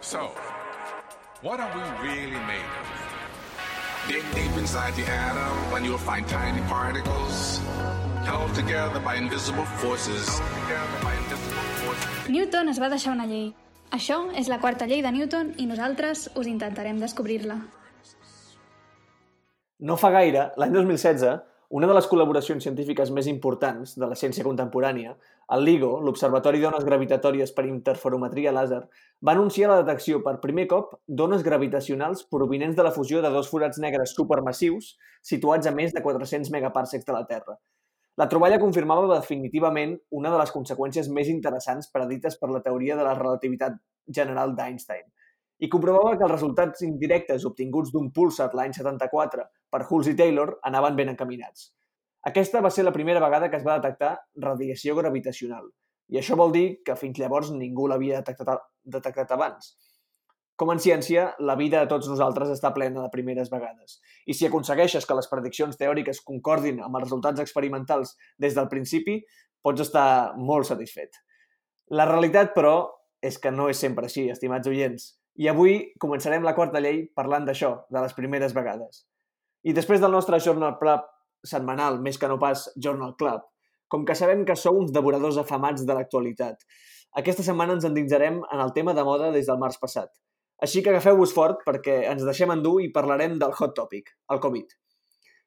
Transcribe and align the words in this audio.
So, 0.00 0.30
what 1.42 1.58
are 1.58 1.72
we 1.74 2.08
really 2.08 2.40
made 2.46 2.70
of? 2.80 2.86
Dig 4.08 4.22
deep 4.34 4.56
inside 4.58 4.94
the 4.94 5.06
atom 5.10 5.74
and 5.74 5.84
you'll 5.84 5.98
find 5.98 6.26
tiny 6.28 6.60
particles 6.68 7.60
held 8.24 8.54
together 8.54 9.00
by 9.00 9.16
invisible 9.16 9.64
forces. 9.80 10.40
Newton 12.28 12.68
es 12.68 12.78
va 12.78 12.90
deixar 12.90 13.14
una 13.14 13.26
llei. 13.26 13.54
Això 13.90 14.18
és 14.36 14.48
la 14.50 14.58
quarta 14.60 14.86
llei 14.86 15.02
de 15.02 15.12
Newton 15.14 15.54
i 15.58 15.66
nosaltres 15.66 16.28
us 16.34 16.46
intentarem 16.46 17.00
descobrir-la. 17.00 17.56
No 19.78 19.96
fa 19.96 20.10
gaire, 20.10 20.50
l'any 20.56 20.72
2016, 20.74 21.40
una 21.70 21.86
de 21.90 21.94
les 21.96 22.06
col·laboracions 22.06 22.62
científiques 22.62 23.10
més 23.10 23.26
importants 23.26 23.96
de 23.98 24.06
la 24.06 24.14
ciència 24.18 24.44
contemporània, 24.46 25.16
el 25.54 25.64
LIGO, 25.66 25.96
l'Observatori 26.06 26.60
d'Ones 26.62 26.84
Gravitatòries 26.86 27.52
per 27.56 27.64
Interferometria 27.66 28.52
Làser, 28.54 28.84
va 29.26 29.34
anunciar 29.34 29.70
la 29.72 29.80
detecció 29.80 30.20
per 30.22 30.38
primer 30.42 30.66
cop 30.70 30.94
d'ones 31.06 31.42
gravitacionals 31.42 32.22
provinents 32.30 32.76
de 32.76 32.86
la 32.86 32.92
fusió 32.94 33.22
de 33.22 33.32
dos 33.34 33.50
forats 33.50 33.82
negres 33.82 34.14
supermassius 34.14 34.94
situats 35.22 35.66
a 35.66 35.74
més 35.74 35.94
de 35.94 36.02
400 36.04 36.52
megaparsecs 36.54 37.06
de 37.06 37.16
la 37.16 37.24
Terra. 37.26 37.58
La 38.16 38.28
troballa 38.30 38.62
confirmava 38.62 39.10
definitivament 39.10 39.98
una 40.10 40.30
de 40.32 40.38
les 40.40 40.54
conseqüències 40.54 41.10
més 41.12 41.28
interessants 41.28 41.90
predites 41.92 42.38
per 42.40 42.48
la 42.48 42.62
teoria 42.64 42.96
de 42.96 43.04
la 43.04 43.18
relativitat 43.18 43.76
general 44.06 44.54
d'Einstein, 44.56 45.04
i 45.58 45.70
comprovava 45.72 46.16
que 46.16 46.26
els 46.26 46.34
resultats 46.34 46.84
indirectes 46.84 47.46
obtinguts 47.48 47.92
d'un 47.94 48.10
púlsar 48.12 48.50
l'any 48.54 48.74
74 48.76 49.46
per 49.72 49.82
Hulse 49.88 50.12
i 50.12 50.18
Taylor 50.18 50.58
anaven 50.68 50.96
ben 50.98 51.14
encaminats. 51.14 51.70
Aquesta 52.26 52.60
va 52.60 52.70
ser 52.74 52.84
la 52.84 52.92
primera 52.92 53.22
vegada 53.22 53.48
que 53.50 53.56
es 53.60 53.66
va 53.66 53.78
detectar 53.78 54.16
radiació 54.42 54.96
gravitacional, 54.98 55.68
i 56.08 56.20
això 56.20 56.36
vol 56.38 56.52
dir 56.54 56.66
que 56.86 56.96
fins 56.98 57.18
llavors 57.18 57.50
ningú 57.54 57.88
l'havia 57.90 58.20
detectat, 58.20 58.62
detectat 58.84 59.32
abans. 59.34 59.74
Com 60.56 60.70
en 60.72 60.80
ciència, 60.80 61.26
la 61.44 61.56
vida 61.60 61.82
de 61.82 61.90
tots 61.90 62.08
nosaltres 62.08 62.48
està 62.54 62.70
plena 62.72 63.02
de 63.02 63.12
primeres 63.12 63.50
vegades. 63.52 63.98
I 64.24 64.32
si 64.34 64.46
aconsegueixes 64.46 65.04
que 65.04 65.16
les 65.18 65.28
prediccions 65.28 65.76
teòriques 65.76 66.22
concordin 66.24 66.80
amb 66.80 66.96
els 66.96 67.04
resultats 67.08 67.42
experimentals 67.42 68.14
des 68.40 68.56
del 68.56 68.70
principi, 68.72 69.18
pots 69.60 69.84
estar 69.84 70.32
molt 70.38 70.70
satisfet. 70.70 71.20
La 71.92 72.06
realitat, 72.08 72.54
però, 72.56 72.88
és 73.20 73.36
que 73.42 73.52
no 73.52 73.68
és 73.68 73.82
sempre 73.82 74.08
així, 74.08 74.30
estimats 74.32 74.70
oients. 74.70 75.10
I 75.36 75.50
avui 75.52 75.76
començarem 76.00 76.44
la 76.44 76.54
quarta 76.56 76.80
llei 76.80 77.02
parlant 77.16 77.44
d'això, 77.44 77.72
de 77.92 78.00
les 78.00 78.14
primeres 78.16 78.54
vegades. 78.56 79.04
I 79.68 79.74
després 79.76 80.00
del 80.00 80.14
nostre 80.14 80.38
Journal 80.40 80.78
Club 80.80 81.04
setmanal, 81.44 82.00
més 82.00 82.16
que 82.18 82.28
no 82.30 82.38
pas 82.40 82.66
Journal 82.76 83.12
Club, 83.20 83.42
com 83.92 84.06
que 84.08 84.16
sabem 84.18 84.44
que 84.48 84.56
sou 84.56 84.78
uns 84.80 84.94
devoradors 84.94 85.36
afamats 85.42 85.84
de 85.86 85.94
l'actualitat, 85.94 86.64
aquesta 87.20 87.44
setmana 87.44 87.76
ens 87.76 87.84
endinsarem 87.88 88.40
en 88.44 88.62
el 88.62 88.72
tema 88.76 88.94
de 88.96 89.04
moda 89.04 89.30
des 89.34 89.46
del 89.50 89.60
març 89.60 89.78
passat. 89.82 90.10
Així 90.64 90.82
que 90.82 90.90
agafeu-vos 90.92 91.34
fort 91.36 91.60
perquè 91.68 91.98
ens 92.10 92.24
deixem 92.24 92.52
endur 92.52 92.78
i 92.82 92.90
parlarem 92.92 93.36
del 93.40 93.52
hot 93.52 93.76
topic, 93.76 94.10
el 94.32 94.40
Covid. 94.40 94.72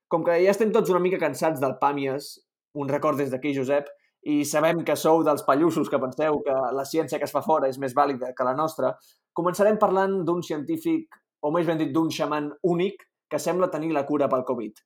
Com 0.10 0.24
que 0.26 0.38
ja 0.44 0.54
estem 0.54 0.72
tots 0.74 0.90
una 0.94 1.02
mica 1.02 1.22
cansats 1.22 1.62
del 1.62 1.78
Pàmies, 1.82 2.36
un 2.78 2.90
record 2.90 3.18
des 3.18 3.34
d'aquí, 3.34 3.56
Josep, 3.58 3.90
i 4.24 4.44
sabem 4.46 4.84
que 4.84 4.98
sou 5.00 5.24
dels 5.24 5.46
pallussos 5.48 5.90
que 5.90 6.00
penseu 6.02 6.42
que 6.44 6.56
la 6.76 6.84
ciència 6.86 7.20
que 7.20 7.28
es 7.28 7.32
fa 7.32 7.42
fora 7.46 7.70
és 7.72 7.80
més 7.80 7.96
vàlida 7.96 8.34
que 8.36 8.48
la 8.48 8.56
nostra, 8.58 8.96
Començarem 9.40 9.78
parlant 9.80 10.18
d'un 10.28 10.42
científic, 10.44 11.14
o 11.46 11.52
més 11.56 11.68
ben 11.68 11.78
dit, 11.80 11.94
d'un 11.96 12.10
xaman 12.12 12.50
únic 12.68 13.06
que 13.32 13.40
sembla 13.40 13.70
tenir 13.72 13.94
la 13.96 14.06
cura 14.10 14.28
pel 14.32 14.44
Covid. 14.48 14.82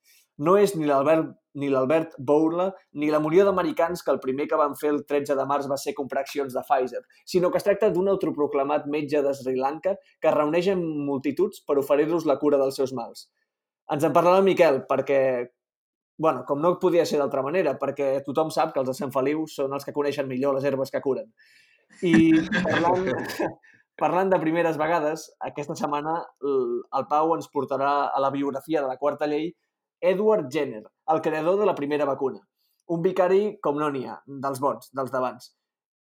No 0.46 0.54
és 0.58 0.74
ni 0.76 0.86
l'Albert 0.90 1.32
ni 1.62 1.70
l'Albert 1.70 2.16
Bourla 2.18 2.68
ni 3.02 3.10
la 3.14 3.20
munió 3.22 3.46
d'americans 3.46 4.02
que 4.06 4.12
el 4.14 4.20
primer 4.22 4.48
que 4.50 4.58
van 4.58 4.74
fer 4.78 4.90
el 4.92 5.04
13 5.10 5.38
de 5.38 5.46
març 5.50 5.68
va 5.70 5.78
ser 5.78 5.94
comprar 5.98 6.24
accions 6.24 6.54
de 6.54 6.64
Pfizer, 6.66 7.02
sinó 7.34 7.52
que 7.52 7.62
es 7.62 7.66
tracta 7.66 7.92
d'un 7.94 8.10
autoproclamat 8.14 8.88
metge 8.96 9.22
de 9.26 9.34
Sri 9.38 9.56
Lanka 9.58 9.96
que 10.22 10.34
reuneix 10.34 10.72
en 10.74 10.82
multituds 11.10 11.62
per 11.66 11.78
oferir-los 11.82 12.26
la 12.30 12.40
cura 12.42 12.62
dels 12.62 12.82
seus 12.82 12.94
mals. 12.98 13.28
Ens 13.94 14.06
en 14.06 14.14
parlarà 14.14 14.42
el 14.42 14.48
Miquel, 14.50 14.84
perquè, 14.90 15.20
bueno, 16.18 16.44
com 16.48 16.62
no 16.62 16.78
podia 16.80 17.06
ser 17.06 17.20
d'altra 17.20 17.44
manera, 17.46 17.76
perquè 17.80 18.16
tothom 18.26 18.52
sap 18.54 18.74
que 18.74 18.82
els 18.82 18.90
de 18.90 18.98
Sant 18.98 19.14
Feliu 19.14 19.46
són 19.50 19.74
els 19.74 19.86
que 19.86 19.96
coneixen 19.96 20.30
millor 20.30 20.56
les 20.58 20.66
herbes 20.70 20.92
que 20.94 21.02
curen. 21.02 21.30
I 22.02 22.14
parlant, 22.64 23.08
Parlant 24.00 24.32
de 24.32 24.40
primeres 24.42 24.78
vegades, 24.82 25.28
aquesta 25.48 25.76
setmana 25.78 26.16
el 26.44 27.04
Pau 27.12 27.36
ens 27.36 27.50
portarà 27.54 27.92
a 28.10 28.22
la 28.24 28.32
biografia 28.34 28.82
de 28.82 28.90
la 28.90 28.98
quarta 28.98 29.28
llei 29.30 29.52
Edward 30.02 30.48
Jenner, 30.52 30.82
el 31.14 31.22
creador 31.22 31.60
de 31.60 31.68
la 31.70 31.76
primera 31.76 32.08
vacuna. 32.10 32.42
Un 32.90 33.04
vicari 33.06 33.60
com 33.62 33.78
no 33.78 33.92
n'hi 33.94 34.08
ha, 34.10 34.18
dels 34.26 34.60
bons, 34.64 34.90
dels 34.98 35.14
d'abans. 35.14 35.52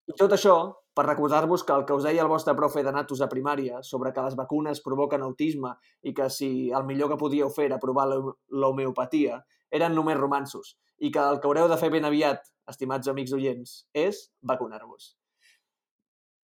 I 0.06 0.14
tot 0.16 0.32
això 0.36 0.54
per 0.94 1.04
recordar-vos 1.08 1.64
que 1.66 1.74
el 1.74 1.84
que 1.88 1.96
us 1.98 2.06
deia 2.06 2.22
el 2.22 2.30
vostre 2.30 2.54
profe 2.54 2.84
de 2.86 2.94
natus 2.94 3.20
a 3.20 3.28
primària 3.30 3.82
sobre 3.86 4.14
que 4.14 4.22
les 4.22 4.38
vacunes 4.38 4.82
provoquen 4.86 5.26
autisme 5.26 5.74
i 6.06 6.14
que 6.14 6.30
si 6.30 6.70
el 6.70 6.86
millor 6.86 7.10
que 7.10 7.18
podíeu 7.20 7.50
fer 7.50 7.66
era 7.68 7.82
provar 7.82 8.06
l'homeopatia, 8.08 9.42
eren 9.70 9.94
només 9.94 10.18
romansos 10.18 10.76
i 11.00 11.10
que 11.14 11.22
el 11.22 11.40
que 11.40 11.48
haureu 11.48 11.68
de 11.70 11.78
fer 11.80 11.90
ben 11.94 12.04
aviat, 12.04 12.42
estimats 12.68 13.08
amics 13.08 13.32
oients, 13.32 13.76
és 13.96 14.26
vacunar-vos. 14.42 15.14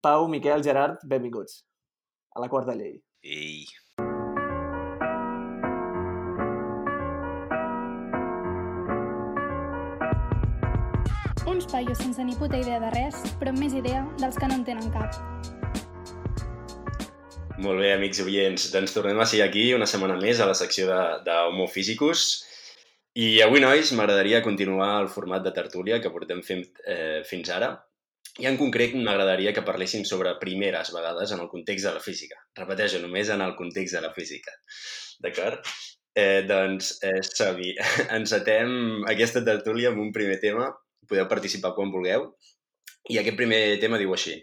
Pau, 0.03 0.29
Miquel, 0.31 0.63
Gerard, 0.65 1.03
benvinguts 1.05 1.65
a 2.37 2.41
la 2.41 2.49
quarta 2.49 2.77
llei. 2.77 3.01
Ei. 3.25 3.67
Uns 11.47 11.67
paios 11.71 11.99
sense 11.99 12.23
ni 12.25 12.35
puta 12.37 12.59
idea 12.59 12.79
de 12.83 12.91
res, 12.95 13.23
però 13.41 13.53
amb 13.53 13.63
més 13.63 13.75
idea 13.75 14.05
dels 14.21 14.37
que 14.39 14.49
no 14.51 14.61
en 14.61 14.65
tenen 14.67 14.91
cap. 14.95 15.17
Molt 17.57 17.81
bé, 17.81 17.95
amics 17.95 18.21
oients. 18.21 18.67
Doncs 18.75 18.93
tornem 18.93 19.19
a 19.21 19.27
ser 19.27 19.41
aquí 19.45 19.71
una 19.75 19.89
setmana 19.89 20.19
més 20.21 20.41
a 20.41 20.49
la 20.49 20.57
secció 20.59 20.91
d'Homo 21.25 21.67
Physicus. 21.73 22.46
I 23.17 23.41
avui, 23.41 23.63
nois, 23.65 23.91
m'agradaria 23.97 24.43
continuar 24.45 24.91
el 25.01 25.07
format 25.09 25.45
de 25.45 25.53
tertúlia 25.57 25.97
que 26.05 26.11
portem 26.13 26.43
fent 26.45 26.67
eh, 26.85 27.23
fins 27.25 27.49
ara, 27.55 27.71
i 28.43 28.49
en 28.51 28.59
concret 28.61 28.93
m'agradaria 28.93 29.55
que 29.57 29.63
parléssim 29.65 30.03
sobre 30.05 30.35
primeres 30.43 30.91
vegades 30.93 31.33
en 31.33 31.41
el 31.41 31.49
context 31.49 31.89
de 31.89 31.93
la 31.95 32.03
física. 32.05 32.37
Repeteixo, 32.59 33.01
només 33.01 33.31
en 33.33 33.41
el 33.41 33.55
context 33.57 33.97
de 33.97 34.03
la 34.05 34.11
física. 34.13 34.53
D'acord? 35.25 35.65
Eh, 36.13 36.43
doncs, 36.49 36.91
eh, 37.09 37.23
Savi, 37.25 37.73
encetem 38.19 39.09
aquesta 39.09 39.41
tertúlia 39.49 39.95
amb 39.95 40.05
un 40.05 40.13
primer 40.13 40.37
tema. 40.45 40.69
Podeu 41.09 41.25
participar 41.33 41.73
quan 41.79 41.95
vulgueu. 41.95 42.29
I 43.09 43.23
aquest 43.23 43.41
primer 43.41 43.63
tema 43.81 44.03
diu 44.03 44.13
així. 44.13 44.37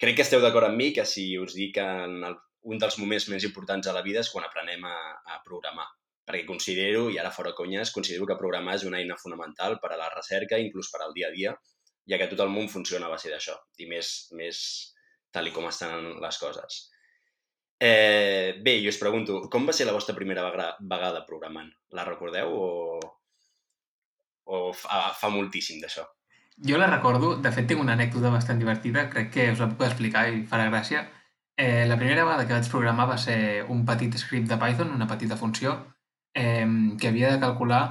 Crec 0.00 0.16
que 0.16 0.24
esteu 0.24 0.40
d'acord 0.40 0.70
amb 0.70 0.80
mi 0.80 0.94
que 0.96 1.04
si 1.04 1.28
us 1.36 1.52
dic 1.60 1.76
que 1.76 1.86
en 2.08 2.24
el, 2.30 2.40
un 2.72 2.80
dels 2.80 2.96
moments 3.04 3.28
més 3.32 3.44
importants 3.44 3.84
a 3.84 3.96
la 3.96 4.04
vida 4.08 4.24
és 4.24 4.32
quan 4.32 4.48
aprenem 4.48 4.88
a, 4.88 4.96
a 5.36 5.42
programar. 5.44 5.90
Perquè 6.26 6.42
considero, 6.48 7.06
i 7.14 7.20
ara 7.22 7.30
fora 7.30 7.54
conyes, 7.54 7.92
considero 7.94 8.26
que 8.26 8.38
programar 8.40 8.74
és 8.80 8.84
una 8.88 8.98
eina 8.98 9.16
fonamental 9.20 9.78
per 9.82 9.92
a 9.94 10.00
la 10.00 10.10
recerca, 10.10 10.58
inclús 10.58 10.90
per 10.90 11.04
al 11.04 11.14
dia 11.14 11.30
a 11.30 11.34
dia, 11.34 11.54
ja 12.10 12.18
que 12.18 12.28
tot 12.30 12.42
el 12.42 12.52
món 12.52 12.68
funciona 12.72 13.06
a 13.06 13.12
base 13.12 13.30
d'això, 13.30 13.54
i 13.82 13.86
més, 13.90 14.12
més 14.38 14.58
tal 15.34 15.46
i 15.46 15.54
com 15.54 15.68
estan 15.68 16.16
les 16.22 16.38
coses. 16.42 16.82
Eh, 17.78 18.56
bé, 18.64 18.78
jo 18.82 18.88
us 18.88 18.98
pregunto, 18.98 19.42
com 19.52 19.66
va 19.68 19.74
ser 19.76 19.86
la 19.86 19.94
vostra 19.94 20.16
primera 20.16 20.46
vegada 20.48 21.24
programant? 21.28 21.68
La 21.92 22.06
recordeu 22.08 22.54
o, 22.56 22.68
o 24.46 24.60
fa, 24.72 25.10
fa 25.18 25.30
moltíssim 25.32 25.82
d'això? 25.82 26.06
Jo 26.68 26.78
la 26.80 26.88
recordo, 26.88 27.34
de 27.44 27.52
fet 27.52 27.66
tinc 27.68 27.82
una 27.82 27.92
anècdota 27.98 28.32
bastant 28.32 28.62
divertida, 28.62 29.10
crec 29.12 29.28
que 29.34 29.50
us 29.52 29.60
la 29.60 29.68
puc 29.68 29.84
explicar 29.84 30.24
i 30.32 30.46
farà 30.48 30.70
gràcia. 30.70 31.04
Eh, 31.56 31.84
la 31.88 31.98
primera 32.00 32.24
vegada 32.24 32.46
que 32.46 32.56
vaig 32.56 32.70
programar 32.72 33.10
va 33.10 33.18
ser 33.20 33.66
un 33.72 33.84
petit 33.88 34.16
script 34.22 34.48
de 34.48 34.56
Python, 34.62 34.94
una 34.96 35.08
petita 35.10 35.36
funció, 35.36 35.76
eh, 36.36 36.68
que 37.00 37.08
havia 37.08 37.32
de 37.32 37.40
calcular 37.40 37.82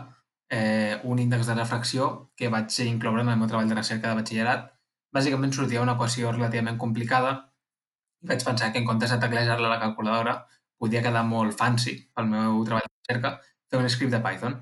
eh, 0.49 0.99
un 1.03 1.19
índex 1.19 1.47
de 1.47 1.55
refracció 1.55 2.31
que 2.37 2.49
vaig 2.53 2.69
incloure 2.85 3.23
en 3.25 3.33
el 3.33 3.39
meu 3.41 3.49
treball 3.49 3.69
de 3.69 3.77
recerca 3.79 4.11
de 4.11 4.19
batxillerat. 4.21 4.69
Bàsicament 5.15 5.53
sortia 5.55 5.81
una 5.81 5.95
equació 5.97 6.31
relativament 6.31 6.77
complicada 6.77 7.33
i 8.21 8.29
vaig 8.29 8.45
pensar 8.45 8.71
que 8.71 8.81
en 8.81 8.85
comptes 8.85 9.11
de 9.11 9.19
teclejar-la 9.23 9.67
a 9.71 9.73
la 9.73 9.81
calculadora 9.81 10.37
podia 10.77 11.01
quedar 11.01 11.25
molt 11.25 11.57
fancy 11.57 11.97
pel 12.13 12.29
meu 12.29 12.61
treball 12.67 12.85
de 12.85 12.95
recerca 13.01 13.35
fer 13.41 13.81
un 13.81 13.89
script 13.89 14.13
de 14.13 14.21
Python. 14.21 14.57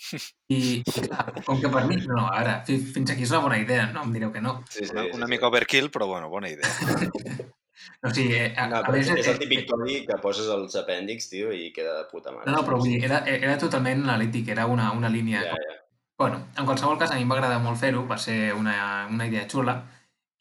I, 0.56 0.82
clar, 0.88 1.26
com 1.44 1.60
que 1.60 1.70
per 1.70 1.84
mi... 1.86 2.00
No, 2.02 2.16
no, 2.16 2.26
ara, 2.32 2.60
fins 2.66 3.12
aquí 3.12 3.28
és 3.28 3.34
una 3.36 3.44
bona 3.46 3.60
idea, 3.60 3.86
no 3.94 4.02
em 4.06 4.16
direu 4.16 4.32
que 4.34 4.42
no. 4.42 4.58
Sí, 4.68 4.86
sí, 4.86 4.92
una, 4.96 5.06
una 5.12 5.28
sí, 5.28 5.32
mica 5.36 5.46
sí. 5.46 5.52
overkill, 5.52 5.90
però 5.94 6.08
bueno, 6.10 6.32
bona 6.32 6.50
idea. 6.50 6.66
O 8.02 8.10
sigui, 8.14 8.34
eh, 8.38 8.54
a, 8.56 8.66
no, 8.70 8.80
a 8.80 8.92
més... 8.94 9.10
És 9.12 9.28
el 9.28 9.38
típic 9.40 9.66
codi 9.68 10.00
que 10.08 10.16
poses 10.22 10.48
els 10.52 10.76
apèndix, 10.80 11.28
tio, 11.32 11.50
i 11.52 11.68
queda 11.76 11.98
de 11.98 12.06
puta 12.10 12.32
mare. 12.32 12.46
No, 12.48 12.58
no, 12.58 12.64
però 12.66 12.78
vull 12.80 12.92
dir, 12.94 13.00
era, 13.08 13.20
era 13.32 13.58
totalment 13.60 14.04
analític, 14.06 14.48
era 14.56 14.66
una, 14.70 14.90
una 14.96 15.12
línia... 15.12 15.42
Ja, 15.50 15.58
ja. 15.60 15.76
Bueno, 16.20 16.42
en 16.56 16.68
qualsevol 16.68 16.98
cas, 17.00 17.12
a 17.12 17.18
mi 17.18 17.24
m'agrada 17.28 17.58
molt 17.64 17.80
fer-ho, 17.80 18.04
va 18.08 18.18
ser 18.20 18.52
una, 18.52 18.76
una 19.08 19.26
idea 19.28 19.46
xula, 19.48 19.78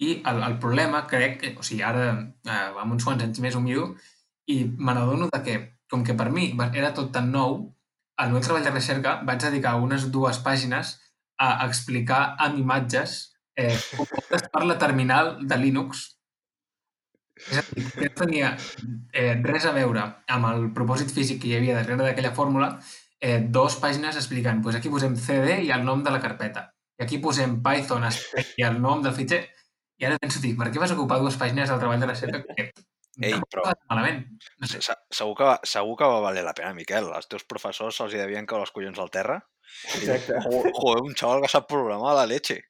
i 0.04 0.14
el, 0.28 0.40
el 0.48 0.56
problema, 0.60 1.06
crec, 1.08 1.36
que, 1.42 1.52
o 1.60 1.64
sigui, 1.64 1.84
ara, 1.88 2.12
eh, 2.48 2.62
amb 2.84 2.96
uns 2.96 3.08
quants 3.08 3.24
anys 3.24 3.40
més 3.44 3.56
ho 3.56 3.64
miro, 3.64 3.90
i 4.52 4.62
me 4.78 4.96
n'adono 4.96 5.30
que, 5.44 5.58
com 5.92 6.04
que 6.08 6.16
per 6.20 6.30
mi 6.36 6.52
era 6.70 6.94
tot 6.96 7.12
tan 7.16 7.32
nou, 7.32 7.60
al 8.20 8.32
meu 8.32 8.44
treball 8.44 8.64
de 8.66 8.72
recerca 8.76 9.20
vaig 9.28 9.44
dedicar 9.44 9.78
unes 9.80 10.10
dues 10.12 10.40
pàgines 10.44 10.98
a 11.40 11.50
explicar 11.66 12.36
amb 12.46 12.60
imatges 12.60 13.20
eh, 13.56 13.76
com 13.96 14.08
es 14.36 14.48
parla 14.52 14.76
terminal 14.82 15.38
de 15.48 15.60
Linux 15.60 16.08
És 16.08 16.08
a 16.08 16.16
dir, 16.16 16.16
que 16.16 17.28
no 18.00 18.10
tenia 18.16 18.56
eh, 19.14 19.36
res 19.44 19.66
a 19.66 19.72
veure 19.76 20.04
amb 20.28 20.50
el 20.52 20.68
propòsit 20.76 21.12
físic 21.16 21.42
que 21.42 21.48
hi 21.52 21.56
havia 21.60 21.78
darrere 21.80 22.04
d'aquella 22.10 22.34
fórmula, 22.36 22.74
eh, 23.22 23.40
dos 23.48 23.78
pàgines 23.82 24.16
explicant, 24.20 24.62
doncs 24.64 24.78
aquí 24.80 24.90
posem 24.90 25.16
CD 25.18 25.62
i 25.68 25.72
el 25.76 25.84
nom 25.88 26.04
de 26.04 26.12
la 26.12 26.22
carpeta, 26.24 26.68
i 27.00 27.04
aquí 27.08 27.18
posem 27.24 27.58
Python 27.64 28.06
i 28.58 28.64
el 28.68 28.80
nom 28.82 29.02
del 29.04 29.14
fitxer, 29.16 29.42
i 30.00 30.06
ara 30.08 30.18
penso, 30.22 30.40
dic, 30.44 30.56
per 30.60 30.70
què 30.72 30.80
vas 30.80 30.92
ocupar 30.96 31.20
dues 31.20 31.36
pàgines 31.40 31.68
del 31.70 31.80
treball 31.82 32.00
de 32.00 32.08
recerca 32.14 32.44
que 32.56 32.72
Ei, 33.20 33.34
però- 33.52 33.66
malament? 33.90 34.22
No 34.62 34.68
sé. 34.70 34.80
Se- 34.82 34.94
Segur 35.12 35.34
que, 35.36 35.44
va- 35.44 35.60
segur 35.68 35.98
que 36.00 36.08
va 36.08 36.22
valer 36.24 36.44
la 36.46 36.54
pena, 36.56 36.70
Miquel. 36.74 37.10
Els 37.18 37.28
teus 37.28 37.44
professors 37.44 37.98
se'ls 38.00 38.14
hi 38.16 38.22
devien 38.22 38.46
caure 38.48 38.64
els 38.64 38.72
collons 38.72 38.98
al 39.04 39.10
terra. 39.12 39.36
Exacte. 39.98 40.38
Jo- 40.46 40.72
Joder, 40.78 41.02
un 41.04 41.16
xaval 41.20 41.42
que 41.44 41.50
sap 41.52 41.68
programar 41.68 42.14
a 42.14 42.20
la 42.22 42.26
leche. 42.32 42.62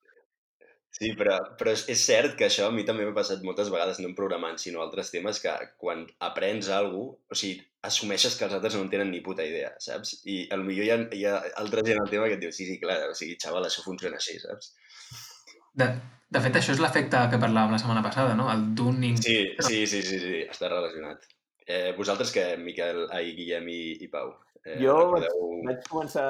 Sí, 0.92 1.12
però, 1.16 1.36
però 1.60 1.72
és, 1.76 1.84
és 1.94 2.02
cert 2.02 2.34
que 2.38 2.48
això 2.48 2.68
a 2.68 2.74
mi 2.74 2.84
també 2.88 3.06
m'ha 3.06 3.16
passat 3.16 3.44
moltes 3.46 3.70
vegades, 3.72 4.00
no 4.02 4.10
en 4.10 4.16
programant, 4.18 4.58
sinó 4.60 4.82
altres 4.82 5.12
temes, 5.14 5.40
que 5.44 5.54
quan 5.80 6.02
aprens 6.26 6.72
alguna 6.74 7.14
cosa, 7.14 7.36
o 7.36 7.40
sigui, 7.42 7.60
assumeixes 7.90 8.36
que 8.36 8.48
els 8.48 8.56
altres 8.58 8.76
no 8.76 8.82
en 8.84 8.90
tenen 8.92 9.12
ni 9.14 9.22
puta 9.24 9.46
idea, 9.46 9.70
saps? 9.80 10.18
I 10.26 10.42
potser 10.52 10.86
hi 10.88 10.92
ha, 10.92 10.98
hi 11.16 11.26
ha 11.30 11.36
altra 11.62 11.86
gent 11.86 12.02
al 12.02 12.10
tema 12.12 12.28
que 12.28 12.36
et 12.40 12.44
diu, 12.44 12.52
sí, 12.56 12.68
sí, 12.68 12.80
clar, 12.82 12.98
o 13.12 13.16
sigui, 13.16 13.38
xaval, 13.40 13.70
això 13.70 13.86
funciona 13.86 14.20
així, 14.20 14.40
saps? 14.42 14.74
De, 15.80 15.88
de 16.36 16.42
fet, 16.44 16.58
això 16.60 16.74
és 16.76 16.82
l'efecte 16.84 17.22
que 17.32 17.42
parlàvem 17.42 17.78
la 17.78 17.82
setmana 17.82 18.04
passada, 18.06 18.34
no? 18.38 18.50
El 18.52 18.72
Dunning. 18.76 19.22
Sí, 19.24 19.38
sí, 19.66 19.86
sí, 19.88 20.02
sí, 20.06 20.20
sí 20.26 20.42
està 20.50 20.72
relacionat. 20.74 21.30
Eh, 21.70 21.94
vosaltres 21.98 22.34
què, 22.34 22.46
Miquel, 22.58 23.06
ai, 23.14 23.36
Guillem 23.38 23.70
i, 23.70 23.82
i 24.04 24.10
Pau? 24.12 24.34
Eh, 24.66 24.82
Jo 24.82 24.98
recordeu... 25.04 25.46
Vaig 25.70 25.86
començar... 25.88 26.30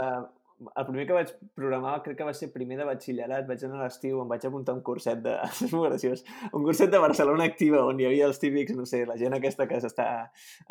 El 0.60 0.86
primer 0.90 1.06
que 1.08 1.16
vaig 1.16 1.30
programar 1.56 1.94
crec 2.04 2.18
que 2.20 2.26
va 2.28 2.34
ser 2.36 2.50
primer 2.52 2.76
de 2.80 2.86
batxillerat, 2.88 3.46
vaig 3.48 3.62
anar 3.64 3.78
a 3.78 3.86
l'estiu, 3.86 4.18
em 4.20 4.28
vaig 4.28 4.44
apuntar 4.48 4.74
a 4.74 4.78
un 4.78 4.82
curset 4.84 5.22
de... 5.24 5.36
és 5.68 5.72
molt 5.72 5.86
graciós. 5.88 6.24
Un 6.50 6.66
curset 6.66 6.92
de 6.92 7.00
Barcelona 7.00 7.46
Activa, 7.48 7.86
on 7.88 8.02
hi 8.02 8.08
havia 8.10 8.26
els 8.28 8.42
típics, 8.42 8.76
no 8.76 8.88
sé, 8.90 9.06
la 9.08 9.16
gent 9.22 9.38
aquesta 9.38 9.70
que 9.70 9.80
s'està, 9.80 10.08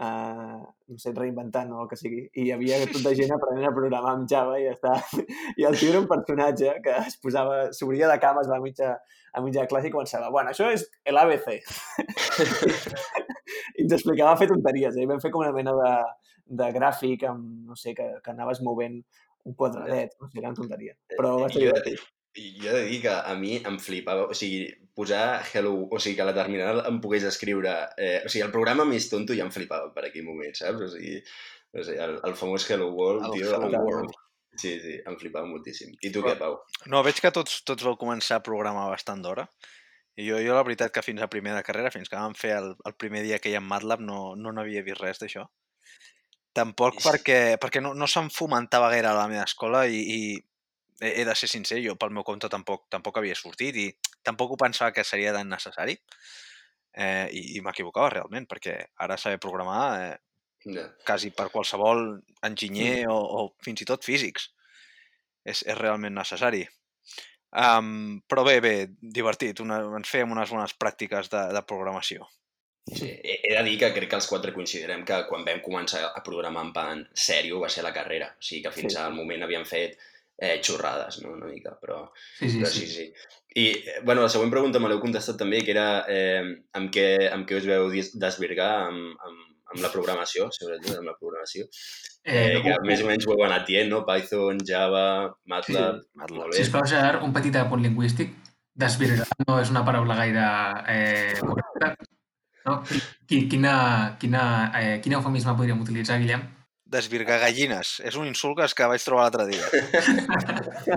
uh, 0.05 0.59
no 0.61 1.01
sé, 1.01 1.15
reinventant 1.17 1.73
o 1.73 1.81
el 1.85 1.89
que 1.89 1.97
sigui. 2.01 2.27
I 2.35 2.49
hi 2.49 2.53
havia 2.57 2.83
tot 2.93 3.01
de 3.07 3.15
gent 3.17 3.33
aprenent 3.37 3.71
a 3.71 3.75
programar 3.79 4.13
amb 4.13 4.29
Java 4.29 4.59
i 4.61 4.67
ja 4.67 4.75
està. 4.77 4.95
I 5.61 5.69
el 5.71 5.79
tio 5.81 5.95
era 5.95 6.03
un 6.05 6.11
personatge 6.11 6.75
que 6.85 6.97
es 7.07 7.17
posava, 7.25 7.61
s'obria 7.79 8.13
de 8.13 8.19
cames 8.21 8.51
a 8.51 8.57
la 8.59 8.61
mitja, 8.65 8.95
a 9.33 9.45
mitja 9.45 9.65
classe 9.71 9.89
i 9.89 9.95
començava, 9.95 10.29
bueno, 10.35 10.53
això 10.53 10.69
és 10.75 10.85
l'ABC. 11.09 11.49
I 13.79 13.87
ens 13.87 13.95
explicava 13.97 14.37
fer 14.37 14.51
tonteries. 14.53 14.97
Eh? 14.99 15.05
I 15.07 15.09
vam 15.09 15.25
fer 15.25 15.33
com 15.33 15.47
una 15.47 15.55
mena 15.57 15.73
de, 15.79 15.95
de 16.61 16.69
gràfic 16.77 17.25
amb, 17.29 17.71
no 17.71 17.77
sé, 17.79 17.95
que, 17.97 18.09
que 18.25 18.35
anaves 18.35 18.61
movent 18.65 19.01
un 19.49 19.57
quadradet, 19.59 20.15
no 20.21 20.29
sé, 20.31 20.39
gran 20.41 20.57
tonteria. 20.57 20.95
Però 21.17 21.35
va 21.43 21.51
ser 21.53 21.65
divertit. 21.67 22.07
jo 22.39 22.71
he 22.71 22.75
de 22.77 22.85
dir 22.87 23.01
que 23.03 23.11
a 23.11 23.35
mi 23.35 23.57
em 23.67 23.79
flipava, 23.83 24.29
o 24.31 24.35
sigui, 24.37 24.69
posar 24.95 25.43
hello, 25.53 25.89
o 25.91 25.99
sigui, 25.99 26.17
que 26.19 26.27
la 26.29 26.37
terminal 26.37 26.85
em 26.87 27.01
pogués 27.03 27.27
escriure... 27.27 27.75
Eh, 27.97 28.21
o 28.25 28.31
sigui, 28.31 28.45
el 28.47 28.55
programa 28.55 28.87
més 28.87 29.09
tonto 29.11 29.35
ja 29.35 29.47
em 29.47 29.55
flipava 29.55 29.91
per 29.95 30.07
aquell 30.07 30.27
moment, 30.27 30.55
saps? 30.59 30.85
O 30.87 30.91
sigui, 30.95 31.19
no 31.75 31.85
sé, 31.85 31.99
el, 32.05 32.17
el 32.29 32.37
famós 32.39 32.69
Hello 32.71 32.93
World, 32.95 33.27
El 33.29 33.37
tio... 33.37 33.53
Hello 33.59 33.85
World. 33.89 34.17
Sí, 34.59 34.73
sí, 34.83 34.97
em 35.07 35.17
flipava 35.19 35.47
moltíssim. 35.47 35.93
I 36.03 36.11
tu 36.15 36.23
què, 36.25 36.35
Pau? 36.39 36.57
No, 36.91 37.03
veig 37.07 37.21
que 37.23 37.31
tots, 37.35 37.61
tots 37.69 37.85
vau 37.87 37.95
començar 38.01 38.41
a 38.41 38.45
programar 38.47 38.89
bastant 38.91 39.23
d'hora. 39.23 39.47
I 40.19 40.25
jo, 40.27 40.41
jo 40.43 40.57
la 40.57 40.65
veritat 40.67 40.91
que 40.95 41.05
fins 41.07 41.23
a 41.23 41.29
primer 41.31 41.53
de 41.55 41.63
carrera, 41.67 41.93
fins 41.95 42.11
que 42.11 42.19
vam 42.19 42.35
fer 42.35 42.57
el, 42.57 42.73
el 42.89 42.97
primer 42.99 43.23
dia 43.27 43.39
que 43.39 43.53
hi 43.53 43.55
ha 43.55 43.63
en 43.63 43.69
MATLAB, 43.71 44.03
no 44.03 44.19
no 44.35 44.55
n'havia 44.55 44.83
vist 44.87 44.99
res 44.99 45.23
d'això. 45.23 45.45
Tampoc 46.57 46.99
perquè, 47.05 47.57
perquè 47.61 47.81
no, 47.85 47.93
no 47.95 48.07
se'm 48.11 48.31
fomentava 48.35 48.89
gaire 48.91 49.11
a 49.11 49.17
la 49.17 49.29
meva 49.31 49.45
escola 49.45 49.85
i, 49.87 49.99
i 50.01 50.21
he 51.01 51.11
he 51.21 51.25
de 51.25 51.35
ser 51.39 51.49
sincer, 51.49 51.79
jo 51.85 51.95
pel 51.97 52.11
meu 52.11 52.25
compte 52.27 52.49
tampoc, 52.51 52.89
tampoc 52.91 53.19
havia 53.21 53.37
sortit 53.39 53.77
i 53.79 53.89
tampoc 54.27 54.51
ho 54.53 54.57
pensava 54.59 54.91
que 54.93 55.05
seria 55.05 55.33
tan 55.37 55.49
necessari. 55.49 55.95
Eh, 56.99 57.29
I 57.31 57.43
i 57.59 57.61
m'equivocava 57.63 58.11
realment, 58.17 58.49
perquè 58.51 58.79
ara 59.05 59.17
saber 59.21 59.39
programar 59.39 59.83
eh, 60.01 60.17
Ja. 60.67 60.89
quasi 61.07 61.31
per 61.31 61.47
qualsevol 61.53 62.19
enginyer 62.43 63.07
o, 63.09 63.15
o 63.15 63.45
fins 63.63 63.85
i 63.85 63.87
tot 63.87 64.03
físics. 64.05 64.51
És, 65.45 65.63
és 65.63 65.79
realment 65.79 66.13
necessari. 66.19 66.65
Um, 67.57 68.19
però 68.29 68.43
bé, 68.45 68.59
bé, 68.61 68.73
divertit. 69.01 69.63
Una, 69.65 69.79
ens 69.97 70.11
fèiem 70.11 70.35
unes 70.35 70.51
bones 70.53 70.75
pràctiques 70.77 71.31
de, 71.33 71.45
de 71.55 71.63
programació. 71.63 72.27
Sí, 72.95 73.09
he, 73.11 73.55
de 73.55 73.63
dir 73.67 73.79
que 73.81 73.93
crec 73.95 74.09
que 74.11 74.17
els 74.21 74.27
quatre 74.31 74.53
coincidirem 74.55 75.05
que 75.05 75.23
quan 75.29 75.45
vam 75.47 75.61
començar 75.65 76.05
a 76.15 76.23
programar 76.25 76.65
en 76.67 76.73
plan 76.73 77.03
sèrio 77.15 77.61
va 77.61 77.69
ser 77.73 77.83
la 77.85 77.93
carrera. 77.93 78.31
O 78.39 78.43
sigui 78.45 78.63
que 78.65 78.73
fins 78.73 78.95
Sí. 78.95 79.01
al 79.01 79.15
moment 79.15 79.43
havíem 79.45 79.65
fet 79.69 79.99
eh, 80.39 80.61
xorrades, 80.63 81.21
no? 81.23 81.33
Una 81.35 81.47
mica, 81.51 81.77
però... 81.81 82.05
Sí, 82.39 82.49
sí, 82.49 82.59
Però 82.63 82.71
sí. 82.71 82.87
sí, 82.87 82.95
sí. 82.95 83.13
I, 83.59 83.67
eh, 83.73 84.01
bueno, 84.05 84.23
la 84.23 84.29
següent 84.29 84.51
pregunta 84.53 84.79
me 84.79 84.89
l'heu 84.89 85.01
contestat 85.03 85.37
també, 85.41 85.63
que 85.67 85.73
era 85.75 86.05
eh, 86.09 86.43
amb, 86.79 86.91
què, 86.95 87.09
amb 87.33 87.47
què 87.49 87.57
us 87.59 87.67
veu 87.67 87.89
desvirgar 88.15 88.69
amb, 88.89 89.17
amb, 89.27 89.41
amb 89.75 89.83
la 89.83 89.91
programació, 89.93 90.47
sobretot 90.55 90.99
amb 91.01 91.11
la 91.11 91.17
programació. 91.19 91.65
Eh, 92.25 92.59
Eh, 92.59 92.61
que 92.63 92.75
més 92.85 93.01
o 93.01 93.07
menys 93.09 93.25
ho 93.27 93.33
heu 93.33 93.43
anat 93.47 93.65
dient, 93.67 93.89
no? 93.89 94.03
Python, 94.07 94.59
Java, 94.69 95.05
MATLAB... 95.49 96.01
Sí, 96.03 96.09
MATLAB. 96.21 96.37
molt 96.39 96.53
bé. 96.53 96.59
Sisplau, 96.61 96.85
Gerard, 96.87 97.23
un 97.25 97.33
petit 97.33 97.57
apunt 97.57 97.83
lingüístic. 97.83 98.35
Desvirgar 98.79 99.27
no 99.49 99.57
és 99.63 99.71
una 99.73 99.81
paraula 99.87 100.15
gaire 100.15 100.45
eh, 100.93 101.35
correcta. 101.41 101.95
No? 102.69 102.75
Qui- 103.29 103.45
Quina, 103.51 103.75
quina, 104.21 104.43
eh, 104.79 104.95
quin 105.05 105.17
eufemisme 105.19 105.57
podríem 105.59 105.83
utilitzar, 105.85 106.21
Guillem? 106.23 106.43
Desvirgar 106.89 107.41
gallines. 107.43 107.99
És 108.09 108.15
un 108.17 108.27
insult 108.31 108.57
que, 108.61 108.67
que 108.77 108.89
vaig 108.95 109.03
trobar 109.05 109.27
l'altre 109.27 109.45
dia. 109.51 109.67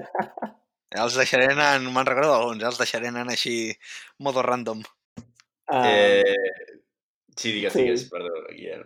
els 1.02 1.16
deixaré 1.20 1.46
anar, 1.52 1.74
me'n 1.84 2.08
recordo 2.08 2.32
d'alguns, 2.34 2.64
els 2.68 2.80
deixaré 2.80 3.08
anar 3.12 3.26
així, 3.32 3.56
modo 4.20 4.44
random. 4.46 4.80
Uh, 5.72 5.86
Eh, 5.88 6.36
sí, 7.38 7.52
digues, 7.54 7.72
sí. 7.74 7.80
digues, 7.86 8.04
perdó, 8.12 8.32
Guillem. 8.52 8.82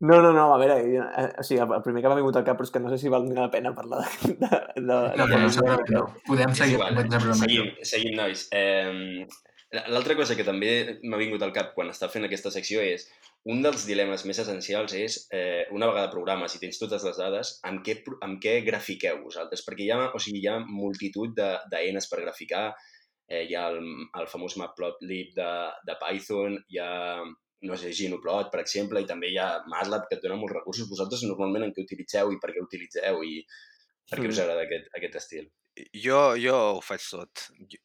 No, 0.00 0.22
no, 0.24 0.30
no, 0.32 0.46
a 0.54 0.58
veure, 0.60 0.78
eh, 0.80 1.26
o 1.36 1.42
sigui, 1.44 1.60
el 1.60 1.82
primer 1.84 2.00
que 2.00 2.08
m'ha 2.08 2.16
vingut 2.16 2.38
al 2.40 2.44
cap 2.46 2.56
però 2.56 2.64
és 2.64 2.70
que 2.72 2.80
no 2.80 2.88
sé 2.88 2.96
si 3.02 3.10
val 3.12 3.26
la 3.36 3.50
pena 3.52 3.74
parlar 3.76 4.00
de... 4.22 4.32
de, 4.32 4.48
de, 4.48 4.80
No, 4.86 4.96
de 5.10 5.16
no, 5.20 5.26
no, 5.42 5.50
segurament 5.52 5.90
no. 5.92 6.04
Podem 6.24 6.54
seguir 6.56 6.78
igual, 6.78 6.96
seguim, 7.42 7.66
seguim, 7.84 8.14
nois. 8.16 8.46
Eh, 8.56 9.26
L'altra 9.70 10.16
cosa 10.18 10.34
que 10.34 10.42
també 10.42 10.98
m'ha 11.06 11.18
vingut 11.20 11.42
al 11.46 11.52
cap 11.54 11.68
quan 11.76 11.92
està 11.92 12.08
fent 12.10 12.24
aquesta 12.26 12.50
secció 12.50 12.80
és 12.82 13.04
un 13.46 13.60
dels 13.62 13.84
dilemes 13.86 14.24
més 14.26 14.38
essencials 14.42 14.94
és, 14.98 15.18
eh, 15.30 15.66
una 15.70 15.86
vegada 15.86 16.10
programes 16.10 16.56
i 16.56 16.58
tens 16.58 16.78
totes 16.80 17.04
les 17.06 17.16
dades, 17.20 17.52
amb 17.62 17.84
què, 17.86 18.00
amb 18.26 18.40
què 18.42 18.56
grafiqueu 18.66 19.20
vosaltres? 19.22 19.62
Perquè 19.64 19.84
hi 19.86 19.90
ha, 19.94 20.00
o 20.12 20.18
sigui, 20.18 20.40
hi 20.42 20.48
ha 20.50 20.56
multitud 20.66 21.36
de- 21.36 21.60
d'eines 21.70 22.08
per 22.10 22.18
graficar, 22.24 22.64
eh, 23.28 23.44
hi 23.46 23.54
ha 23.54 23.68
el, 23.70 23.78
el 24.18 24.26
famós 24.26 24.56
Matplotlib 24.58 25.30
de, 25.36 25.50
de 25.86 25.94
Python, 26.02 26.58
hi 26.68 26.78
ha, 26.82 27.22
no 27.62 27.76
sé, 27.76 27.92
Ginoplot, 27.94 28.50
per 28.50 28.60
exemple, 28.64 29.00
i 29.00 29.06
també 29.06 29.30
hi 29.30 29.38
ha 29.38 29.62
MATLAB, 29.70 30.08
que 30.08 30.16
et 30.18 30.22
dona 30.24 30.34
molts 30.40 30.56
recursos. 30.56 30.88
Vosaltres 30.90 31.22
normalment 31.28 31.62
en 31.68 31.72
què 31.76 31.84
utilitzeu 31.86 32.32
i 32.34 32.40
per 32.42 32.50
què 32.56 32.64
utilitzeu 32.64 33.22
i 33.22 33.44
per 34.10 34.18
què 34.18 34.26
us 34.26 34.34
Mm. 34.36 34.42
agrada 34.42 34.62
aquest, 34.66 34.90
aquest 34.98 35.14
estil? 35.22 35.46
Jo, 35.94 36.34
jo 36.36 36.56
ho 36.74 36.80
faig 36.82 37.00
tot. 37.08 37.46
Jo, 37.70 37.78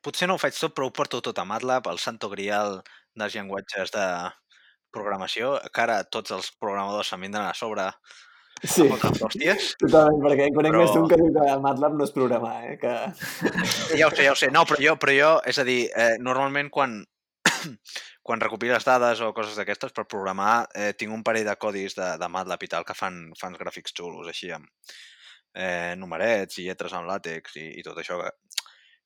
potser 0.00 0.28
no 0.28 0.34
ho 0.36 0.40
faig 0.42 0.56
tot, 0.58 0.74
però 0.74 0.88
ho 0.88 0.94
porto 0.94 1.20
tot 1.20 1.38
a 1.38 1.44
MATLAB, 1.44 1.88
el 1.92 1.98
santo 1.98 2.28
grial 2.32 2.80
dels 3.14 3.34
llenguatges 3.36 3.92
de 3.92 4.06
programació, 4.92 5.56
que 5.72 5.82
ara 5.84 6.02
tots 6.04 6.32
els 6.36 6.50
programadors 6.60 7.08
se'n 7.12 7.20
vindran 7.24 7.48
a 7.48 7.54
sobre 7.56 7.90
Sí, 8.62 8.84
hòsties. 8.86 9.72
totalment, 9.80 10.20
perquè 10.22 10.46
conec 10.54 10.70
Però- 10.70 10.82
més 10.84 10.92
d'un 10.94 11.08
que 11.10 11.16
diu 11.18 11.32
que 11.34 11.54
MATLAB 11.64 11.96
no 11.98 12.04
és 12.04 12.12
programar, 12.14 12.52
eh? 12.68 12.76
Que... 12.78 12.92
Ja 13.98 14.06
ho 14.06 14.12
sé, 14.14 14.22
ja 14.28 14.32
ho 14.32 14.38
sé. 14.38 14.50
No, 14.54 14.62
però 14.68 14.78
jo, 14.78 14.94
però 15.02 15.14
jo 15.16 15.30
és 15.50 15.58
a 15.58 15.64
dir, 15.66 15.88
eh, 15.96 16.14
normalment 16.20 16.70
quan, 16.70 17.00
quan 18.22 18.44
recopiles 18.44 18.86
dades 18.86 19.20
o 19.24 19.32
coses 19.34 19.56
d'aquestes 19.58 19.90
per 19.96 20.04
programar, 20.06 20.68
eh, 20.78 20.92
tinc 20.94 21.10
un 21.16 21.24
parell 21.26 21.48
de 21.48 21.56
codis 21.58 21.96
de, 21.98 22.12
de 22.20 22.28
MATLAB 22.28 22.62
i 22.62 22.70
tal 22.76 22.86
que 22.86 22.94
fan, 22.94 23.32
fan 23.40 23.58
gràfics 23.58 23.96
xulos, 23.98 24.28
així 24.30 24.52
amb 24.54 24.68
eh, 25.56 25.96
numerets 25.98 26.60
i 26.62 26.68
lletres 26.68 26.94
en 26.94 27.08
làtex 27.08 27.56
i, 27.58 27.66
i 27.80 27.82
tot 27.82 27.98
això. 27.98 28.20
Que 28.22 28.30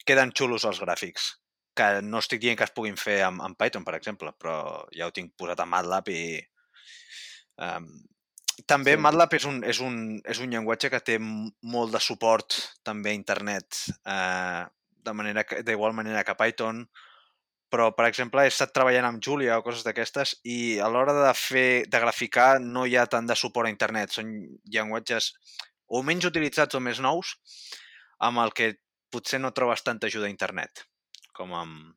queden 0.09 0.33
xulos 0.37 0.67
els 0.69 0.81
gràfics, 0.83 1.31
que 1.77 1.89
no 2.03 2.23
estic 2.23 2.41
dient 2.43 2.59
que 2.59 2.67
es 2.67 2.75
puguin 2.75 2.97
fer 3.01 3.21
amb, 3.27 3.43
amb 3.45 3.59
Python, 3.61 3.85
per 3.85 3.97
exemple, 3.99 4.33
però 4.41 4.59
ja 4.97 5.09
ho 5.09 5.15
tinc 5.15 5.35
posat 5.39 5.63
a 5.63 5.69
MATLAB 5.69 6.13
i... 6.15 6.27
Um, 7.63 7.91
també 8.65 8.95
Sí. 8.95 9.01
MATLAB 9.05 9.35
és 9.37 9.45
un, 9.45 9.59
és, 9.69 9.81
un, 9.85 9.97
és 10.25 10.39
un 10.41 10.53
llenguatge 10.53 10.89
que 10.93 11.03
té 11.05 11.19
molt 11.21 11.93
de 11.93 12.01
suport 12.01 12.57
també 12.87 13.13
a 13.13 13.19
internet, 13.19 13.83
eh, 14.09 14.63
de 15.07 15.13
manera 15.13 15.45
d'igual 15.67 15.93
manera 15.93 16.25
que 16.25 16.35
Python, 16.39 16.87
però, 17.71 17.91
per 17.93 18.07
exemple, 18.07 18.45
he 18.47 18.51
estat 18.51 18.73
treballant 18.73 19.09
amb 19.09 19.23
Julia 19.23 19.59
o 19.59 19.65
coses 19.67 19.85
d'aquestes 19.85 20.37
i 20.47 20.79
a 20.81 20.89
l'hora 20.89 21.13
de 21.17 21.33
fer, 21.37 21.85
de 21.91 22.01
graficar 22.01 22.61
no 22.63 22.87
hi 22.87 22.97
ha 22.97 23.07
tant 23.11 23.27
de 23.27 23.37
suport 23.37 23.69
a 23.69 23.73
internet. 23.75 24.15
Són 24.15 24.31
llenguatges 24.73 25.33
o 25.91 26.03
menys 26.07 26.29
utilitzats 26.31 26.79
o 26.79 26.81
més 26.81 27.03
nous, 27.03 27.35
amb 28.23 28.41
el 28.45 28.55
que 28.57 28.71
potser 29.11 29.41
no 29.41 29.53
trobes 29.53 29.83
tanta 29.85 30.07
ajuda 30.11 30.27
a 30.27 30.31
internet, 30.33 30.85
com 31.33 31.53
amb, 31.55 31.95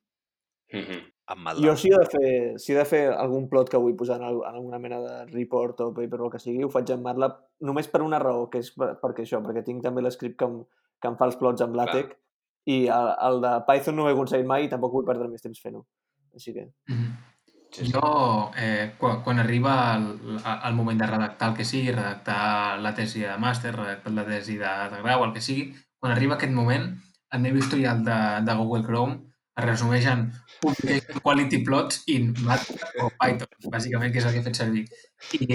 Mhm. 0.71 0.99
amb 1.33 1.41
MATLAB. 1.41 1.65
Jo 1.65 1.75
si 1.75 1.89
he, 1.89 1.97
de 1.97 2.05
fer, 2.05 2.59
si 2.59 2.73
he 2.73 2.75
de 2.77 2.85
fer 2.85 3.07
algun 3.13 3.47
plot 3.49 3.69
que 3.69 3.77
vull 3.77 3.95
posar 3.97 4.17
en, 4.19 4.23
al- 4.27 4.43
en 4.45 4.55
alguna 4.55 4.77
mena 4.79 4.99
de 5.01 5.25
report 5.31 5.81
o 5.81 5.93
paper 5.93 6.21
o 6.21 6.25
el 6.25 6.31
que 6.31 6.39
sigui, 6.39 6.63
ho 6.63 6.69
faig 6.69 6.89
en 6.91 7.01
MATLAB 7.01 7.37
només 7.61 7.87
per 7.87 8.01
una 8.05 8.19
raó, 8.19 8.49
que 8.49 8.59
és 8.59 8.69
per, 8.77 8.99
perquè 9.01 9.23
això, 9.25 9.41
perquè 9.41 9.63
tinc 9.65 9.81
també 9.83 10.01
l'script 10.01 10.37
que, 10.37 10.45
em, 10.45 10.63
que 11.01 11.07
em 11.07 11.17
fa 11.17 11.25
els 11.25 11.35
plots 11.37 11.61
amb 11.65 11.75
LaTeX 11.75 12.15
i 12.65 12.85
el, 12.87 13.09
el 13.29 13.41
de 13.41 13.53
Python 13.67 13.95
no 13.95 14.03
ho 14.05 14.09
he 14.09 14.13
aconseguit 14.13 14.45
mai 14.45 14.65
i 14.65 14.69
tampoc 14.69 14.91
vull 14.93 15.05
perdre 15.07 15.27
més 15.27 15.41
temps 15.41 15.59
fent-ho. 15.61 15.85
Així 16.35 16.53
que... 16.53 16.67
Sí, 17.71 17.85
sí. 17.85 17.91
Jo, 17.93 18.51
eh, 18.57 18.95
quan, 18.97 19.21
quan 19.23 19.39
arriba 19.39 19.95
el, 19.95 20.39
el 20.65 20.73
moment 20.73 20.97
de 20.99 21.05
redactar 21.07 21.49
el 21.51 21.55
que 21.57 21.65
sigui, 21.65 21.91
redactar 21.91 22.79
la 22.81 22.93
tesi 22.97 23.21
de 23.21 23.35
màster, 23.37 23.73
redactar 23.75 24.11
la 24.13 24.25
tesi 24.25 24.57
de, 24.57 24.65
de 24.93 25.01
grau, 25.03 25.23
el 25.25 25.33
que 25.33 25.41
sigui, 25.41 25.67
quan 25.99 26.11
arriba 26.13 26.35
aquest 26.35 26.53
moment, 26.55 26.89
el 27.31 27.41
meu 27.43 27.57
historial 27.57 28.03
de, 28.03 28.19
de 28.45 28.53
Google 28.57 28.83
Chrome 28.87 29.19
es 29.59 29.65
resumeix 29.65 30.05
en 30.07 30.21
Publication 30.61 31.19
Quality 31.21 31.57
Plots 31.67 32.03
in 32.07 32.29
MATLAB 32.45 33.01
o 33.03 33.09
Python, 33.19 33.49
bàsicament, 33.73 34.13
que 34.13 34.19
és 34.21 34.25
el 34.29 34.31
que 34.33 34.39
he 34.39 34.45
fet 34.45 34.55
servir. 34.55 34.85
I 35.35 35.47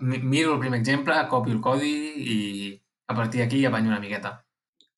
mi- 0.00 0.22
miro 0.22 0.54
el 0.54 0.60
primer 0.62 0.80
exemple, 0.80 1.18
copio 1.28 1.52
el 1.52 1.60
codi 1.60 1.92
i 2.36 2.38
a 3.08 3.14
partir 3.14 3.42
d'aquí 3.42 3.64
apanyo 3.68 3.92
una 3.92 4.00
miqueta. 4.00 4.38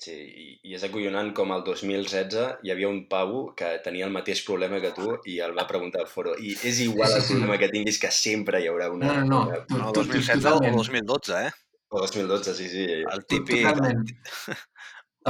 Sí, 0.04 0.14
i, 0.62 0.74
és 0.76 0.82
acollonant 0.86 1.30
com 1.34 1.50
el 1.54 1.62
2016 1.66 2.60
hi 2.66 2.70
havia 2.72 2.88
un 2.90 3.04
pavo 3.08 3.54
que 3.56 3.68
tenia 3.84 4.04
el 4.06 4.12
mateix 4.14 4.42
problema 4.46 4.80
que 4.82 4.90
tu 4.96 5.14
i 5.30 5.38
el 5.40 5.54
va 5.56 5.66
preguntar 5.70 6.02
al 6.02 6.08
foro. 6.10 6.34
I 6.38 6.54
és 6.62 6.80
igual 6.86 7.10
Sí, 7.10 7.16
el 7.16 7.22
sí. 7.22 7.32
problema 7.34 7.58
que 7.58 7.68
tinguis 7.72 7.98
que 8.02 8.10
sempre 8.14 8.60
hi 8.62 8.66
haurà 8.70 8.90
una... 8.92 9.06
No, 9.06 9.20
no, 9.20 9.26
no. 9.26 9.42
una- 9.48 9.60
Tu- 9.66 9.78
No, 9.78 9.92
tu- 9.92 10.02
2016 10.02 10.44
o 10.44 10.48
totalment. 10.58 10.76
2012, 10.76 11.46
eh? 11.46 11.50
O 11.94 12.00
2012, 12.02 12.54
sí, 12.58 12.68
sí. 12.72 12.84
El 13.14 13.24
típic, 13.30 13.62
Totalment. 13.62 14.08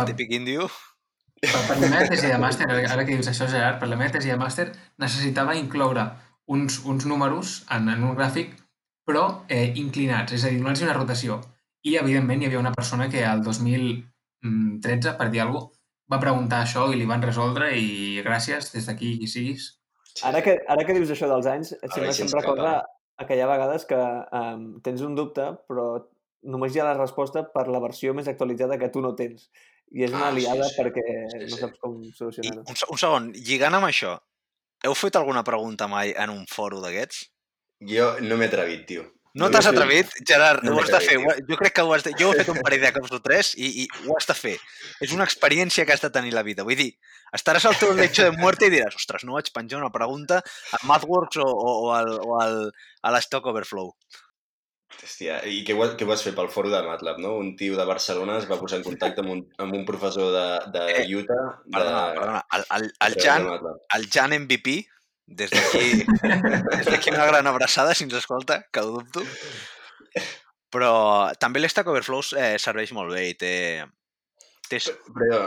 el 0.01 0.05
típic 0.09 0.31
índio. 0.33 0.69
Per, 1.45 1.61
per 1.69 1.75
la 1.77 1.89
meva 1.93 2.07
tesi 2.09 2.31
de 2.31 2.39
màster, 2.41 2.69
ara 2.73 3.03
que 3.05 3.19
dius 3.19 3.29
això, 3.29 3.45
Gerard, 3.53 3.77
per 3.83 3.89
la 3.91 3.99
meva 4.01 4.15
tesi 4.15 4.31
de 4.33 4.39
màster 4.41 4.71
necessitava 5.03 5.57
incloure 5.61 6.07
uns, 6.55 6.79
uns 6.89 7.05
números 7.11 7.59
en, 7.75 7.91
en 7.93 8.07
un 8.09 8.17
gràfic, 8.17 8.55
però 9.05 9.27
eh, 9.53 9.67
inclinats, 9.77 10.33
és 10.39 10.47
a 10.47 10.53
dir, 10.55 10.63
donant-los 10.63 10.87
una 10.87 10.97
rotació. 10.97 11.37
I, 11.85 11.99
evidentment, 12.01 12.41
hi 12.41 12.49
havia 12.49 12.63
una 12.63 12.73
persona 12.73 13.11
que 13.13 13.21
al 13.29 13.45
2013, 13.45 15.15
per 15.21 15.29
dir 15.35 15.45
alguna 15.45 15.67
cosa, 15.67 15.81
va 16.13 16.21
preguntar 16.21 16.63
això 16.65 16.87
i 16.93 16.97
li 17.01 17.07
van 17.09 17.23
resoldre 17.25 17.71
i 17.81 18.23
gràcies, 18.25 18.73
des 18.73 18.89
d'aquí 18.89 19.15
qui 19.21 19.29
siguis. 19.29 19.69
sí. 20.15 20.25
Ara 20.31 20.41
que, 20.45 20.57
ara 20.69 20.85
que 20.89 20.97
dius 20.97 21.13
això 21.13 21.29
dels 21.29 21.47
anys, 21.51 21.73
et 21.77 21.93
Ara 21.93 21.93
sembla 21.93 22.13
hi 22.13 22.17
que 22.17 22.25
em 22.25 22.29
se'ns 22.29 22.35
recorda 22.41 22.73
escapa. 22.79 22.91
a 23.21 23.27
que 23.29 23.37
hi 23.37 23.41
ha 23.45 23.49
vegades 23.53 23.85
que 23.89 24.01
um, 24.41 24.67
tens 24.85 25.05
un 25.05 25.15
dubte, 25.19 25.47
però 25.69 25.87
només 26.45 26.75
hi 26.77 26.81
ha 26.83 26.85
la 26.91 26.95
resposta 26.99 27.43
per 27.55 27.67
la 27.73 27.81
versió 27.83 28.15
més 28.15 28.29
actualitzada 28.29 28.79
que 28.79 28.89
tu 28.93 29.01
no 29.05 29.15
tens. 29.19 29.49
I 29.95 30.05
és 30.07 30.13
una 30.13 30.29
Ah, 30.29 30.31
sí, 30.33 30.45
aliada 30.47 30.69
sí. 30.69 30.77
perquè 30.81 31.05
Sí, 31.33 31.39
no 31.45 31.49
sí. 31.57 31.61
saps 31.61 31.79
com 31.81 31.99
solucionar-ho. 32.13 32.63
un, 32.67 32.77
un 32.91 32.99
segon, 32.99 33.33
lligant 33.35 33.75
amb 33.79 33.87
això, 33.91 34.15
heu 34.85 34.95
fet 34.99 35.17
alguna 35.17 35.45
pregunta 35.45 35.87
mai 35.89 36.15
en 36.17 36.31
un 36.31 36.47
foro 36.51 36.81
d'aquests? 36.85 37.27
Jo 37.85 38.15
no 38.21 38.37
m'he 38.41 38.47
atrevit, 38.51 38.87
tio. 38.89 39.05
No 39.35 39.49
m'he 39.49 39.53
t'has 39.57 39.67
atrevit. 39.67 40.11
Gerard? 40.27 40.63
No 40.63 40.77
ho 40.77 40.81
has 40.81 40.91
de 40.93 41.01
fer. 41.03 41.17
ho- 41.19 41.35
Jo 41.49 41.57
crec 41.59 41.73
que 41.75 41.83
ho 41.83 41.93
has 41.93 42.05
de... 42.07 42.13
Jo 42.19 42.29
ho 42.29 42.33
he 42.35 42.39
fet 42.39 42.51
un 42.53 42.61
parell 42.67 42.81
de 42.85 42.93
cops 42.95 43.11
o 43.17 43.19
tres 43.21 43.53
i, 43.59 43.83
i 43.83 43.87
ho 44.07 44.15
has 44.17 44.29
de 44.31 44.35
fer. 44.39 44.57
És 45.03 45.13
una 45.13 45.25
experiència 45.27 45.85
que 45.85 45.93
has 45.93 46.01
de 46.05 46.11
tenir 46.15 46.33
la 46.37 46.45
vida. 46.47 46.63
Vull 46.63 46.77
dir, 46.79 46.93
estaràs 47.35 47.67
al 47.67 47.75
teu 47.81 47.91
lecho 47.99 48.23
de 48.29 48.37
muerte 48.39 48.67
i 48.69 48.71
diràs 48.71 48.95
ostres, 48.95 49.25
no 49.27 49.35
vaig 49.35 49.51
penjar 49.53 49.81
una 49.83 49.91
pregunta 49.91 50.39
a 50.39 50.81
MathWorks 50.87 51.37
o, 51.43 51.49
o, 51.51 51.73
o, 51.89 51.93
al, 51.97 52.13
o 52.23 52.39
al, 52.41 52.61
a 53.03 53.11
l'Stock 53.17 53.47
Overflow. 53.51 53.91
Hòstia, 55.03 55.41
i 55.51 55.63
què, 55.67 55.75
què 55.99 56.07
vas 56.09 56.23
fer 56.25 56.33
pel 56.37 56.51
foro 56.53 56.71
de 56.73 56.81
MATLAB, 56.87 57.19
no? 57.25 57.35
Un 57.41 57.55
tio 57.59 57.77
de 57.79 57.87
Barcelona 57.89 58.39
es 58.41 58.49
va 58.51 58.59
posar 58.61 58.79
en 58.81 58.87
contacte 58.87 59.25
amb 59.25 59.35
un, 59.35 59.43
amb 59.61 59.77
un 59.77 59.85
professor 59.89 60.31
de, 60.35 60.47
de 60.75 60.85
Eh, 60.95 61.05
Utah 61.19 61.41
de, 61.65 61.75
Perdona, 61.77 62.03
perdona. 62.17 62.41
El, 62.59 62.67
el, 62.79 62.89
el, 63.09 63.17
Jan, 63.25 63.49
el 63.99 64.09
Jan 64.13 64.37
MVP, 64.45 64.77
des 65.27 65.53
d'aquí 65.53 66.05
des 66.79 66.91
d'aquí 66.91 67.13
una 67.13 67.29
gran 67.33 67.51
abraçada, 67.51 67.95
si 67.95 68.07
ens 68.07 68.17
escolta, 68.21 68.63
que 68.71 68.85
ho 68.85 68.95
dubto. 68.99 69.25
Però 70.75 70.95
també 71.39 71.63
l'Stack 71.63 71.91
Overflow 71.91 72.25
eh, 72.41 72.55
serveix 72.63 72.95
molt 72.97 73.15
bé 73.15 73.29
i 73.31 73.37
té... 73.39 73.55
té... 74.71 74.81
Però, 75.15 75.45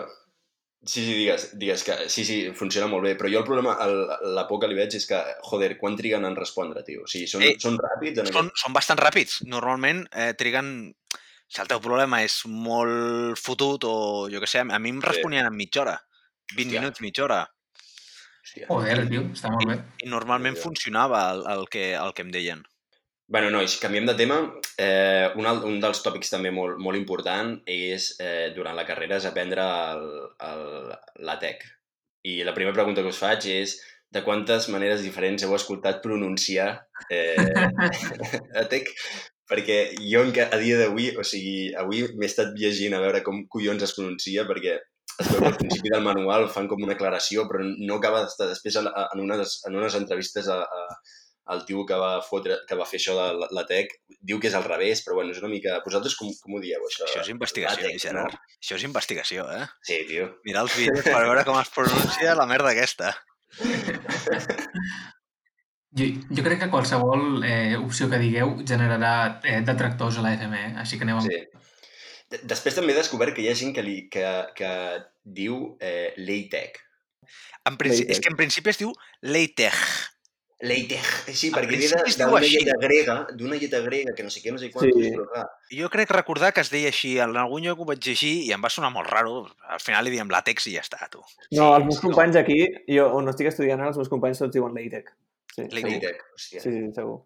sí, 0.86 1.02
sí, 1.04 1.14
digues, 1.14 1.50
digues 1.60 1.84
que 1.84 1.96
sí, 2.10 2.24
sí, 2.26 2.38
funciona 2.56 2.88
molt 2.88 3.04
bé, 3.04 3.16
però 3.20 3.30
jo 3.32 3.40
el 3.40 3.46
problema, 3.48 3.78
el, 3.84 3.98
la 4.36 4.46
por 4.48 4.60
que 4.62 4.68
li 4.72 4.76
veig 4.78 4.96
és 4.96 5.06
que, 5.10 5.20
joder, 5.50 5.78
quan 5.78 5.98
triguen 6.00 6.26
en 6.26 6.36
respondre, 6.36 6.84
tio? 6.88 7.04
O 7.04 7.08
sigui, 7.12 7.28
són, 7.28 7.44
Eh, 7.44 7.56
són 7.60 7.78
ràpids 7.82 8.20
en 8.24 8.30
són, 8.32 8.48
aquest... 8.52 8.64
són 8.64 8.74
bastant 8.78 9.00
ràpids. 9.02 9.42
Normalment 9.48 10.06
eh, 10.14 10.34
triguen... 10.38 10.94
Si 11.48 11.62
el 11.64 11.68
teu 11.72 11.80
problema 11.80 12.18
és 12.26 12.42
molt 12.52 13.40
fotut 13.40 13.86
o 13.88 14.28
jo 14.28 14.42
què 14.44 14.48
sé, 14.52 14.60
a 14.68 14.80
mi 14.84 14.90
em 14.92 14.98
responien 15.02 15.46
en 15.48 15.56
mitja 15.56 15.80
hora. 15.86 15.94
20 16.56 16.60
Hòstia. 16.68 16.82
minuts, 16.82 17.02
mitja 17.02 17.24
hora. 17.24 17.38
Hòstia. 18.44 18.66
Joder, 18.68 18.98
tio, 19.08 19.22
està 19.32 19.52
molt 19.54 19.70
bé. 19.72 19.78
I 20.04 20.10
normalment 20.12 20.56
Déu-n'hi-do. 20.58 20.64
funcionava 20.68 21.22
el, 21.32 21.46
el, 21.54 21.64
que, 21.72 21.94
el 21.96 22.12
que 22.14 22.26
em 22.28 22.34
deien. 22.36 22.66
Bueno, 23.28 23.50
nois, 23.52 23.76
canviem 23.84 24.06
de 24.08 24.14
tema. 24.16 24.38
Eh, 24.78 25.28
un, 25.36 25.46
al- 25.50 25.64
un 25.68 25.82
dels 25.84 26.00
tòpics 26.06 26.32
també 26.32 26.52
molt, 26.56 26.78
molt 26.80 26.96
important 27.00 27.58
és, 27.68 28.14
eh, 28.24 28.54
durant 28.56 28.76
la 28.78 28.86
carrera, 28.88 29.18
és 29.20 29.28
aprendre 29.28 29.66
el, 29.92 30.06
el, 30.50 30.64
la 31.28 31.36
tech. 31.42 31.66
I 32.24 32.38
la 32.48 32.54
primera 32.56 32.76
pregunta 32.78 33.04
que 33.04 33.12
us 33.12 33.20
faig 33.20 33.48
és 33.52 33.76
de 34.16 34.22
quantes 34.24 34.70
maneres 34.72 35.04
diferents 35.04 35.44
heu 35.44 35.56
escoltat 35.58 36.00
pronunciar 36.04 36.70
eh, 37.12 37.36
la 38.56 38.64
tech? 38.72 38.94
Perquè 39.48 39.78
jo 40.04 40.24
a 40.28 40.58
dia 40.60 40.78
d'avui, 40.80 41.12
o 41.20 41.24
sigui, 41.24 41.74
avui 41.84 42.04
m'he 42.16 42.28
estat 42.28 42.56
llegint 42.60 42.96
a 42.96 43.04
veure 43.04 43.22
com 43.28 43.44
collons 43.52 43.84
es 43.84 43.94
pronuncia, 43.96 44.44
perquè 44.48 44.74
es 45.24 45.30
veu 45.32 45.40
que 45.44 45.52
al 45.52 45.60
principi 45.60 45.92
del 45.94 46.04
manual 46.04 46.48
fan 46.52 46.68
com 46.68 46.84
una 46.84 46.96
aclaració, 46.98 47.46
però 47.48 47.64
no 47.64 48.00
acaba 48.00 48.24
d'estar 48.24 48.48
després 48.52 48.76
en, 48.82 48.88
en, 48.92 49.24
unes, 49.24 49.60
en 49.68 49.76
unes 49.80 49.96
entrevistes 50.00 50.48
a, 50.52 50.60
a, 50.64 51.00
el 51.54 51.62
tio 51.68 51.86
que 51.88 51.96
va, 52.00 52.10
fotre, 52.25 52.58
que 52.68 52.75
va 52.80 52.86
fer 52.89 53.00
això 53.00 53.13
de 53.18 53.27
la, 53.39 53.48
la 53.56 53.63
tech 53.70 53.94
diu 54.20 54.39
que 54.44 54.50
és 54.50 54.56
al 54.58 54.66
revés, 54.68 55.01
però 55.06 55.16
bueno, 55.20 55.32
és 55.32 55.39
una 55.44 55.51
mica... 55.51 55.77
Vosaltres 55.86 56.16
com, 56.20 56.32
com 56.44 56.58
ho 56.58 56.62
dieu, 56.63 56.82
això? 56.89 57.06
Això 57.08 57.22
és 57.24 57.30
investigació, 57.34 57.86
Làtex, 57.88 58.04
Gerard. 58.08 58.36
Això 58.60 58.75
és 58.80 58.86
investigació, 58.89 59.46
eh? 59.54 59.62
No? 59.63 59.70
Sí, 59.88 60.01
tio. 60.10 60.27
Mirar 60.48 60.66
els 60.68 60.75
vídeos 60.80 61.06
per 61.08 61.22
veure 61.24 61.46
com 61.48 61.60
es 61.62 61.72
pronuncia 61.75 62.36
la 62.39 62.48
merda 62.50 62.74
aquesta. 62.75 63.13
Jo, 65.98 66.06
jo 66.36 66.44
crec 66.46 66.60
que 66.62 66.70
qualsevol 66.70 67.46
eh, 67.48 67.77
opció 67.80 68.10
que 68.12 68.20
digueu 68.22 68.58
generarà 68.68 69.13
eh, 69.48 69.62
detractors 69.66 70.20
a 70.20 70.25
la 70.25 70.34
FME, 70.38 70.66
així 70.84 71.00
que 71.00 71.08
aneu 71.08 71.22
amb... 71.22 71.30
Sí. 71.32 71.39
De- 72.27 72.42
Després 72.51 72.75
també 72.75 72.92
he 72.94 72.98
descobert 73.00 73.34
que 73.34 73.42
hi 73.46 73.48
ha 73.50 73.56
gent 73.56 73.72
que, 73.74 73.82
li, 73.86 74.01
que, 74.12 74.25
que 74.58 74.72
diu 75.24 75.62
eh, 75.80 76.12
LaTeX. 76.20 76.84
En 77.68 77.75
principi, 77.80 78.12
és 78.13 78.20
que 78.24 78.30
en 78.32 78.38
principi 78.39 78.72
es 78.72 78.77
diu 78.80 78.92
Leitech. 79.24 79.80
LaTeX, 80.60 81.36
sí, 81.38 81.52
perquè 81.54 81.78
ve 81.78 81.86
d'una 82.18 82.40
lletra 82.42 82.76
grega, 82.82 83.16
d'una 83.38 83.60
lletra 83.62 83.80
grega, 83.86 84.16
que 84.18 84.24
no 84.26 84.32
sé 84.34 84.42
què, 84.42 84.50
no 84.52 84.58
sé 84.58 84.72
quantos, 84.74 85.04
Sí. 85.04 85.12
però 85.14 85.28
clar, 85.30 85.44
Jo 85.70 85.90
crec 85.94 86.10
recordar 86.16 86.52
que 86.54 86.62
es 86.66 86.72
deia 86.74 86.90
així, 86.90 87.20
en 87.22 87.36
algun 87.38 87.62
lloc 87.62 87.80
ho 87.80 87.86
vaig 87.86 88.00
llegir 88.02 88.32
i 88.48 88.52
em 88.56 88.64
va 88.64 88.70
sonar 88.74 88.90
molt 88.90 89.06
raro. 89.12 89.46
Al 89.70 89.80
final 89.84 90.04
li 90.06 90.16
diem 90.16 90.30
làtex 90.34 90.66
i 90.68 90.74
ja 90.74 90.82
està, 90.82 90.98
tu. 91.14 91.22
No, 91.52 91.76
els 91.76 91.86
meus 91.86 92.00
sí, 92.00 92.02
no. 92.02 92.10
companys 92.10 92.36
aquí, 92.42 92.58
jo 92.90 93.06
on 93.14 93.30
estic 93.30 93.52
estudiant 93.52 93.80
ara, 93.80 93.90
els 93.94 93.98
meus 94.02 94.10
companys 94.10 94.40
tots 94.42 94.54
diuen 94.56 94.74
LaTeX. 94.74 95.14
Sí, 95.54 95.62
LaTeX. 95.62 95.94
LaTeX, 95.94 96.24
hòstia. 96.40 96.62
Sí, 96.62 96.72
sí, 96.72 96.86
segur. 96.96 97.20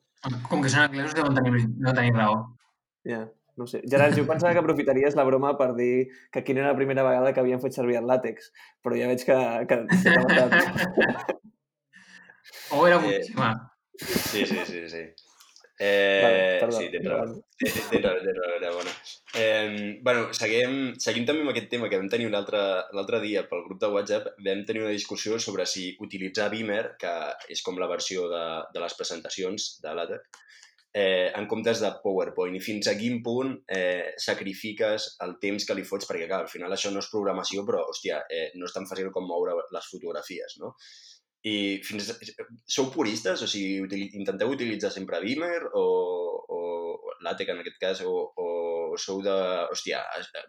Com 0.50 0.61
que 0.61 0.69
són 0.73 0.83
anglesos 0.89 1.15
deuen 1.15 1.33
tenir, 1.39 1.63
no 1.79 1.93
tenir 1.95 2.11
raó. 2.17 2.35
Ja, 3.07 3.21
no 3.57 3.65
sé. 3.67 3.79
Gerard, 3.89 4.17
jo 4.17 4.27
pensava 4.27 4.51
que 4.53 4.59
aprofitaries 4.59 5.15
la 5.15 5.23
broma 5.23 5.55
per 5.57 5.71
dir 5.79 6.09
que 6.33 6.43
quina 6.43 6.65
era 6.65 6.73
la 6.73 6.77
primera 6.77 7.03
vegada 7.07 7.31
que 7.33 7.39
havien 7.39 7.63
fet 7.63 7.73
servir 7.79 7.95
el 8.01 8.11
làtex, 8.11 8.51
però 8.83 9.00
ja 9.00 9.07
veig 9.07 9.23
que, 9.23 9.39
que. 9.71 9.79
O 12.71 12.87
era 12.87 12.97
Eh, 12.97 13.01
boníssima. 13.03 13.49
Sí, 13.97 14.45
sí, 14.45 14.57
sí, 14.65 14.89
sí. 14.89 15.03
Eh, 15.83 16.19
Vale, 16.21 16.59
perdó, 16.61 16.77
sí, 16.77 16.89
tens 16.91 17.05
raó. 17.09 17.23
Eh, 17.25 17.71
Tens 17.89 18.03
raó, 18.03 18.17
tens 18.21 18.37
raó, 18.37 18.51
era 18.59 18.69
bona. 18.71 18.91
Eh, 19.33 19.97
bueno, 20.05 20.27
seguim, 20.37 20.75
seguim 21.01 21.25
també 21.25 21.41
amb 21.41 21.49
aquest 21.55 21.71
tema 21.71 21.89
que 21.89 21.97
vam 21.97 22.09
tenir 22.11 22.27
l'altre 22.29 22.59
l'altre 22.93 23.17
dia 23.23 23.41
pel 23.49 23.63
grup 23.65 23.79
de 23.81 23.89
WhatsApp, 23.95 24.27
vam 24.45 24.61
tenir 24.67 24.83
una 24.83 24.93
discussió 24.93 25.39
sobre 25.41 25.65
si 25.65 25.87
utilitzar 26.05 26.51
Beamer, 26.53 26.83
que 27.01 27.15
és 27.49 27.63
com 27.65 27.81
la 27.81 27.89
versió 27.89 28.27
de, 28.29 28.43
de 28.75 28.83
les 28.83 28.93
presentacions 28.99 29.65
de 29.81 29.95
LaTeX, 29.97 30.43
eh, 30.93 31.31
en 31.33 31.47
comptes 31.49 31.81
de 31.81 31.89
PowerPoint 32.03 32.59
i 32.59 32.61
fins 32.61 32.91
a 32.91 32.93
quin 32.99 33.17
punt 33.25 33.55
eh, 33.65 34.13
sacrifiques 34.21 35.15
el 35.25 35.39
temps 35.41 35.65
que 35.65 35.79
li 35.79 35.87
fots, 35.87 36.05
perquè 36.05 36.27
clar, 36.29 36.43
al 36.45 36.51
final 36.51 36.77
això 36.77 36.93
no 36.93 37.01
és 37.01 37.09
programació, 37.09 37.65
però 37.65 37.87
hòstia, 37.89 38.21
eh, 38.29 38.51
no 38.53 38.69
és 38.69 38.77
tan 38.77 38.85
fàcil 38.85 39.09
com 39.15 39.25
moure 39.25 39.57
les 39.73 39.89
fotografies, 39.95 40.59
no? 40.61 40.75
I 41.48 41.81
fins... 41.86 42.12
Sou 42.69 42.91
puristes? 42.93 43.41
O 43.41 43.48
sigui, 43.50 43.79
utili 43.81 44.12
intenteu 44.19 44.51
utilitzar 44.53 44.91
sempre 44.93 45.21
Beamer 45.24 45.63
o, 45.74 45.86
o 46.45 46.60
LaTeX 47.25 47.53
en 47.53 47.63
aquest 47.63 47.79
cas, 47.81 48.03
o, 48.05 48.31
o 48.38 48.98
sou 49.01 49.24
de... 49.25 49.33
Hòstia, 49.71 50.03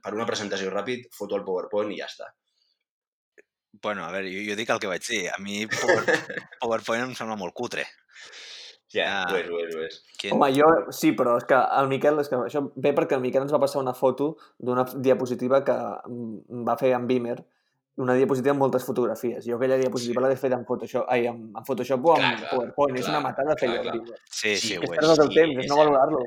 per 0.04 0.12
una 0.16 0.26
presentació 0.28 0.72
ràpid, 0.72 1.08
foto 1.16 1.38
el 1.38 1.44
PowerPoint 1.46 1.92
i 1.94 2.00
ja 2.00 2.10
està. 2.10 2.28
Bueno, 3.82 4.04
a 4.04 4.12
veure, 4.12 4.28
jo, 4.30 4.42
jo 4.50 4.56
dic 4.58 4.70
el 4.70 4.80
que 4.82 4.90
vaig 4.90 5.04
dir. 5.08 5.24
A 5.32 5.38
mi 5.42 5.64
Power, 5.70 6.04
PowerPoint 6.62 7.06
em 7.08 7.14
sembla 7.18 7.38
molt 7.40 7.56
cutre. 7.56 7.86
Ja, 8.92 9.06
Ah. 9.08 9.32
ho 9.32 9.38
és, 9.38 9.48
ho 9.48 9.58
és, 9.62 9.74
ho 9.74 9.82
és. 9.86 9.94
Quin... 10.20 10.34
Home, 10.36 10.50
jo 10.52 10.68
sí, 10.92 11.14
però 11.16 11.38
és 11.40 11.46
que 11.48 11.56
el 11.56 11.88
Miquel, 11.88 12.20
és 12.20 12.28
que 12.28 12.36
això 12.36 12.60
ve 12.76 12.92
perquè 12.92 13.16
el 13.16 13.22
Miquel 13.24 13.46
ens 13.46 13.54
va 13.54 13.60
passar 13.62 13.80
una 13.80 13.94
foto 13.96 14.34
d'una 14.60 14.84
diapositiva 15.00 15.62
que 15.64 15.76
va 16.68 16.76
fer 16.76 16.92
en 16.98 17.08
Beamer, 17.08 17.38
una 17.96 18.14
diapositiva 18.14 18.52
amb 18.52 18.60
moltes 18.64 18.84
fotografies. 18.84 19.44
Jo 19.46 19.56
aquella 19.56 19.76
diapositiva 19.76 20.22
Sí. 20.22 20.28
l'he 20.28 20.36
fet 20.36 20.52
en 20.52 20.64
Photoshop, 20.64 21.04
ai, 21.08 21.26
en, 21.26 21.42
en 21.56 21.64
Photoshop 21.64 22.04
o 22.06 22.14
en 22.16 22.22
Clar, 22.22 22.36
clar, 22.38 22.50
PowerPoint. 22.50 22.96
és 22.98 23.04
clar, 23.04 23.16
una 23.18 23.28
matada 23.28 23.56
fer 23.58 23.68
clar, 23.68 23.82
clar. 23.82 24.18
Sí, 24.30 24.56
sí, 24.56 24.68
Sí, 24.68 24.76
ho 24.76 24.82
És 24.82 24.90
és. 24.90 24.96
perdre's 24.96 25.18
el 25.18 25.34
temps, 25.34 25.58
és 25.58 25.64
és 25.64 25.70
no 25.70 25.76
valorar-lo. 25.76 26.22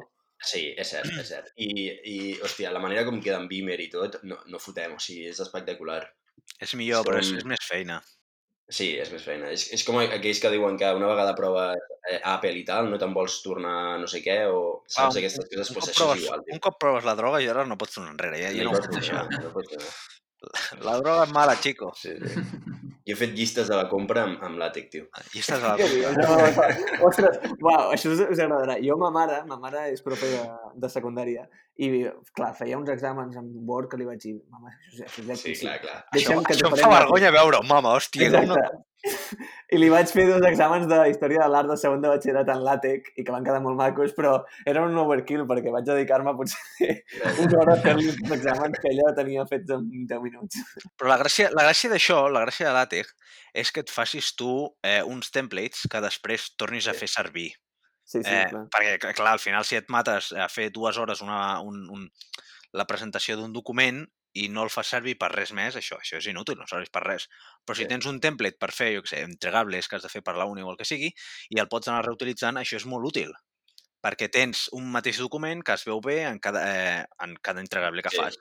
Sí, 0.46 0.74
és 0.78 0.90
cert, 0.90 1.06
és 1.20 1.28
cert. 1.28 1.48
I, 1.58 1.70
i 2.04 2.40
hòstia, 2.44 2.72
la 2.72 2.80
manera 2.80 3.06
com 3.06 3.22
queda 3.22 3.38
en 3.40 3.48
Beamer 3.48 3.80
i 3.82 3.90
tot, 3.90 4.20
no, 4.24 4.38
no 4.46 4.60
fotem, 4.60 4.94
o 4.94 5.00
sigui, 5.00 5.26
és 5.28 5.40
espectacular. 5.40 6.04
És 6.62 6.76
millor, 6.76 7.04
però 7.06 7.18
és, 7.20 7.28
Som- 7.28 7.38
és 7.38 7.46
més 7.46 7.64
feina. 7.66 8.02
Sí, 8.68 8.96
és 8.98 9.12
més 9.14 9.22
feina. 9.24 9.50
És, 9.54 9.72
és 9.74 9.84
com 9.86 9.98
aquells 10.02 10.40
que 10.42 10.50
diuen 10.50 10.76
que 10.78 10.92
una 10.94 11.08
vegada 11.08 11.36
proves 11.36 11.78
eh, 12.12 12.20
Apple 12.24 12.52
i 12.58 12.64
tal, 12.66 12.90
no 12.90 12.98
te'n 12.98 13.14
vols 13.14 13.42
tornar 13.44 14.00
no 14.02 14.08
sé 14.08 14.22
què, 14.26 14.46
o 14.50 14.84
saps 14.88 15.16
Ah, 15.16 15.20
aquestes 15.20 15.46
coses, 15.50 15.70
cop 15.74 15.84
això 15.84 15.96
proves, 16.04 16.18
és 16.20 16.26
igual. 16.26 16.42
un 16.52 16.60
cop 16.60 16.80
proves 16.80 17.06
la 17.06 17.16
droga 17.16 17.42
i 17.42 17.48
ara 17.48 17.64
no 17.66 17.78
pots 17.78 17.94
tornar 17.94 18.12
enrere. 18.12 18.40
Ja, 18.42 18.52
ja 18.52 18.64
no 18.66 18.72
No 18.72 18.78
pots 18.80 18.90
tornar, 18.90 19.30
no 19.42 19.52
pots 19.54 19.70
tornar. 19.70 19.94
La 20.86 20.98
droga 21.02 21.26
és 21.26 21.34
mala, 21.36 21.56
chico. 21.62 21.92
Sí, 22.00 22.16
sí. 22.22 22.46
Jo 23.06 23.14
he 23.14 23.18
fet 23.20 23.36
llistes 23.38 23.68
de 23.70 23.76
la 23.78 23.86
compra 23.90 24.24
amb, 24.26 24.40
amb 24.46 24.58
làtex, 24.58 24.90
tio. 24.94 25.06
I 25.38 25.42
estàs 25.44 25.62
a 25.62 25.76
la... 25.76 25.90
No, 26.18 26.38
no, 26.40 26.70
Ostres, 27.06 27.38
uau, 27.60 27.92
això 27.94 28.10
us, 28.16 28.24
us 28.26 28.42
agradarà. 28.42 28.80
Jo, 28.82 28.98
ma 28.98 29.12
mare, 29.14 29.44
ma 29.50 29.60
mare 29.62 29.84
és 29.92 30.02
profe 30.06 30.32
de, 30.32 30.42
de 30.82 30.90
secundària 30.90 31.46
i, 31.76 31.92
clar, 32.38 32.54
feia 32.56 32.78
uns 32.80 32.90
exàmens 32.94 33.36
amb 33.40 33.70
Word 33.70 33.90
que 33.92 34.00
li 34.00 34.08
vaig 34.08 34.22
dir, 34.24 34.36
mama, 34.52 34.72
això 34.72 35.06
és 35.34 35.42
Sí, 35.42 35.56
clar, 35.60 35.78
clar. 35.84 36.02
Això, 36.16 36.38
que 36.46 36.56
això 36.56 36.70
em 36.72 36.78
fa 36.80 36.92
vergonya 36.94 37.32
veure 37.36 37.60
mama, 37.68 37.96
hòstia. 37.98 38.30
com 38.32 38.54
No... 38.54 38.60
Exacte. 38.60 38.84
I 39.76 39.80
li 39.80 39.90
vaig 39.92 40.10
fer 40.10 40.26
dos 40.30 40.46
exàmens 40.48 40.88
de 40.90 40.98
història 41.12 41.44
de 41.44 41.50
l'art 41.52 41.70
de 41.70 41.78
segon 41.78 42.02
de 42.02 42.10
batxillerat 42.10 42.50
en 42.54 42.64
làtex 42.66 43.12
i 43.20 43.26
que 43.26 43.34
van 43.34 43.46
quedar 43.46 43.62
molt 43.64 43.78
macos, 43.80 44.14
però 44.18 44.36
era 44.70 44.86
un 44.86 44.96
overkill 45.02 45.44
perquè 45.50 45.74
vaig 45.74 45.88
dedicar-me 45.88 46.34
potser 46.38 46.96
una 47.44 47.60
hora 47.62 47.76
a 47.76 47.82
fer-li 47.84 48.08
uns 48.14 48.34
exàmens 48.38 48.80
que 48.82 48.94
ella 48.94 49.14
tenia 49.18 49.46
fets 49.50 49.76
en 49.76 49.86
10 50.10 50.24
minuts. 50.24 50.64
Però 50.96 51.12
la 51.12 51.20
gràcia, 51.22 51.52
la 51.54 51.68
gràcia 51.68 51.92
d'això, 51.92 52.24
la 52.32 52.46
gràcia 52.48 52.70
de 52.70 52.74
l'àtex, 52.78 53.14
és 53.66 53.72
que 53.76 53.86
et 53.86 53.94
facis 53.94 54.34
tu 54.40 54.56
eh, 54.86 55.02
uns 55.04 55.32
templates 55.36 55.86
que 55.92 56.04
després 56.08 56.52
tornis 56.60 56.90
a 56.90 56.98
fer 56.98 57.12
servir. 57.12 57.52
Sí, 58.06 58.22
sí, 58.24 58.30
Eh, 58.30 58.46
clar. 58.50 58.68
perquè, 58.70 59.14
clar, 59.18 59.32
al 59.34 59.40
final, 59.42 59.66
si 59.66 59.76
et 59.80 59.90
mates 59.90 60.32
a 60.34 60.48
fer 60.50 60.70
dues 60.72 60.98
hores 61.02 61.22
una, 61.26 61.60
un, 61.62 61.90
un, 61.90 62.12
la 62.74 62.86
presentació 62.86 63.36
d'un 63.40 63.54
document 63.54 64.06
i 64.36 64.50
no 64.52 64.64
el 64.64 64.70
fas 64.70 64.88
servir 64.92 65.16
per 65.18 65.32
res 65.32 65.52
més, 65.56 65.76
això 65.80 65.98
això 65.98 66.18
és 66.20 66.28
inútil, 66.28 66.58
no 66.60 66.68
serveix 66.68 66.92
per 66.92 67.02
res. 67.06 67.30
Però 67.66 67.76
si 67.76 67.86
Sí. 67.86 67.88
tens 67.88 68.06
un 68.06 68.20
template 68.20 68.58
per 68.60 68.72
fer, 68.72 68.94
jo 68.98 69.02
què 69.02 69.10
sé, 69.14 69.22
entregables 69.24 69.88
que 69.88 69.96
has 69.98 70.04
de 70.04 70.10
fer 70.12 70.22
per 70.24 70.36
la 70.38 70.46
uni 70.46 70.62
o 70.62 70.70
el 70.72 70.78
que 70.78 70.86
sigui, 70.86 71.14
i 71.50 71.60
el 71.60 71.68
pots 71.72 71.88
anar 71.88 72.06
reutilitzant, 72.06 72.58
això 72.58 72.76
és 72.78 72.86
molt 72.86 73.08
útil. 73.08 73.32
Perquè 74.04 74.30
tens 74.32 74.68
un 74.74 74.92
mateix 74.92 75.18
document 75.20 75.64
que 75.64 75.74
es 75.74 75.86
veu 75.86 76.02
bé 76.02 76.24
en 76.30 76.40
cada, 76.40 76.62
eh, 77.02 77.06
en 77.24 77.36
cada 77.42 77.62
entregable 77.62 78.04
que 78.04 78.10
Sí. 78.12 78.18
fas. 78.18 78.38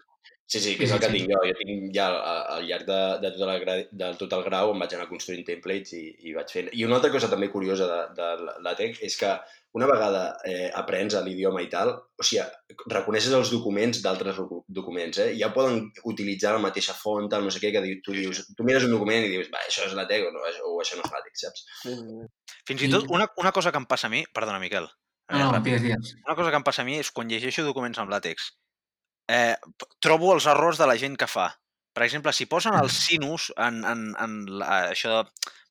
Sí, 0.47 0.61
sí, 0.61 0.75
que 0.77 0.85
és 0.85 0.93
el 0.93 1.01
que 1.01 1.09
tinc 1.09 1.31
jo. 1.33 1.39
Jo 1.49 1.55
tinc 1.57 1.87
ja 1.97 2.07
al 2.55 2.67
llarg 2.69 2.85
de, 2.87 2.99
de, 3.23 3.31
tot 3.33 3.49
el 3.49 3.61
gra, 3.63 3.75
de 3.91 4.09
tot 4.21 4.35
el 4.37 4.43
grau 4.45 4.75
em 4.75 4.83
vaig 4.85 4.93
anar 4.95 5.07
construint 5.09 5.41
templates 5.49 5.95
i, 5.97 6.03
i 6.29 6.35
vaig 6.37 6.53
fent. 6.53 6.69
I 6.77 6.85
una 6.85 6.99
altra 6.99 7.11
cosa 7.15 7.31
també 7.33 7.49
curiosa 7.51 7.89
de, 7.89 8.01
de 8.19 8.53
l'ATEC 8.67 9.01
és 9.09 9.17
que 9.19 9.31
una 9.75 9.89
vegada 9.91 10.21
eh, 10.47 10.69
aprens 10.79 11.17
l'idioma 11.25 11.63
i 11.65 11.71
tal, 11.73 11.91
o 11.97 12.23
sigui, 12.29 12.45
reconeixes 12.93 13.33
els 13.35 13.51
documents 13.51 14.03
d'altres 14.05 14.37
docu- 14.39 14.61
documents, 14.69 15.19
eh? 15.25 15.31
Ja 15.41 15.49
poden 15.57 15.89
utilitzar 16.13 16.53
la 16.55 16.63
mateixa 16.63 16.95
font, 16.95 17.27
tal, 17.33 17.43
no 17.49 17.51
sé 17.51 17.59
què, 17.65 17.73
que 17.75 17.83
tu 18.05 18.15
dius, 18.15 18.45
tu 18.55 18.69
mires 18.69 18.85
un 18.87 18.93
document 18.95 19.25
i 19.27 19.33
dius, 19.33 19.49
va, 19.51 19.65
això 19.67 19.89
és 19.89 19.97
l'ATEC 19.99 20.29
o, 20.29 20.35
no, 20.37 20.45
o 20.45 20.77
això 20.85 21.01
no 21.01 21.09
és 21.09 21.17
l'ATEC, 21.17 21.41
saps? 21.41 21.65
Fins 22.69 22.85
i 22.87 22.93
tot, 22.93 23.09
una, 23.11 23.27
una 23.43 23.51
cosa 23.57 23.73
que 23.73 23.81
em 23.83 23.89
passa 23.91 24.07
a 24.07 24.15
mi... 24.15 24.23
Perdona, 24.37 24.61
Miquel. 24.63 24.87
No, 25.33 25.51
no, 25.57 25.59
digues, 25.65 25.83
digues. 25.83 26.15
Una 26.29 26.37
cosa 26.37 26.53
que 26.53 26.61
em 26.61 26.69
passa 26.69 26.85
a 26.85 26.87
mi 26.87 27.01
és 27.01 27.11
quan 27.11 27.33
llegeixo 27.33 27.65
documents 27.67 27.99
amb 27.99 28.13
làtex, 28.13 28.53
eh, 29.29 29.55
trobo 30.01 30.35
els 30.35 30.47
errors 30.51 30.79
de 30.79 30.87
la 30.91 30.97
gent 31.01 31.17
que 31.21 31.27
fa. 31.31 31.51
Per 31.95 32.03
exemple, 32.03 32.33
si 32.35 32.47
posen 32.51 32.75
el 32.75 32.91
sinus 32.91 33.53
en, 33.57 33.85
en, 33.87 34.09
en 34.19 34.33
la, 34.59 34.91
això 34.91 35.23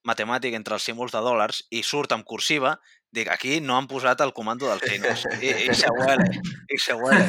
matemàtic 0.07 0.53
entre 0.55 0.75
els 0.77 0.83
símbols 0.87 1.11
de 1.15 1.19
dòlars 1.23 1.65
i 1.71 1.81
surt 1.83 2.11
en 2.15 2.23
cursiva, 2.23 2.77
dic, 3.13 3.27
aquí 3.31 3.59
no 3.61 3.75
han 3.77 3.87
posat 3.87 4.21
el 4.23 4.31
comando 4.33 4.67
del 4.71 4.79
sinus. 4.87 5.25
I, 5.41 5.51
i 5.67 5.75
se 5.75 5.87
huele, 5.91 6.29
i 6.73 6.79
se 6.79 6.95
huele. 6.95 7.27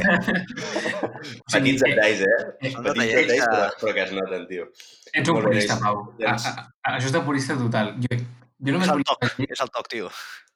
Petits 1.51 1.83
detalls, 1.83 2.23
eh? 2.25 2.37
eh, 2.61 2.71
Són 2.71 2.87
Petits 2.87 2.97
detalls 2.97 3.27
detalls, 3.27 3.43
que- 3.43 3.51
però, 3.51 3.69
però 3.81 3.93
que 3.97 4.03
es 4.05 4.11
noten, 4.15 4.47
tio. 4.49 4.67
Ets 5.15 5.29
un 5.31 5.41
purista, 5.43 5.77
Pau. 5.83 6.01
Doncs- 6.19 6.47
a, 6.49 6.53
a, 6.65 6.95
això 6.97 7.09
és 7.11 7.15
de 7.15 7.21
purista 7.27 7.57
total. 7.59 7.93
Jo, 8.03 8.17
jo 8.17 8.75
només 8.75 8.89
És 8.89 8.95
el 8.95 9.05
toc, 9.11 9.23
afegir... 9.27 9.47
és 9.55 9.63
el 9.67 9.71
toc, 9.77 9.89
tio. 9.91 10.11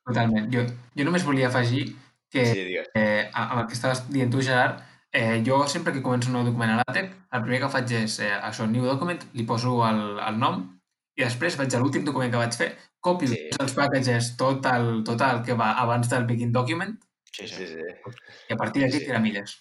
Totalment. 0.09 0.49
Jo, 0.53 0.65
jo 0.97 1.07
només 1.07 1.25
volia 1.27 1.47
afegir 1.51 1.85
que 2.31 2.45
Sí, 2.45 2.63
digues. 2.65 2.89
eh, 2.95 3.29
amb 3.33 3.61
el 3.61 3.67
que 3.69 3.77
estaves 3.77 4.03
dient 4.09 4.31
tu, 4.33 4.41
Gerard, 4.45 4.81
eh, 5.13 5.41
jo 5.45 5.61
sempre 5.67 5.93
que 5.93 6.01
començo 6.05 6.29
un 6.29 6.37
nou 6.39 6.45
document 6.47 6.71
a 6.73 6.81
l'ATEC, 6.81 7.11
el 7.33 7.41
primer 7.45 7.59
que 7.63 7.69
faig 7.75 7.91
és 8.03 8.19
eh, 8.25 8.33
això, 8.49 8.67
new 8.69 8.85
document, 8.85 9.23
li 9.33 9.43
poso 9.47 9.79
el, 9.87 10.19
el 10.27 10.37
nom 10.39 10.61
i 11.19 11.23
després 11.25 11.57
vaig 11.59 11.73
a 11.75 11.79
l'últim 11.81 12.05
document 12.07 12.31
que 12.31 12.37
vaig 12.41 12.53
fer, 12.55 12.69
copio 13.01 13.27
Sí. 13.31 13.39
els 13.59 13.73
packages, 13.75 14.35
tot 14.37 14.65
el, 14.71 15.03
tot 15.07 15.21
el 15.21 15.41
que 15.47 15.53
va 15.59 15.73
abans 15.81 16.09
del 16.09 16.25
begin 16.29 16.51
document 16.51 16.97
Sí, 17.31 17.47
Sí, 17.47 17.65
sí. 17.67 17.67
sí. 17.67 18.13
i 18.49 18.53
a 18.53 18.57
partir 18.57 18.81
d'aquí 18.83 18.99
Sí. 18.99 19.05
sí. 19.05 19.19
milles. 19.21 19.57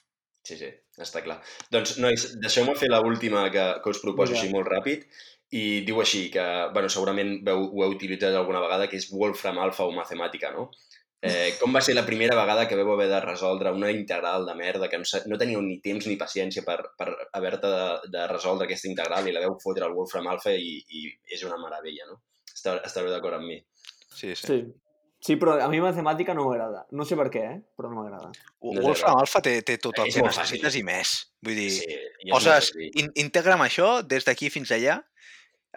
Sí, 0.48 0.56
sí, 0.56 0.68
està 0.98 1.20
clar. 1.22 1.40
Doncs, 1.70 1.98
nois, 2.00 2.22
deixeu-me 2.40 2.74
fer 2.74 2.88
l'última 2.88 3.50
que, 3.52 3.64
que 3.84 3.90
us 3.90 4.00
proposo 4.00 4.32
Vinga. 4.32 4.40
així 4.42 4.52
molt 4.54 4.68
ràpid 4.72 5.02
i 5.50 5.82
diu 5.84 6.00
així 6.00 6.30
que, 6.32 6.44
bueno, 6.72 6.88
segurament 6.88 7.42
veu, 7.44 7.66
ho 7.68 7.84
heu 7.84 7.92
utilitzat 7.94 8.34
alguna 8.34 8.60
vegada, 8.64 8.86
que 8.88 8.96
és 8.96 9.10
Wolfram 9.12 9.58
Alpha 9.58 9.84
o 9.84 9.92
Mathematica, 9.92 10.50
no? 10.52 10.70
Eh, 11.20 11.56
com 11.58 11.74
va 11.74 11.80
ser 11.82 11.96
la 11.96 12.04
primera 12.06 12.36
vegada 12.38 12.68
que 12.70 12.76
veu 12.78 12.92
haver 12.92 13.08
de 13.10 13.18
resoldre 13.24 13.72
una 13.74 13.90
integral 13.90 14.44
de 14.46 14.54
merda 14.54 14.88
que 14.88 15.00
no, 15.02 15.38
teníeu 15.38 15.62
ni 15.64 15.80
temps 15.82 16.06
ni 16.06 16.14
paciència 16.20 16.62
per, 16.62 16.76
per 16.98 17.08
haver-te 17.34 17.70
de, 17.72 18.10
de 18.14 18.26
resoldre 18.30 18.68
aquesta 18.68 18.86
integral 18.86 19.26
i 19.26 19.34
la 19.34 19.42
veu 19.42 19.56
fotre 19.62 19.86
al 19.86 19.96
Wolfram 19.96 20.28
Alpha 20.30 20.54
i, 20.54 20.76
i 20.78 21.08
és 21.34 21.42
una 21.48 21.58
meravella, 21.58 22.06
no? 22.12 22.20
Estareu, 22.52 22.84
estareu 22.86 23.10
d'acord 23.10 23.40
amb 23.40 23.50
mi. 23.50 23.58
sí, 24.14 24.34
sí. 24.34 24.46
Sí. 24.46 24.60
Sí, 25.18 25.34
però 25.34 25.56
a 25.58 25.66
mi 25.66 25.80
matemàtica 25.82 26.34
no 26.34 26.44
m'agrada. 26.46 26.84
No 26.94 27.02
sé 27.06 27.16
per 27.18 27.26
què, 27.34 27.40
eh? 27.42 27.56
però 27.74 27.88
no 27.90 27.98
m'agrada. 27.98 28.28
No 28.62 28.82
Wolfram. 28.84 29.18
Alpha 29.18 29.40
té, 29.42 29.56
té 29.66 29.74
tot 29.82 29.98
el 29.98 30.12
que 30.14 30.22
necessites 30.22 30.76
i 30.78 30.82
més. 30.86 31.14
Vull 31.42 31.58
dir, 31.58 31.72
Sí, 31.74 31.96
poses, 32.30 32.70
in, 32.86 33.10
integra'm 33.24 33.64
això 33.66 33.88
des 34.06 34.28
d'aquí 34.28 34.50
fins 34.54 34.70
allà. 34.76 35.00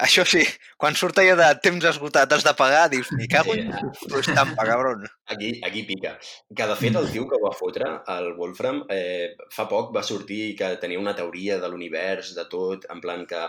Això 0.01 0.23
sí, 0.25 0.41
quan 0.81 0.95
surt 0.97 1.19
allò 1.21 1.35
de 1.37 1.47
temps 1.61 1.85
esgotat 1.85 2.31
has 2.33 2.45
de 2.45 2.53
pagar, 2.57 2.87
dius, 2.89 3.11
me 3.17 3.27
cago 3.29 3.53
en 3.53 3.69
tu 4.01 4.17
estampa, 4.17 4.65
cabron. 4.65 5.03
Aquí, 5.29 5.51
aquí 5.67 5.83
pica. 5.85 6.15
Que, 6.49 6.65
de 6.65 6.77
fet, 6.79 6.97
el 6.97 7.09
tio 7.13 7.27
que 7.29 7.37
ho 7.37 7.43
va 7.43 7.51
fotre, 7.53 7.91
el 8.15 8.31
Wolfram, 8.39 8.81
eh, 8.89 9.35
fa 9.53 9.67
poc 9.69 9.93
va 9.95 10.03
sortir 10.07 10.55
que 10.57 10.71
tenia 10.81 11.01
una 11.01 11.13
teoria 11.17 11.59
de 11.61 11.69
l'univers, 11.69 12.33
de 12.37 12.47
tot, 12.49 12.89
en 12.89 13.03
plan 13.03 13.27
que 13.29 13.43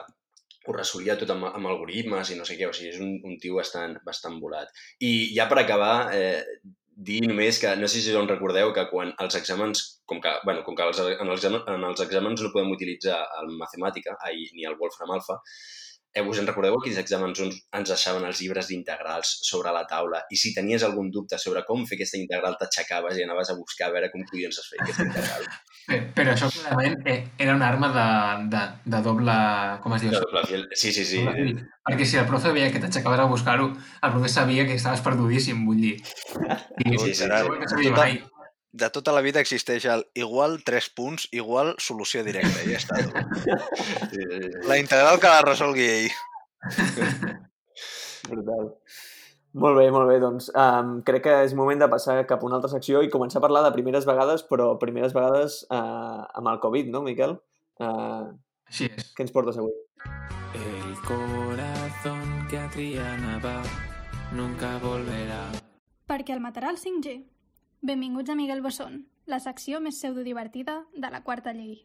ho 0.63 0.77
resolia 0.77 1.17
tot 1.19 1.33
amb, 1.35 1.49
amb 1.49 1.73
algoritmes 1.73 2.31
i 2.31 2.39
no 2.39 2.45
sé 2.47 2.59
què, 2.61 2.69
o 2.69 2.77
sigui, 2.77 2.93
és 2.93 3.01
un, 3.03 3.17
un 3.27 3.41
tio 3.43 3.57
bastant, 3.59 3.97
bastant 4.07 4.37
volat. 4.43 4.71
I 5.01 5.33
ja 5.35 5.49
per 5.51 5.63
acabar, 5.63 5.95
eh, 6.15 6.45
dir 6.93 7.23
només 7.25 7.59
que, 7.59 7.73
no 7.81 7.89
sé 7.89 8.03
si 8.03 8.13
us 8.13 8.19
en 8.21 8.29
recordeu, 8.29 8.75
que 8.77 8.85
quan 8.91 9.15
els 9.25 9.39
exàmens, 9.39 9.83
com 10.07 10.21
que, 10.23 10.35
bueno, 10.45 10.63
com 10.67 10.77
que 10.77 10.85
els, 10.85 11.01
en, 11.17 11.33
els, 11.35 11.49
en 11.49 11.89
els 11.89 12.05
exàmens 12.05 12.45
no 12.45 12.53
podem 12.53 12.75
utilitzar 12.77 13.23
el 13.41 13.57
matemàtica 13.57 14.19
ai, 14.29 14.45
ni 14.53 14.69
el 14.69 14.77
Wolfram 14.81 15.17
Alpha, 15.17 15.41
eh, 16.15 16.23
us 16.23 16.39
en 16.39 16.47
recordeu 16.49 16.77
aquells 16.77 17.01
exàmens 17.03 17.41
on 17.45 17.51
ens 17.79 17.93
deixaven 17.93 18.27
els 18.29 18.41
llibres 18.43 18.69
d'integrals 18.69 19.33
sobre 19.49 19.73
la 19.75 19.85
taula 19.91 20.23
i 20.31 20.39
si 20.41 20.53
tenies 20.57 20.85
algun 20.87 21.11
dubte 21.15 21.39
sobre 21.41 21.65
com 21.69 21.87
fer 21.89 21.97
aquesta 21.99 22.21
integral 22.21 22.59
t'aixecaves 22.61 23.19
i 23.19 23.27
anaves 23.27 23.53
a 23.53 23.57
buscar 23.59 23.89
a 23.89 23.95
veure 23.97 24.11
com 24.13 24.25
collons 24.31 24.61
es 24.63 24.71
feia 24.71 24.85
aquesta 24.87 25.09
integral. 25.09 25.47
Però, 25.83 26.05
però 26.15 26.31
això 26.31 26.47
clarament 26.47 27.09
eh, 27.11 27.17
era 27.43 27.57
una 27.57 27.67
arma 27.67 27.89
de, 27.91 28.05
de, 28.53 28.61
de 28.95 29.01
doble... 29.03 29.33
Com 29.83 29.97
es 29.97 30.05
diu? 30.05 30.13
De 30.15 30.21
doble 30.23 30.43
fil. 30.47 30.63
Sí, 30.79 30.93
sí, 30.95 31.03
sí. 31.09 31.25
Perquè 31.89 32.07
si 32.07 32.21
el 32.21 32.29
profe 32.29 32.53
veia 32.55 32.69
que 32.71 32.79
t'aixecaves 32.85 33.19
a 33.19 33.27
buscar-ho, 33.33 33.67
el 33.75 34.13
profe 34.15 34.31
sabia 34.31 34.63
que 34.69 34.77
estaves 34.79 35.03
perdudíssim, 35.03 35.65
vull 35.67 35.83
dir. 35.83 35.97
I, 35.99 36.53
Sí, 36.93 36.99
sí, 36.99 37.15
sí. 37.25 37.27
que 37.27 37.73
sabia, 37.75 37.91
Total. 37.91 38.15
De 38.73 38.89
tota 38.89 39.13
la 39.13 39.21
vida 39.21 39.41
existeix 39.45 39.85
el 39.93 40.07
igual 40.17 40.63
3 40.65 40.89
punts, 40.97 41.29
igual 41.31 41.75
solució 41.79 42.25
directa. 42.25 42.63
I 42.65 42.73
ja 42.73 42.81
està. 42.81 43.01
sí, 44.09 44.17
sí, 44.17 44.27
sí. 44.29 44.53
La 44.69 44.79
integral 44.81 45.21
que 45.21 45.29
la 45.29 45.43
resolgui 45.45 45.89
ell. 45.91 46.13
Brutal. 48.31 48.71
Molt 49.53 49.77
bé, 49.77 49.91
molt 49.93 50.09
bé. 50.09 50.17
Doncs 50.23 50.49
um, 50.57 50.95
crec 51.05 51.27
que 51.27 51.35
és 51.45 51.53
moment 51.59 51.83
de 51.83 51.89
passar 51.93 52.17
cap 52.29 52.41
a 52.41 52.49
una 52.49 52.57
altra 52.57 52.71
secció 52.73 53.03
i 53.05 53.13
començar 53.13 53.43
a 53.43 53.45
parlar 53.45 53.61
de 53.67 53.75
primeres 53.75 54.09
vegades, 54.09 54.47
però 54.49 54.71
primeres 54.81 55.13
vegades 55.13 55.59
uh, 55.69 56.25
amb 56.41 56.49
el 56.55 56.63
Covid, 56.63 56.89
no, 56.95 57.05
Miquel? 57.05 57.37
Uh, 57.77 58.33
així 58.73 58.89
és. 58.89 59.13
què 59.13 59.27
ens 59.27 59.35
portes 59.35 59.61
avui? 59.61 59.77
El 60.57 60.97
corazón 61.05 62.25
que 62.49 62.57
a 62.57 62.65
Triana 62.73 63.37
va 63.45 63.59
nunca 64.33 64.79
volverá. 64.81 65.45
Perquè 66.09 66.33
el 66.33 66.41
matarà 66.41 66.73
el 66.73 66.81
5G. 66.81 67.21
Benvinguts 67.83 68.31
a 68.31 68.35
Miguel 68.39 68.63
Bosson, 68.63 69.01
la 69.27 69.41
secció 69.43 69.81
més 69.83 69.97
pseudodivertida 69.99 70.85
de 70.95 71.09
la 71.11 71.23
quarta 71.27 71.53
llei. 71.53 71.81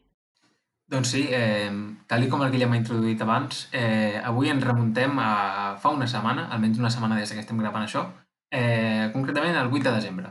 Doncs 0.88 1.10
sí, 1.12 1.24
eh, 1.34 1.68
tal 2.08 2.22
i 2.24 2.28
com 2.32 2.40
el 2.46 2.52
Guillem 2.54 2.72
ha 2.72 2.78
introduït 2.78 3.20
abans, 3.20 3.64
eh, 3.76 4.20
avui 4.24 4.48
ens 4.48 4.64
remuntem 4.64 5.18
a 5.20 5.76
fa 5.82 5.90
una 5.92 6.06
setmana, 6.08 6.46
almenys 6.54 6.78
una 6.78 6.90
setmana 6.94 7.18
des 7.18 7.32
que 7.34 7.42
estem 7.42 7.58
gravant 7.58 7.84
això, 7.84 8.04
eh, 8.50 9.10
concretament 9.12 9.56
el 9.56 9.66
8 9.72 9.82
de 9.90 9.96
desembre. 9.96 10.30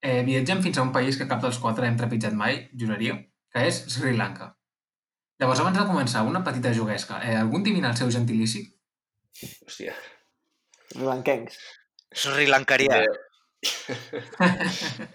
Eh, 0.00 0.22
viatgem 0.24 0.62
fins 0.62 0.78
a 0.78 0.82
un 0.82 0.92
país 0.92 1.18
que 1.18 1.26
cap 1.28 1.42
dels 1.42 1.58
quatre 1.58 1.86
hem 1.86 1.96
trepitjat 1.96 2.32
mai, 2.32 2.70
juraria, 2.72 3.18
que 3.52 3.66
és 3.66 3.82
Sri 3.92 4.16
Lanka. 4.16 4.56
Llavors, 5.38 5.60
abans 5.60 5.78
de 5.78 5.84
començar, 5.84 6.22
una 6.26 6.44
petita 6.44 6.72
juguesca. 6.72 7.20
Eh, 7.28 7.36
algú 7.36 7.56
endevina 7.58 7.90
el 7.90 7.96
seu 7.96 8.10
gentilici? 8.10 8.62
Hòstia. 9.66 9.92
Blanquencs. 10.94 11.58
Sri 12.14 12.46
Lankarià. 12.46 13.02
Ha- 13.02 13.31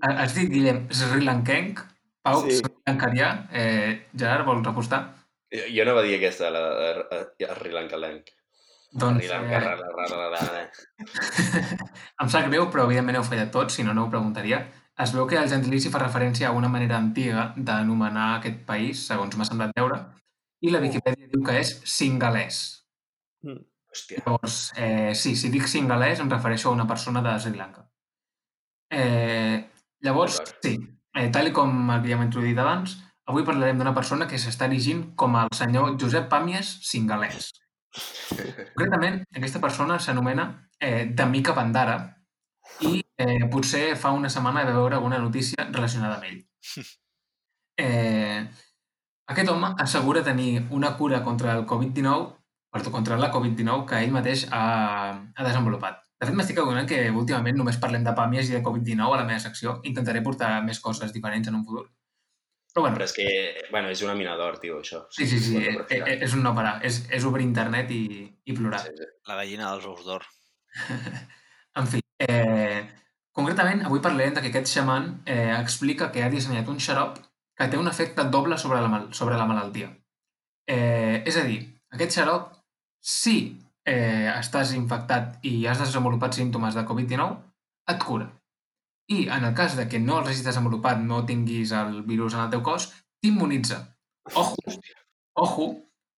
Has 0.00 0.34
dit, 0.34 0.48
Guillem, 0.50 0.86
Sri 0.90 1.24
Lankenc? 1.24 1.80
Pau, 2.22 2.42
Sí. 2.44 2.58
Sri 2.60 2.72
Lankarià? 2.86 3.48
Eh, 3.52 4.08
Gerard, 4.16 4.46
vols 4.46 4.66
apostar? 4.68 5.00
Jo 5.50 5.64
jo 5.66 5.82
anava 5.82 6.00
a 6.00 6.06
dir 6.06 6.16
aquesta, 6.18 6.50
la, 6.54 6.60
la, 6.60 6.90
la 7.40 7.54
Sri 7.56 7.72
Lanka 7.74 7.96
Lank. 7.98 8.30
Doncs, 8.92 9.24
eh, 9.30 9.30
em 12.22 12.28
sap 12.28 12.48
greu, 12.50 12.66
però 12.72 12.84
evidentment 12.88 13.20
heu 13.20 13.26
fallat 13.26 13.52
tots, 13.54 13.76
si 13.78 13.84
no, 13.86 13.94
no 13.94 14.06
ho 14.06 14.10
preguntaria. 14.10 14.64
Es 15.00 15.14
veu 15.14 15.26
que 15.30 15.38
el 15.38 15.48
gentilici 15.48 15.92
fa 15.92 16.02
referència 16.02 16.48
a 16.48 16.56
una 16.56 16.68
manera 16.68 16.98
antiga 16.98 17.52
d'anomenar 17.56 18.26
aquest 18.38 18.64
país, 18.66 19.06
segons 19.06 19.36
m'ha 19.38 19.46
semblat 19.48 19.72
veure, 19.78 20.00
i 20.60 20.72
la 20.74 20.82
Viquipèdia 20.82 21.30
diu 21.30 21.44
que 21.46 21.54
és 21.62 21.70
singalès. 21.88 22.58
Hòstia. 23.90 24.22
Llavors, 24.24 24.72
eh, 24.76 25.12
sí, 25.14 25.34
si 25.36 25.50
dic 25.50 25.66
singalès 25.68 26.20
em 26.22 26.30
refereixo 26.30 26.68
a 26.70 26.72
una 26.76 26.86
persona 26.86 27.22
de 27.22 27.38
Sri 27.42 27.56
Lanka. 27.58 27.88
Eh, 28.90 29.70
llavors, 30.00 30.40
sí, 30.62 30.76
eh, 31.14 31.30
tal 31.30 31.50
com 31.52 31.90
havíem 31.90 32.22
introduït 32.26 32.58
abans, 32.58 32.96
avui 33.26 33.44
parlarem 33.46 33.78
d'una 33.78 33.94
persona 33.94 34.26
que 34.30 34.38
s'està 34.38 34.66
erigint 34.70 35.02
com 35.16 35.36
el 35.38 35.50
senyor 35.54 35.96
Josep 35.98 36.30
Pàmies 36.30 36.78
singalès. 36.86 37.50
Concretament, 38.30 39.20
aquesta 39.34 39.60
persona 39.62 39.98
s'anomena 39.98 40.46
eh, 40.78 41.06
Damika 41.10 41.54
Bandara 41.54 41.98
i 42.86 43.00
eh, 43.18 43.46
potser 43.50 43.96
fa 43.98 44.12
una 44.14 44.30
setmana 44.30 44.64
va 44.64 44.74
veure 44.76 44.98
alguna 44.98 45.18
notícia 45.18 45.66
relacionada 45.70 46.18
amb 46.20 46.30
ell. 46.30 46.42
Eh, 47.80 48.42
aquest 49.32 49.48
home 49.48 49.70
assegura 49.80 50.20
tenir 50.22 50.66
una 50.76 50.90
cura 50.98 51.22
contra 51.24 51.54
el 51.56 51.62
Covid-19, 51.64 52.39
perdó, 52.70 52.90
contra 52.94 53.16
la 53.18 53.30
Covid-19 53.32 53.86
que 53.88 54.00
ell 54.04 54.12
mateix 54.14 54.46
ha, 54.50 54.64
ha 55.34 55.44
desenvolupat. 55.46 56.02
De 56.20 56.26
fet, 56.28 56.36
m'estic 56.36 56.58
adonant 56.60 56.86
que 56.88 56.98
últimament 57.10 57.56
només 57.56 57.78
parlem 57.80 58.04
de 58.04 58.12
pàmies 58.16 58.50
i 58.50 58.56
de 58.58 58.62
Covid-19 58.62 59.14
a 59.14 59.20
la 59.22 59.24
meva 59.28 59.40
secció. 59.40 59.78
Intentaré 59.88 60.20
portar 60.22 60.58
més 60.62 60.80
coses 60.84 61.12
diferents 61.14 61.48
en 61.48 61.56
un 61.56 61.64
futur. 61.64 61.86
Però 62.70 62.84
bueno, 62.84 62.94
Però 62.98 63.06
és 63.08 63.12
que, 63.16 63.24
bueno, 63.72 63.88
és 63.90 64.02
una 64.06 64.14
mina 64.14 64.36
d'or, 64.38 64.60
tio, 64.62 64.76
això. 64.84 65.00
sí, 65.10 65.26
sí, 65.26 65.40
sí, 65.40 65.54
Bueno, 65.56 65.78
per 65.88 65.96
filar. 65.96 66.08
eh, 66.12 66.18
és 66.22 66.34
un 66.36 66.42
no 66.44 66.52
parar. 66.54 66.76
És, 66.86 67.00
és 67.10 67.24
obrir 67.24 67.42
internet 67.48 67.90
i, 67.90 68.04
i 68.44 68.52
plorar. 68.54 68.82
Sí, 68.84 68.92
sí. 68.98 69.08
La 69.26 69.34
gallina 69.40 69.72
dels 69.72 69.86
ous 69.90 70.04
d'or. 70.06 70.26
En 71.80 71.86
fi, 71.86 72.00
eh, 72.26 72.82
concretament 73.32 73.84
avui 73.86 74.00
parlarem 74.02 74.34
de 74.34 74.40
que 74.42 74.48
aquest 74.50 74.66
xaman 74.72 75.22
eh, 75.24 75.54
explica 75.56 76.10
que 76.12 76.22
ha 76.22 76.30
dissenyat 76.30 76.68
un 76.68 76.80
xarop 76.82 77.18
que 77.56 77.68
té 77.70 77.78
un 77.78 77.88
efecte 77.88 78.24
doble 78.28 78.58
sobre 78.58 78.80
la, 78.82 78.88
mal 78.90 79.08
sobre 79.14 79.36
la 79.38 79.46
malaltia. 79.46 79.90
Eh, 80.66 81.22
és 81.26 81.36
a 81.38 81.44
dir, 81.46 81.60
aquest 81.94 82.16
xarop, 82.18 82.50
si 83.00 83.36
eh, 83.84 84.28
estàs 84.32 84.74
infectat 84.76 85.40
i 85.46 85.66
has 85.66 85.80
desenvolupat 85.82 86.36
símptomes 86.36 86.76
de 86.76 86.84
Covid-19, 86.86 87.36
et 87.90 88.02
cura. 88.04 88.28
I 89.10 89.26
en 89.34 89.44
el 89.48 89.54
cas 89.58 89.74
de 89.76 89.88
que 89.90 89.98
no 89.98 90.20
els 90.20 90.30
hagis 90.30 90.44
desenvolupat, 90.46 91.00
no 91.02 91.24
tinguis 91.26 91.72
el 91.74 92.02
virus 92.06 92.36
en 92.36 92.44
el 92.44 92.50
teu 92.52 92.62
cos, 92.62 92.90
t'immunitza. 93.20 93.80
Ojo, 94.34 94.54
ojo, 95.34 95.66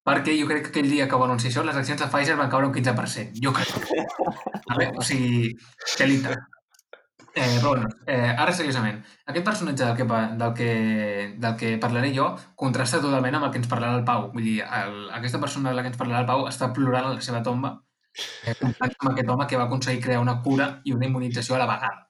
perquè 0.04 0.34
jo 0.36 0.48
crec 0.50 0.66
que 0.66 0.72
aquell 0.74 0.90
dia 0.90 1.08
que 1.08 1.20
va 1.20 1.28
anunciar 1.30 1.52
això, 1.52 1.64
les 1.64 1.78
accions 1.78 2.02
de 2.02 2.10
Pfizer 2.12 2.36
van 2.36 2.50
caure 2.52 2.68
un 2.68 2.74
15%. 2.74 3.38
Jo 3.42 3.54
crec. 3.56 3.72
Vale? 4.68 4.90
O 4.98 5.06
sigui, 5.06 5.54
telita. 5.96 6.36
Eh, 7.34 7.56
però 7.62 7.70
bueno, 7.70 7.88
eh, 8.06 8.34
ara 8.36 8.52
seriosament, 8.52 8.98
aquest 9.24 9.44
personatge 9.46 9.86
del 9.86 9.96
que, 9.96 10.04
del, 10.04 10.52
que, 10.58 10.66
del 11.40 11.54
que 11.56 11.70
parlaré 11.80 12.10
jo 12.14 12.26
contrasta 12.60 13.00
totalment 13.00 13.34
amb 13.38 13.46
el 13.48 13.52
que 13.54 13.58
ens 13.62 13.70
parlarà 13.70 13.96
el 13.96 14.04
Pau. 14.04 14.26
Vull 14.34 14.44
dir, 14.44 14.58
el, 14.66 15.06
aquesta 15.16 15.40
persona 15.40 15.70
de 15.70 15.76
la 15.78 15.82
que 15.86 15.90
ens 15.94 16.00
parlarà 16.00 16.20
el 16.26 16.28
Pau 16.28 16.44
està 16.50 16.68
plorant 16.76 17.06
a 17.08 17.14
la 17.14 17.20
seva 17.24 17.40
tomba 17.46 17.70
eh, 18.44 18.52
amb 18.60 18.76
aquest 18.84 19.28
home 19.32 19.46
que 19.48 19.56
va 19.56 19.64
aconseguir 19.70 20.02
crear 20.04 20.20
una 20.20 20.42
cura 20.44 20.82
i 20.84 20.92
una 20.92 21.08
immunització 21.08 21.56
a 21.56 21.62
la 21.64 21.70
vegada. 21.72 22.08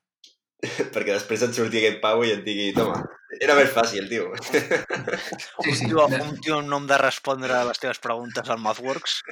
Perquè 0.95 1.13
després 1.15 1.43
et 1.47 1.55
surti 1.55 1.79
aquest 1.81 2.01
pau 2.03 2.23
i 2.27 2.31
et 2.35 2.43
digui, 2.47 2.73
toma, 2.75 2.99
era 3.43 3.55
més 3.59 3.71
fàcil, 3.75 4.09
tio. 4.11 4.29
Sí, 4.43 4.59
sí. 5.71 5.87
Tio, 5.87 6.07
de- 6.11 6.21
un 6.23 6.35
tio 6.43 6.59
amb 6.59 6.69
nom 6.71 6.87
de 6.91 6.99
respondre 7.03 7.55
a 7.57 7.65
les 7.71 7.79
teves 7.83 7.99
preguntes 8.03 8.51
al 8.51 8.59
MathWorks. 8.63 9.23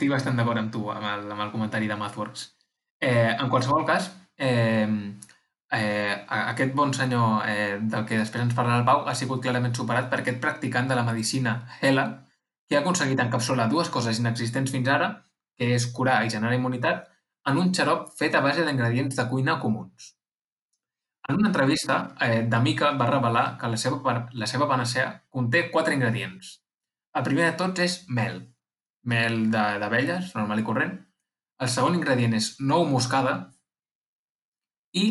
Estic 0.00 0.14
bastant 0.14 0.38
d'acord 0.38 0.56
amb 0.56 0.70
tu, 0.72 0.80
amb 0.88 1.04
el, 1.04 1.26
amb 1.28 1.42
el 1.44 1.50
comentari 1.52 1.88
de 1.88 1.96
MathWorks. 2.00 2.42
Eh, 3.04 3.34
en 3.34 3.50
qualsevol 3.52 3.82
cas, 3.84 4.06
eh, 4.40 4.88
eh, 5.76 6.14
aquest 6.36 6.70
bon 6.74 6.94
senyor 6.96 7.42
eh, 7.44 7.74
del 7.82 8.06
que 8.08 8.16
després 8.16 8.46
ens 8.46 8.54
parlarà 8.56 8.78
el 8.80 8.86
Pau 8.86 9.02
ha 9.04 9.14
sigut 9.18 9.42
clarament 9.44 9.74
superat 9.76 10.06
per 10.08 10.22
aquest 10.22 10.38
practicant 10.40 10.86
de 10.88 10.96
la 10.96 11.02
medicina 11.04 11.52
Hela, 11.82 12.04
que 12.64 12.78
ha 12.78 12.80
aconseguit 12.80 13.20
encapsular 13.20 13.66
dues 13.68 13.90
coses 13.92 14.22
inexistents 14.22 14.72
fins 14.72 14.88
ara, 14.88 15.10
que 15.60 15.68
és 15.74 15.84
curar 15.98 16.22
i 16.24 16.32
generar 16.32 16.56
immunitat, 16.56 17.02
en 17.52 17.60
un 17.60 17.68
xarop 17.76 18.06
fet 18.16 18.38
a 18.38 18.40
base 18.46 18.64
d'ingredients 18.64 19.18
de 19.18 19.26
cuina 19.28 19.58
comuns. 19.60 20.14
En 21.28 21.42
una 21.42 21.50
entrevista, 21.50 21.98
eh, 22.24 22.46
D'Amica 22.48 22.94
va 22.96 23.10
revelar 23.10 23.44
que 23.60 23.68
la 23.68 23.82
seva, 23.84 24.16
la 24.32 24.48
seva 24.48 24.70
panacea 24.72 25.12
conté 25.28 25.66
quatre 25.76 25.92
ingredients. 26.00 26.54
El 27.12 27.28
primer 27.28 27.50
de 27.50 27.58
tots 27.60 27.84
és 27.84 27.98
mel, 28.08 28.40
mel 29.02 29.50
d'abelles, 29.52 30.34
normal 30.36 30.60
i 30.60 30.66
corrent. 30.66 30.96
El 31.60 31.68
segon 31.68 31.96
ingredient 31.98 32.34
és 32.36 32.54
nou 32.60 32.86
moscada 32.88 33.34
i 34.96 35.04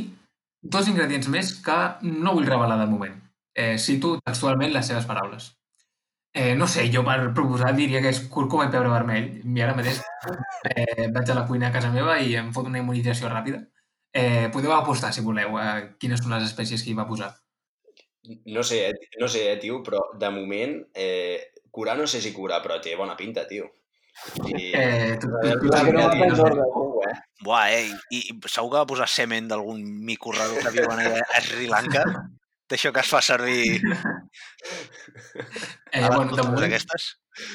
dos 0.62 0.90
ingredients 0.92 1.30
més 1.32 1.54
que 1.66 1.78
no 2.04 2.34
vull 2.36 2.50
revelar 2.50 2.78
de 2.82 2.90
moment. 2.92 3.16
Eh, 3.56 3.78
cito 3.78 4.18
textualment 4.26 4.74
les 4.74 4.88
seves 4.88 5.08
paraules. 5.10 5.54
Eh, 6.34 6.54
no 6.56 6.68
sé, 6.68 6.86
jo 6.94 7.02
per 7.04 7.18
proposar 7.34 7.74
diria 7.76 8.02
que 8.04 8.12
és 8.14 8.22
cúrcuma 8.34 8.68
i 8.68 8.72
pebre 8.74 8.92
vermell. 8.92 9.30
I 9.44 9.66
ara 9.66 9.76
mateix 9.78 10.02
eh, 10.70 11.08
vaig 11.16 11.32
a 11.32 11.38
la 11.40 11.46
cuina 11.48 11.70
a 11.70 11.76
casa 11.76 11.92
meva 11.94 12.20
i 12.22 12.36
em 12.40 12.52
fot 12.54 12.70
una 12.70 12.82
immunització 12.84 13.32
ràpida. 13.32 13.64
Eh, 14.14 14.50
podeu 14.54 14.74
apostar, 14.74 15.14
si 15.14 15.26
voleu, 15.26 15.58
a 15.58 15.96
quines 16.02 16.22
són 16.22 16.36
les 16.36 16.46
espècies 16.50 16.84
que 16.84 16.92
hi 16.92 16.98
va 16.98 17.08
posar. 17.10 17.32
No 18.46 18.64
sé, 18.64 18.90
eh, 18.90 19.10
no 19.20 19.28
sé, 19.28 19.52
eh, 19.52 19.58
tio, 19.58 19.82
però 19.84 20.04
de 20.22 20.30
moment, 20.30 20.76
eh, 20.94 21.52
curar 21.72 21.98
no 21.98 22.08
sé 22.08 22.22
si 22.22 22.34
curar, 22.34 22.62
però 22.64 22.80
té 22.82 22.96
bona 22.96 23.16
pinta, 23.18 23.48
tio. 23.48 23.70
I... 24.50 24.72
Eh, 24.76 25.18
ordre. 25.20 26.66
eh? 27.10 27.16
Buah, 27.44 27.72
eh? 27.72 27.88
I, 28.12 28.20
i 28.20 28.36
segur 28.48 28.70
que 28.72 28.78
va 28.78 28.88
posar 28.90 29.08
semen 29.10 29.48
d'algun 29.50 29.82
mico 30.06 30.34
raro 30.36 30.60
que 30.60 30.74
viu 30.76 30.90
a, 30.92 30.98
a 31.24 31.42
Sri 31.46 31.68
Lanka? 31.72 32.04
D'això 32.70 32.92
que 32.94 33.02
es 33.02 33.10
fa 33.10 33.22
servir 33.26 33.80
eh, 35.92 36.04
a 36.04 36.10
bueno, 36.14 36.36
de 36.36 36.44
moment, 36.44 36.66
aquestes? 36.68 37.08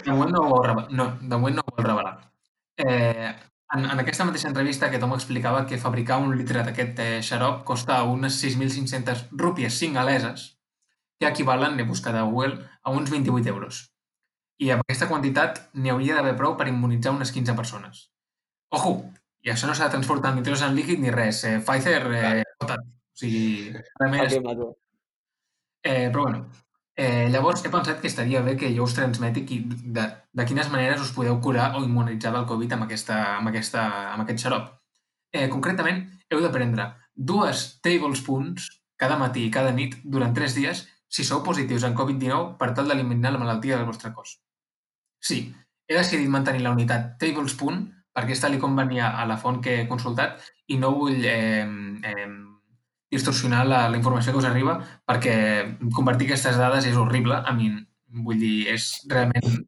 De 0.02 0.10
moment 0.10 0.32
no 0.34 0.40
ho 0.42 0.48
vol 0.50 0.64
revelar. 0.66 0.90
No, 0.90 1.06
de 1.20 1.36
moment 1.36 1.60
no 1.60 1.66
ho 1.66 1.76
vol 1.76 1.86
revelar. 1.86 2.14
Eh, 2.82 3.30
en, 3.74 3.84
en 3.84 4.02
aquesta 4.02 4.26
mateixa 4.26 4.50
entrevista 4.50 4.88
aquest 4.88 5.06
home 5.06 5.16
explicava 5.20 5.62
que 5.70 5.78
fabricar 5.78 6.18
un 6.22 6.34
litre 6.38 6.64
d'aquest 6.66 6.98
eh, 7.04 7.22
xarop 7.22 7.62
costa 7.68 8.02
unes 8.10 8.40
6.500 8.42 9.28
rúpies 9.44 9.78
singaleses, 9.78 10.48
que 11.20 11.30
equivalen, 11.30 11.78
he 11.78 11.86
buscat 11.86 12.18
a 12.18 12.26
Google, 12.26 12.58
a 12.82 12.90
uns 12.90 13.10
28 13.14 13.54
euros. 13.54 13.93
I 14.62 14.70
amb 14.70 14.84
aquesta 14.84 15.08
quantitat 15.10 15.60
n'hi 15.74 15.90
hauria 15.90 16.16
d'haver 16.18 16.36
prou 16.38 16.54
per 16.58 16.68
immunitzar 16.70 17.14
unes 17.14 17.32
15 17.34 17.56
persones. 17.58 18.08
Ojo! 18.70 18.96
I 19.44 19.50
això 19.52 19.68
no 19.68 19.74
s'ha 19.76 19.90
de 19.90 19.96
transportar 19.96 20.30
en 20.32 20.38
nitrogen 20.40 20.76
líquid 20.76 21.00
ni 21.02 21.10
res. 21.12 21.42
Eh, 21.44 21.58
Pfizer, 21.60 22.02
eh. 22.16 22.44
O 22.64 22.68
sigui, 23.18 23.74
Aquí 24.00 24.40
mato. 24.40 24.70
Eh, 25.84 26.08
però 26.10 26.22
bueno, 26.22 26.46
eh, 26.96 27.28
llavors 27.28 27.64
he 27.64 27.70
pensat 27.70 28.00
que 28.00 28.08
estaria 28.08 28.40
bé 28.40 28.56
que 28.56 28.70
jo 28.76 28.86
us 28.88 28.94
transmeti 28.96 29.44
qui, 29.44 29.58
de, 29.68 30.06
de 30.32 30.46
quines 30.48 30.70
maneres 30.72 31.02
us 31.04 31.12
podeu 31.12 31.36
curar 31.44 31.74
o 31.76 31.82
immunitzar 31.84 32.32
del 32.32 32.46
Covid 32.48 32.72
amb, 32.72 32.86
aquesta, 32.86 33.18
amb, 33.36 33.52
aquesta, 33.52 33.84
amb 34.14 34.24
aquest 34.24 34.46
xarop. 34.46 34.70
Eh, 35.34 35.50
concretament, 35.52 36.00
heu 36.30 36.40
de 36.40 36.52
prendre 36.54 36.88
dues 37.14 37.66
tablespoons 37.84 38.70
cada 38.96 39.18
matí 39.20 39.44
i 39.44 39.52
cada 39.52 39.74
nit 39.76 39.98
durant 40.04 40.32
tres 40.32 40.56
dies 40.56 40.86
si 41.14 41.26
sou 41.26 41.44
positius 41.44 41.84
en 41.84 41.94
Covid-19 41.98 42.56
per 42.58 42.72
tal 42.74 42.88
d'eliminar 42.88 43.34
la 43.34 43.42
malaltia 43.42 43.76
del 43.76 43.86
vostre 43.90 44.14
cos. 44.16 44.38
Sí, 45.24 45.38
he 45.88 45.96
decidit 45.96 46.28
mantenir 46.32 46.64
la 46.64 46.72
unitat 46.76 47.14
tablespoon 47.20 47.86
perquè 48.14 48.34
és 48.36 48.42
tal 48.42 48.56
com 48.62 48.76
venia 48.78 49.10
a 49.18 49.24
la 49.26 49.38
font 49.40 49.60
que 49.64 49.80
he 49.80 49.86
consultat 49.90 50.44
i 50.70 50.76
no 50.78 50.92
vull 50.94 51.24
eh, 51.26 51.64
eh, 51.64 52.28
distorsionar 53.14 53.64
la, 53.66 53.80
la 53.90 53.98
informació 53.98 54.32
que 54.32 54.42
us 54.42 54.48
arriba 54.48 54.76
perquè 55.08 55.34
convertir 55.96 56.28
aquestes 56.28 56.58
dades 56.60 56.86
és 56.90 56.98
horrible. 57.00 57.40
A 57.40 57.54
mi, 57.56 57.72
vull 58.26 58.40
dir, 58.40 58.56
és 58.74 58.90
realment... 59.10 59.60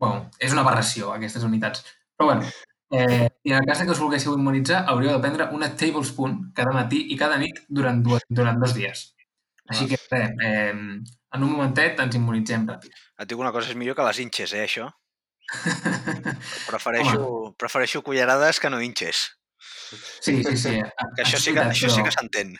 Bueno, 0.00 0.30
és 0.40 0.54
una 0.54 0.62
aberració, 0.64 1.10
aquestes 1.12 1.44
unitats. 1.44 1.84
Però 2.16 2.30
bueno, 2.30 2.48
eh, 2.96 3.28
i 3.44 3.52
en 3.52 3.58
el 3.58 3.66
cas 3.68 3.82
que 3.82 3.92
us 3.92 4.00
volguéssiu 4.00 4.32
immunitzar, 4.38 4.86
hauríeu 4.88 5.12
de 5.12 5.22
prendre 5.24 5.50
una 5.56 5.68
tablespoon 5.76 6.38
cada 6.56 6.72
matí 6.72 7.02
i 7.12 7.18
cada 7.20 7.36
nit 7.42 7.60
durant, 7.68 8.00
dues, 8.06 8.24
durant 8.28 8.60
dos 8.62 8.72
dies. 8.78 9.10
Així 9.70 9.86
que, 9.90 10.00
res, 10.10 10.32
eh, 10.46 10.72
en 11.36 11.44
un 11.44 11.52
momentet 11.52 12.00
ens 12.02 12.16
immunitzem 12.18 12.64
ràpid. 12.70 12.96
Et 13.20 13.28
dic 13.28 13.40
una 13.40 13.52
cosa, 13.52 13.68
és 13.68 13.76
millor 13.76 13.98
que 13.98 14.06
les 14.06 14.20
hinxes, 14.22 14.54
eh, 14.56 14.64
això? 14.64 14.88
Prefereixo, 16.70 17.54
prefereixo 17.58 18.02
cullerades 18.06 18.60
que 18.62 18.70
no 18.70 18.80
hinxes. 18.80 19.26
Sí, 20.22 20.42
sí, 20.44 20.56
sí. 20.56 20.76
Que 21.16 21.24
això 21.24 21.40
sí 21.42 21.52
que, 21.52 21.64
això 21.64 21.90
sí 21.92 22.04
que 22.06 22.12
s'entén. 22.14 22.54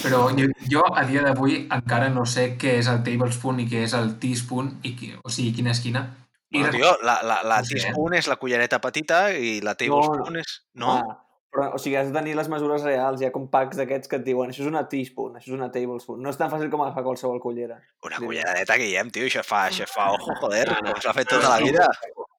Però 0.00 0.22
jo, 0.32 0.46
jo 0.72 0.82
a 0.96 1.02
dia 1.04 1.20
d'avui 1.26 1.66
encara 1.74 2.08
no 2.12 2.24
sé 2.24 2.54
què 2.60 2.78
és 2.80 2.88
el 2.88 3.02
tablespoon 3.04 3.60
i 3.60 3.66
què 3.68 3.82
és 3.84 3.96
el 3.98 4.14
teaspoon, 4.22 4.70
i 4.88 4.94
qui, 4.96 5.10
o 5.18 5.32
sigui, 5.32 5.52
quina 5.58 5.74
és 5.74 5.82
quina. 5.84 6.06
I 6.52 6.62
Bueno, 6.62 6.72
tio, 6.76 6.94
la, 7.04 7.18
la, 7.24 7.40
la 7.48 7.58
No 7.60 7.68
sé, 7.68 7.76
eh? 7.76 7.82
teaspoon 7.82 8.16
és 8.16 8.28
la 8.28 8.38
cullereta 8.40 8.80
petita 8.80 9.26
i 9.32 9.58
la 9.64 9.74
tablespoon 9.76 10.40
és... 10.40 10.56
No? 10.80 10.96
Ah, 11.00 11.18
Però, 11.52 11.66
o 11.76 11.78
sigui, 11.78 11.98
has 12.00 12.08
de 12.08 12.14
tenir 12.16 12.32
les 12.38 12.48
mesures 12.48 12.80
reals. 12.86 13.20
Hi 13.20 13.26
ha 13.28 13.32
com 13.34 13.44
packs 13.52 13.76
d'aquests 13.76 14.08
que 14.08 14.16
et 14.16 14.24
diuen 14.24 14.48
això 14.50 14.62
és 14.64 14.70
una 14.70 14.86
teaspoon, 14.88 15.34
això 15.36 15.50
és 15.52 15.56
una 15.58 15.68
tablespoon. 15.74 16.22
No 16.24 16.30
és 16.32 16.38
tan 16.40 16.48
fàcil 16.48 16.70
com 16.72 16.80
agafar 16.80 17.02
qualsevol 17.04 17.40
cullera. 17.44 17.76
Una 18.08 18.16
Sí. 18.16 18.24
culleradeta, 18.24 18.78
Guillem, 18.80 19.10
tio, 19.12 19.26
això 19.28 19.42
fa, 19.44 19.66
això 19.68 19.84
fa 19.90 20.06
ojo, 20.14 20.32
joder, 20.40 20.64
com 20.80 21.00
s'ha 21.04 21.12
fet 21.12 21.28
tota 21.28 21.50
la 21.50 21.58
vida. 21.60 21.86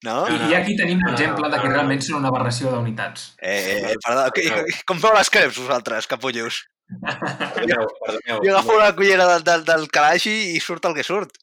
No? 0.04 0.26
I, 0.28 0.49
I 0.52 0.56
aquí 0.58 0.76
tenim 0.76 0.99
l'exemple 1.06 1.47
de 1.54 1.60
que 1.62 1.69
realment 1.69 2.02
són 2.02 2.17
una 2.23 2.28
aberració 2.34 2.71
d'unitats. 2.73 3.36
Eh, 3.39 3.93
eh, 3.93 3.95
perdó, 4.04 4.26
que, 4.36 4.49
com 4.89 4.97
feu 4.99 5.13
les 5.15 5.30
creps 5.30 5.62
vosaltres, 5.62 6.08
capullos? 6.08 6.63
Perdoneu, 6.99 7.88
perdoneu. 8.02 8.41
Jo 8.43 8.52
agafo 8.52 8.76
una 8.76 8.91
cullera 8.97 9.28
del, 9.32 9.43
del, 9.47 9.63
del 9.69 9.88
calaix 9.93 10.26
i 10.28 10.60
surt 10.60 10.86
el 10.89 10.95
que 10.97 11.06
surt. 11.08 11.38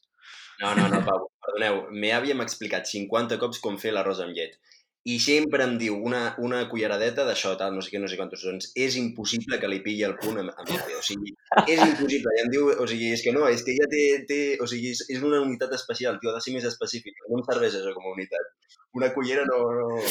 No, 0.61 0.75
no, 0.77 0.89
no, 0.91 0.99
Pau, 1.07 1.23
perdoneu. 1.47 1.85
Me 1.91 2.11
àvia 2.13 2.35
m'ha 2.37 2.45
explicat 2.45 2.85
50 2.85 3.39
cops 3.41 3.59
com 3.63 3.79
fer 3.81 3.95
l'arròs 3.95 4.19
amb 4.21 4.35
llet. 4.37 4.59
I 5.09 5.15
sempre 5.17 5.63
em 5.65 5.77
diu 5.81 5.95
una, 5.97 6.35
una 6.45 6.59
culleradeta 6.69 7.23
d'això, 7.25 7.55
tal, 7.57 7.73
no 7.73 7.81
sé 7.81 7.89
què, 7.89 7.99
no 8.01 8.09
sé 8.09 8.19
quantos. 8.19 8.43
Doncs 8.45 8.69
és 8.77 8.97
impossible 9.01 9.57
que 9.61 9.69
li 9.71 9.79
pilli 9.81 10.05
el 10.05 10.13
punt 10.21 10.37
a, 10.37 10.45
a 10.45 10.65
mi. 10.67 10.77
O 10.97 11.01
sigui, 11.05 11.33
és 11.63 11.81
impossible. 11.81 12.35
I 12.37 12.43
em 12.43 12.51
diu, 12.53 12.67
o 12.69 12.87
sigui, 12.89 13.09
és 13.15 13.23
que 13.25 13.33
no, 13.33 13.47
és 13.49 13.65
que 13.65 13.73
ja 13.77 13.87
té, 13.89 14.03
té 14.29 14.41
o 14.61 14.69
sigui, 14.69 14.91
és, 14.93 15.01
és 15.09 15.23
una 15.25 15.41
unitat 15.41 15.73
especial, 15.77 16.19
tio, 16.21 16.29
ha 16.29 16.37
de 16.37 16.43
ser 16.45 16.53
més 16.53 16.67
específic. 16.69 17.17
No 17.29 17.39
em 17.39 17.47
serveix 17.47 17.79
això 17.79 17.95
com 17.95 18.05
a 18.05 18.13
unitat. 18.13 18.51
Una 18.99 19.09
cullera 19.15 19.47
no... 19.49 19.63
no... 19.79 20.03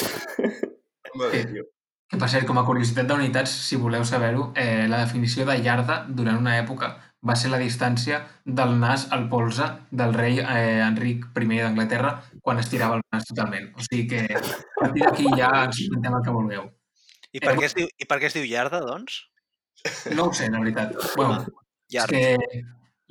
no 1.14 1.30
bé, 1.30 1.44
tio. 1.52 1.68
Que 2.10 2.18
per 2.18 2.26
cert, 2.32 2.42
com 2.48 2.58
a 2.58 2.66
curiositat 2.66 3.06
d'unitats, 3.06 3.52
si 3.68 3.78
voleu 3.78 4.02
saber-ho, 4.02 4.48
eh, 4.58 4.88
la 4.90 5.04
definició 5.04 5.46
de 5.46 5.54
yarda 5.62 6.00
durant 6.10 6.40
una 6.42 6.56
època 6.58 6.96
va 7.26 7.36
ser 7.36 7.50
la 7.52 7.58
distància 7.60 8.20
del 8.44 8.76
nas 8.80 9.06
al 9.12 9.26
polze 9.28 9.66
del 9.90 10.14
rei 10.16 10.40
eh, 10.40 10.80
Enric 10.86 11.26
I 11.36 11.60
d'Anglaterra 11.60 12.14
quan 12.40 12.58
estirava 12.58 12.96
el 12.96 13.04
nas 13.12 13.28
totalment. 13.28 13.70
O 13.76 13.84
sigui 13.84 14.06
que 14.08 14.22
a 14.24 14.42
partir 14.80 15.04
d'aquí 15.04 15.26
ja 15.36 15.50
ens 15.66 15.82
inventeu 15.84 16.16
el 16.16 16.24
que 16.24 16.36
vulgueu. 16.36 16.68
I 17.32 17.40
per, 17.44 17.54
què 17.58 17.68
es 17.68 17.76
diu, 17.76 17.86
I 17.86 18.08
per 18.08 18.18
què 18.18 18.30
es 18.30 18.34
diu 18.34 18.46
llarda, 18.48 18.80
doncs? 18.82 19.20
No 20.16 20.28
ho 20.28 20.32
sé, 20.36 20.48
la 20.50 20.60
veritat. 20.60 20.96
Bueno, 21.16 21.44
és 21.44 21.94
Llard. 21.94 22.10
que 22.10 22.64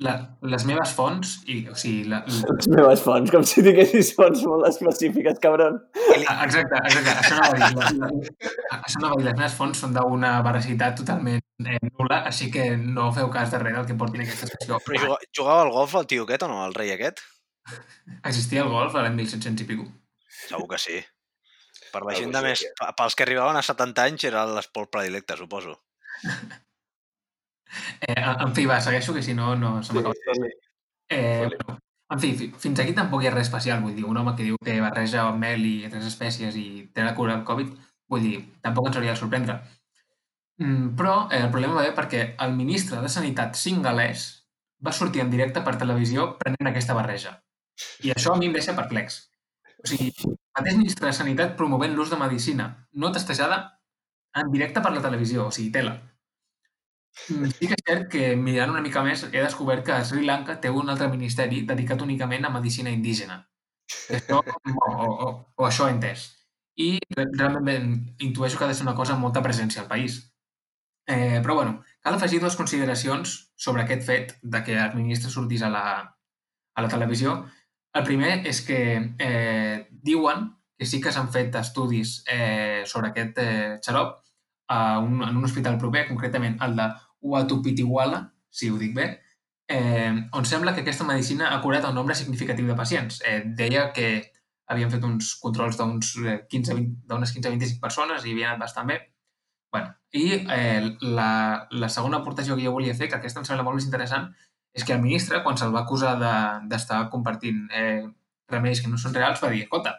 la, 0.04 0.14
les 0.52 0.64
meves 0.68 0.92
fonts, 0.96 1.32
i, 1.46 1.62
o 1.70 1.74
sigui, 1.76 2.04
la, 2.10 2.22
la, 2.26 2.54
Les 2.58 2.68
meves 2.72 3.02
fonts, 3.04 3.32
com 3.32 3.44
si 3.46 3.64
tinguessis 3.64 4.12
fonts 4.16 4.44
molt 4.48 4.68
específiques, 4.70 5.40
cabron. 5.42 5.80
Ah, 6.28 6.38
Exacte, 6.46 6.80
exacte. 6.88 7.16
Això 7.20 7.36
no 7.36 7.44
va 7.44 7.52
dir. 7.56 8.00
La, 8.00 8.10
la, 8.10 8.80
això 8.80 9.02
no 9.02 9.12
va 9.12 9.18
dir. 9.18 9.26
Les 9.28 9.36
meves 9.38 9.56
fonts 9.58 9.82
són 9.84 9.96
d'una 9.96 10.32
veracitat 10.46 10.96
totalment 11.02 11.39
eh, 11.66 11.78
nul·la, 11.98 12.22
així 12.30 12.50
que 12.54 12.64
no 12.76 13.10
feu 13.16 13.28
cas 13.30 13.50
de 13.52 13.58
res 13.62 13.76
del 13.76 13.86
que 13.88 13.96
portin 14.00 14.22
aquesta 14.24 14.48
secció. 14.50 14.78
Però 14.86 15.00
jugava, 15.04 15.18
jugava 15.36 15.62
al 15.66 15.72
golf 15.74 15.94
el 16.00 16.06
tio 16.10 16.24
aquest 16.28 16.44
o 16.46 16.48
no, 16.52 16.62
el 16.66 16.74
rei 16.74 16.92
aquest? 16.94 17.20
Existia 18.24 18.62
el 18.64 18.70
golf 18.72 18.94
a 18.96 19.02
l'any 19.04 19.16
1700 19.20 19.64
i 19.64 19.68
pico. 19.68 19.86
Segur 20.48 20.68
que 20.74 20.78
sí. 20.80 20.98
Per 21.92 22.02
la 22.06 22.14
gent 22.14 22.30
de 22.32 22.38
sí 22.40 22.44
més... 22.46 22.60
que- 22.64 22.72
pa- 22.80 22.92
Pels 22.98 23.14
que 23.18 23.24
arribaven 23.26 23.56
a 23.58 23.62
70 23.66 24.04
anys 24.08 24.24
era 24.30 24.46
l'esport 24.46 24.90
predilecte, 24.94 25.36
suposo. 25.36 25.76
Eh, 28.02 28.14
en 28.18 28.54
fi, 28.54 28.64
va, 28.66 28.80
segueixo, 28.82 29.12
que 29.14 29.22
si 29.22 29.34
no, 29.34 29.54
no 29.56 29.82
se 29.82 29.92
m'acaba. 29.94 30.14
Eh, 31.08 31.46
bueno, 31.46 31.78
en 32.10 32.20
fi, 32.20 32.32
fi- 32.38 32.48
fins 32.58 32.80
aquí 32.82 32.92
tampoc 32.96 33.22
hi 33.22 33.28
ha 33.28 33.34
res 33.34 33.46
especial. 33.46 33.78
Vull 33.84 33.94
dir, 33.94 34.04
un 34.08 34.16
home 34.18 34.32
que 34.38 34.42
diu 34.48 34.56
que 34.64 34.80
barreja 34.82 35.28
mel 35.38 35.62
i 35.68 35.74
altres 35.86 36.08
espècies 36.08 36.56
i 36.58 36.64
té 36.94 37.04
la 37.06 37.14
cura 37.14 37.36
del 37.36 37.44
Covid, 37.46 37.70
vull 38.10 38.24
dir, 38.26 38.40
tampoc 38.64 38.88
ens 38.90 38.98
hauria 38.98 39.14
de 39.14 39.20
sorprendre. 39.20 39.58
Mm, 40.60 40.94
però 40.96 41.14
eh, 41.32 41.40
el 41.44 41.50
problema 41.52 41.76
va 41.78 41.86
bé 41.88 41.92
perquè 41.96 42.20
el 42.46 42.52
ministre 42.56 43.00
de 43.04 43.08
Sanitat 43.12 43.56
singalès 43.60 44.24
va 44.86 44.92
sortir 44.96 45.22
en 45.24 45.30
directe 45.32 45.62
per 45.66 45.76
televisió 45.80 46.26
prenent 46.42 46.70
aquesta 46.70 46.96
barreja. 46.98 47.32
I 48.04 48.12
això 48.14 48.34
a 48.34 48.38
mi 48.40 48.48
em 48.50 48.56
deixa 48.56 48.76
perplex. 48.76 49.18
O 49.84 49.88
sigui, 49.92 50.10
el 50.28 50.36
mateix 50.58 50.76
ministre 50.82 51.08
de 51.08 51.16
Sanitat 51.20 51.56
promovent 51.60 51.96
l'ús 51.96 52.12
de 52.12 52.20
medicina 52.20 52.68
no 53.04 53.12
testejada 53.16 53.60
en 54.42 54.52
directe 54.56 54.82
per 54.84 54.92
la 54.96 55.04
televisió, 55.08 55.46
o 55.48 55.54
sigui, 55.56 55.72
tela. 55.78 55.96
Mm, 57.28 57.50
Sí 57.58 57.68
que 57.68 57.76
és 57.76 57.82
cert 57.88 58.04
que 58.12 58.22
mirant 58.40 58.70
una 58.72 58.82
mica 58.84 59.02
més 59.06 59.22
he 59.28 59.40
descobert 59.42 59.84
que 59.86 59.96
Sri 60.08 60.24
Lanka 60.26 60.56
té 60.64 60.70
un 60.80 60.92
altre 60.92 61.08
ministeri 61.14 61.62
dedicat 61.70 62.02
únicament 62.06 62.46
a 62.46 62.52
medicina 62.56 62.92
indígena. 62.96 63.38
Això, 64.18 64.40
o, 64.40 64.90
o, 65.06 65.30
o, 65.30 65.66
això 65.68 65.88
he 65.88 65.94
entès. 65.96 66.26
I 66.86 66.90
re- 67.16 67.26
realment 67.40 67.90
intueixo 68.28 68.58
que 68.58 68.66
ha 68.66 68.70
de 68.70 68.76
ser 68.78 68.86
una 68.86 68.96
cosa 69.00 69.16
amb 69.16 69.24
molta 69.26 69.42
presència 69.46 69.82
al 69.82 69.88
país. 69.90 70.20
Eh, 71.10 71.40
però 71.42 71.56
bueno, 71.58 71.80
cal 72.04 72.14
afegir 72.14 72.38
dues 72.38 72.54
consideracions 72.54 73.50
sobre 73.58 73.82
aquest 73.82 74.04
fet 74.06 74.36
de 74.42 74.62
que 74.62 74.76
el 74.78 74.94
ministre 74.94 75.30
sortís 75.32 75.64
a 75.66 75.70
la, 75.72 75.84
a 76.06 76.84
la 76.84 76.90
televisió. 76.92 77.34
El 77.98 78.04
primer 78.06 78.36
és 78.46 78.60
que 78.62 78.80
eh, 79.18 79.88
diuen 79.90 80.52
que 80.78 80.86
sí 80.86 81.00
que 81.02 81.10
s'han 81.12 81.32
fet 81.34 81.56
estudis 81.58 82.20
eh, 82.30 82.84
sobre 82.86 83.10
aquest 83.10 83.40
eh, 83.42 83.78
xarop 83.82 84.20
a 84.70 84.98
un, 85.02 85.18
en 85.26 85.36
un 85.36 85.44
hospital 85.44 85.76
proper, 85.82 86.06
concretament 86.08 86.60
el 86.62 86.78
de 86.78 86.86
Uatupitiwala, 87.26 88.22
si 88.48 88.70
ho 88.70 88.78
dic 88.78 88.94
bé, 88.96 89.08
eh, 89.68 90.14
on 90.32 90.46
sembla 90.46 90.72
que 90.74 90.86
aquesta 90.86 91.04
medicina 91.04 91.50
ha 91.50 91.60
curat 91.60 91.84
un 91.90 91.98
nombre 91.98 92.14
significatiu 92.14 92.70
de 92.70 92.78
pacients. 92.78 93.20
Eh, 93.26 93.42
deia 93.58 93.90
que 93.92 94.08
havien 94.70 94.94
fet 94.94 95.04
uns 95.04 95.34
controls 95.42 95.82
eh, 95.82 96.38
15, 96.48 96.78
20 96.78 97.10
d'unes 97.10 97.34
15-25 97.34 97.82
persones 97.82 98.24
i 98.24 98.32
havien 98.32 98.54
anat 98.54 98.62
bastant 98.64 98.94
bé. 98.94 99.00
Bueno, 99.74 99.92
I 100.12 100.24
eh, 100.34 100.96
la, 101.00 101.68
la 101.70 101.88
segona 101.88 102.18
aportació 102.18 102.56
que 102.56 102.64
jo 102.66 102.72
volia 102.74 102.94
fer, 102.98 103.08
que 103.08 103.18
aquesta 103.20 103.40
em 103.40 103.46
sembla 103.46 103.64
molt 103.66 103.78
més 103.78 103.86
interessant, 103.86 104.30
és 104.74 104.84
que 104.86 104.94
el 104.94 105.02
ministre, 105.02 105.42
quan 105.44 105.58
se'l 105.58 105.74
va 105.74 105.84
acusar 105.84 106.16
de- 106.18 106.68
d'estar 106.70 107.04
de, 107.04 107.10
compartint 107.10 107.66
eh, 107.74 108.06
remeis 108.50 108.80
que 108.82 108.90
no 108.90 108.98
són 108.98 109.14
reals, 109.14 109.42
va 109.42 109.50
dir, 109.54 109.62
escolta, 109.66 109.94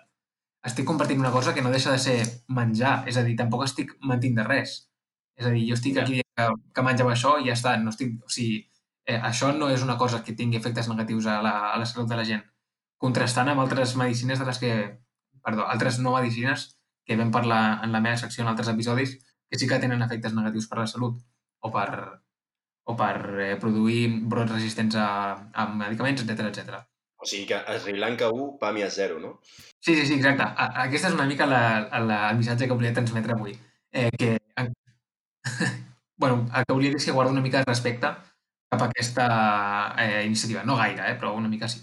estic 0.68 0.86
compartint 0.86 1.20
una 1.20 1.32
cosa 1.32 1.54
que 1.54 1.62
no 1.64 1.72
deixa 1.72 1.92
de 1.92 2.00
ser 2.00 2.18
menjar, 2.48 3.04
és 3.08 3.18
a 3.18 3.24
dir, 3.28 3.36
tampoc 3.40 3.64
estic 3.66 3.96
mentint 4.08 4.36
de 4.38 4.44
res. 4.48 4.76
És 5.40 5.48
a 5.48 5.54
dir, 5.56 5.64
jo 5.70 5.78
estic 5.80 5.98
aquí 5.98 6.20
que, 6.22 6.48
que 6.76 6.84
mengem 6.86 7.10
això 7.12 7.38
i 7.40 7.48
ja 7.48 7.56
està, 7.58 7.78
no 7.82 7.94
estic, 7.96 8.18
o 8.26 8.30
sigui, 8.30 8.60
eh, 9.08 9.18
això 9.18 9.52
no 9.58 9.70
és 9.74 9.84
una 9.84 9.98
cosa 9.98 10.22
que 10.24 10.36
tingui 10.38 10.60
efectes 10.60 10.90
negatius 10.92 11.26
a 11.32 11.40
la, 11.42 11.56
a 11.72 11.80
la 11.80 11.88
salut 11.90 12.10
de 12.12 12.20
la 12.20 12.28
gent. 12.28 12.44
Contrastant 13.02 13.50
amb 13.50 13.64
altres 13.64 13.96
medicines 13.98 14.40
de 14.40 14.46
les 14.46 14.60
que, 14.62 14.74
perdó, 15.42 15.66
altres 15.66 15.98
no 16.00 16.14
medicines 16.20 16.68
que 17.08 17.18
vam 17.18 17.32
parlar 17.34 17.82
en 17.84 17.92
la 17.96 18.04
meva 18.04 18.20
secció 18.22 18.44
en 18.44 18.52
altres 18.52 18.70
episodis, 18.70 19.18
que 19.52 19.60
sí 19.60 19.68
que 19.68 19.80
tenen 19.84 20.02
efectes 20.02 20.34
negatius 20.34 20.68
per 20.72 20.80
la 20.80 20.88
salut 20.88 21.20
o 21.60 21.72
per, 21.76 21.90
o 22.88 22.96
per 22.96 23.16
eh, 23.44 23.56
produir 23.60 24.08
brots 24.32 24.54
resistents 24.56 24.96
a, 24.96 25.10
a 25.54 25.68
medicaments, 25.76 26.24
etc 26.24 26.48
etc. 26.48 26.80
O 27.22 27.28
sigui 27.30 27.46
que 27.52 27.60
a 27.60 27.76
Sri 27.78 28.00
Lanka 28.00 28.32
1, 28.32 28.56
PAMI 28.62 28.82
a 28.88 28.90
0, 28.90 29.20
no? 29.20 29.36
Sí, 29.84 29.94
sí, 29.94 30.08
sí, 30.08 30.16
exacte. 30.16 30.42
A- 30.48 30.72
Aquesta 30.88 31.12
és 31.12 31.14
una 31.20 31.28
mica 31.30 31.46
la, 31.46 31.62
la, 32.00 32.22
el 32.32 32.40
missatge 32.40 32.66
que 32.72 32.74
volia 32.80 32.94
transmetre 32.96 33.36
avui. 33.36 33.54
Eh, 33.92 34.10
que, 34.18 34.32
bueno, 36.18 36.48
el 36.56 36.64
que 36.66 36.74
volia 36.74 36.90
dir 36.90 36.98
és 36.98 37.06
que 37.06 37.12
guarda 37.16 37.32
una 37.36 37.42
mica 37.46 37.60
de 37.62 37.68
respecte 37.70 38.10
cap 38.72 38.82
a 38.82 38.88
aquesta 38.88 39.28
eh, 40.00 40.24
iniciativa. 40.26 40.64
No 40.64 40.78
gaire, 40.80 41.12
eh, 41.12 41.16
però 41.20 41.34
una 41.36 41.50
mica 41.52 41.68
sí. 41.68 41.82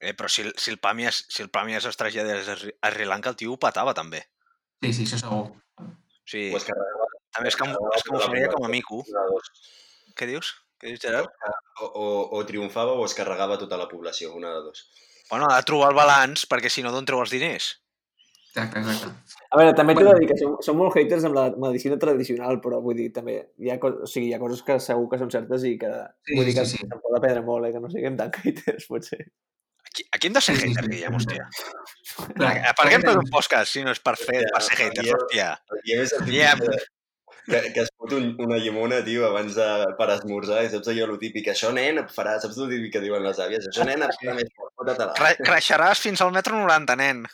Eh, 0.00 0.12
però 0.12 0.28
si, 0.28 0.42
el- 0.42 0.54
si 0.58 0.70
el 0.74 0.80
Pàmies, 0.82 1.22
si 1.30 1.42
el 1.44 1.50
Pàmies 1.50 1.86
es 1.88 1.96
traslladés 1.96 2.48
a 2.48 2.56
Sri- 2.58 3.06
Lanka, 3.08 3.30
el 3.30 3.36
tio 3.40 3.52
ho 3.54 3.58
patava, 3.58 3.94
també. 3.94 4.24
Sí, 4.82 4.92
sí, 4.92 5.04
això 5.06 5.20
segur. 5.22 5.54
Sigui, 6.28 6.52
O 6.52 6.58
es 6.58 6.64
carregava 6.68 7.03
també 7.36 7.50
es, 7.52 7.56
cam, 7.60 7.72
es 7.96 8.04
camuflaria 8.08 8.50
com 8.52 8.64
a 8.66 8.70
mico. 8.72 9.02
Què 10.18 10.28
dius? 10.30 10.52
Què 10.80 10.90
dius, 10.92 11.00
Gerard? 11.02 11.30
O, 11.80 11.86
o, 11.86 12.04
o 12.38 12.42
triomfava 12.46 12.92
o 12.98 13.04
es 13.06 13.14
carregava 13.16 13.58
tota 13.58 13.78
la 13.80 13.88
població, 13.90 14.34
una 14.36 14.52
de 14.56 14.60
dos. 14.68 14.84
Bueno, 15.30 15.48
ha 15.50 15.56
de 15.58 15.66
trobar 15.66 15.88
el 15.92 15.96
balanç, 15.96 16.44
perquè 16.50 16.70
si 16.70 16.82
no, 16.84 16.92
d'on 16.94 17.06
treu 17.08 17.22
els 17.24 17.32
diners? 17.32 17.70
Exacte, 18.54 18.78
exacte. 18.84 19.08
A 19.50 19.58
veure, 19.58 19.72
també 19.74 19.94
t'he 19.96 20.04
Bueno. 20.04 20.12
de 20.14 20.20
dir 20.22 20.28
que 20.30 20.36
som, 20.38 20.52
som 20.62 20.76
molt 20.78 20.94
haters 20.94 21.24
amb 21.26 21.34
la 21.34 21.46
medicina 21.58 21.96
tradicional, 21.98 22.60
però 22.62 22.78
vull 22.84 22.94
dir, 22.98 23.08
també 23.16 23.38
hi 23.58 23.72
ha, 23.72 23.78
o 23.82 24.06
sigui, 24.06 24.28
hi 24.30 24.34
ha 24.36 24.38
coses 24.42 24.60
que 24.62 24.76
segur 24.82 25.08
que 25.10 25.18
són 25.18 25.32
certes 25.32 25.64
i 25.66 25.72
que 25.80 25.90
Sí, 26.28 26.36
vull 26.36 26.46
dir 26.46 26.54
que 26.54 26.66
sí, 26.68 26.76
sí. 26.76 26.84
se'n 26.86 27.00
pot 27.02 27.16
aprendre 27.18 27.42
molt, 27.42 27.66
eh? 27.66 27.72
que 27.74 27.82
no 27.82 27.90
siguem 27.90 28.16
tan 28.20 28.30
haters, 28.44 28.86
potser. 28.86 29.24
Aquí, 29.88 30.06
aquí 30.12 30.26
hem 30.30 30.36
de 30.36 30.42
ser 30.44 30.54
haters, 30.60 30.84
sí. 30.86 30.92
Guillem, 30.92 31.18
hòstia. 31.18 31.48
Clar, 32.36 32.54
Per 32.78 32.86
què 32.86 32.94
hem 32.98 33.08
fet 33.08 33.18
un 33.24 33.30
podcast 33.34 33.72
si 33.74 33.82
no 33.86 33.90
és 33.96 34.02
per 34.04 34.14
fer, 34.20 34.44
per 34.54 34.62
ser 34.68 34.78
haters, 34.84 35.10
hòstia? 35.16 35.50
I 35.82 35.98
que, 37.46 37.60
que 37.74 37.80
es 37.84 37.90
fot 37.96 38.12
un, 38.16 38.30
una 38.40 38.56
llimona, 38.58 39.02
tio, 39.04 39.26
abans 39.28 39.54
de, 39.58 39.68
per 39.98 40.08
esmorzar, 40.16 40.62
i 40.64 40.70
saps 40.72 40.88
allò, 40.92 41.08
el 41.12 41.18
típic, 41.22 41.48
això, 41.52 41.72
nen, 41.76 41.98
et 42.02 42.12
farà, 42.14 42.38
saps 42.42 42.56
el 42.58 42.70
típic 42.72 42.94
que 42.96 43.02
diuen 43.04 43.22
les 43.26 43.40
àvies? 43.44 43.66
Això, 43.70 43.84
nen, 43.88 44.02
et 44.06 44.16
farà 44.20 44.34
més 44.38 44.50
fort, 44.56 44.72
creixeràs 45.44 46.00
fins 46.04 46.22
al 46.24 46.32
metro 46.36 46.56
90, 46.60 46.96
nen. 47.00 47.24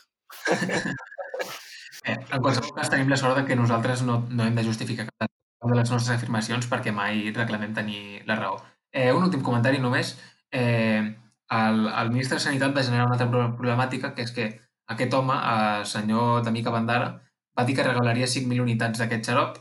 Eh, 2.03 2.15
en 2.17 2.41
qualsevol 2.41 2.73
cas, 2.73 2.89
tenim 2.89 3.09
la 3.11 3.17
sort 3.19 3.37
de 3.37 3.45
que 3.45 3.55
nosaltres 3.55 4.01
no, 4.07 4.23
no 4.29 4.45
hem 4.47 4.55
de 4.57 4.63
justificar 4.65 5.05
cap 5.11 5.29
de 5.69 5.75
les 5.77 5.91
nostres 5.93 6.15
afirmacions 6.15 6.65
perquè 6.71 6.89
mai 6.95 7.27
reclamem 7.35 7.75
tenir 7.77 8.23
la 8.25 8.39
raó. 8.39 8.55
Eh, 8.91 9.11
un 9.13 9.23
últim 9.27 9.43
comentari 9.45 9.77
només. 9.79 10.15
Eh, 10.51 11.03
el, 11.51 11.81
el 11.87 12.09
ministre 12.09 12.39
de 12.39 12.43
Sanitat 12.47 12.73
va 12.75 12.83
generar 12.87 13.05
una 13.05 13.17
altra 13.19 13.29
pro- 13.29 13.51
problemàtica, 13.59 14.15
que 14.17 14.25
és 14.25 14.31
que 14.33 14.47
aquest 14.91 15.13
home, 15.13 15.35
el 15.37 15.85
senyor 15.85 16.41
Tamika 16.47 16.73
Bandara, 16.73 17.11
va 17.57 17.65
dir 17.67 17.75
que 17.77 17.85
regalaria 17.85 18.25
5.000 18.31 18.63
unitats 18.65 18.99
d'aquest 19.03 19.29
xarop 19.29 19.59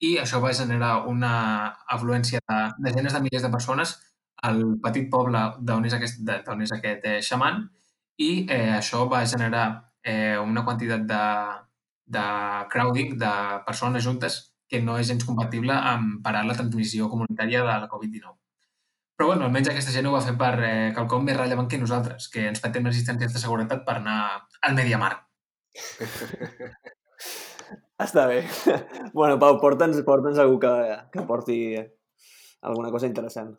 i 0.00 0.16
això 0.22 0.40
va 0.40 0.54
generar 0.54 1.06
una 1.10 1.32
afluència 1.90 2.40
de 2.40 2.58
desenes 2.86 3.14
de 3.14 3.22
milers 3.24 3.44
de 3.46 3.50
persones 3.50 3.96
al 4.48 4.62
petit 4.82 5.08
poble 5.10 5.40
d'on 5.66 5.86
és 5.88 5.96
aquest, 5.96 6.20
d'on 6.22 6.62
és 6.62 6.72
aquest 6.76 7.06
eh, 7.10 7.18
xaman 7.28 7.64
i 8.22 8.30
eh, 8.46 8.74
això 8.76 9.04
va 9.10 9.24
generar 9.26 9.66
eh, 10.02 10.38
una 10.38 10.64
quantitat 10.64 11.06
de, 11.10 11.24
de 12.18 12.26
crowding, 12.70 13.16
de 13.18 13.32
persones 13.66 14.04
juntes, 14.04 14.38
que 14.68 14.80
no 14.84 14.98
és 15.00 15.08
gens 15.08 15.24
compatible 15.24 15.72
amb 15.74 16.18
parar 16.24 16.44
la 16.46 16.56
transmissió 16.58 17.08
comunitària 17.08 17.62
de 17.64 17.78
la 17.84 17.88
Covid-19. 17.90 18.34
Però 19.18 19.32
bueno, 19.32 19.46
almenys 19.46 19.72
aquesta 19.72 19.94
gent 19.94 20.06
ho 20.06 20.14
va 20.14 20.22
fer 20.22 20.36
per 20.38 20.52
eh, 20.62 20.90
quelcom 20.94 21.24
més 21.26 21.38
rellevant 21.38 21.70
que 21.70 21.80
nosaltres, 21.80 22.28
que 22.30 22.46
ens 22.52 22.62
patem 22.62 22.86
les 22.86 23.00
distàncies 23.00 23.34
de 23.34 23.42
seguretat 23.42 23.82
per 23.86 23.98
anar 23.98 24.20
al 24.62 24.78
Mediamarkt. 24.78 25.26
Està 27.98 28.26
bé. 28.30 28.42
bueno, 29.18 29.38
Pau, 29.42 29.58
porta'ns 29.60 29.98
porta 30.06 30.30
algú 30.40 30.58
que, 30.62 30.74
que 31.12 31.24
porti 31.26 31.58
alguna 32.62 32.90
cosa 32.94 33.10
interessant. 33.10 33.54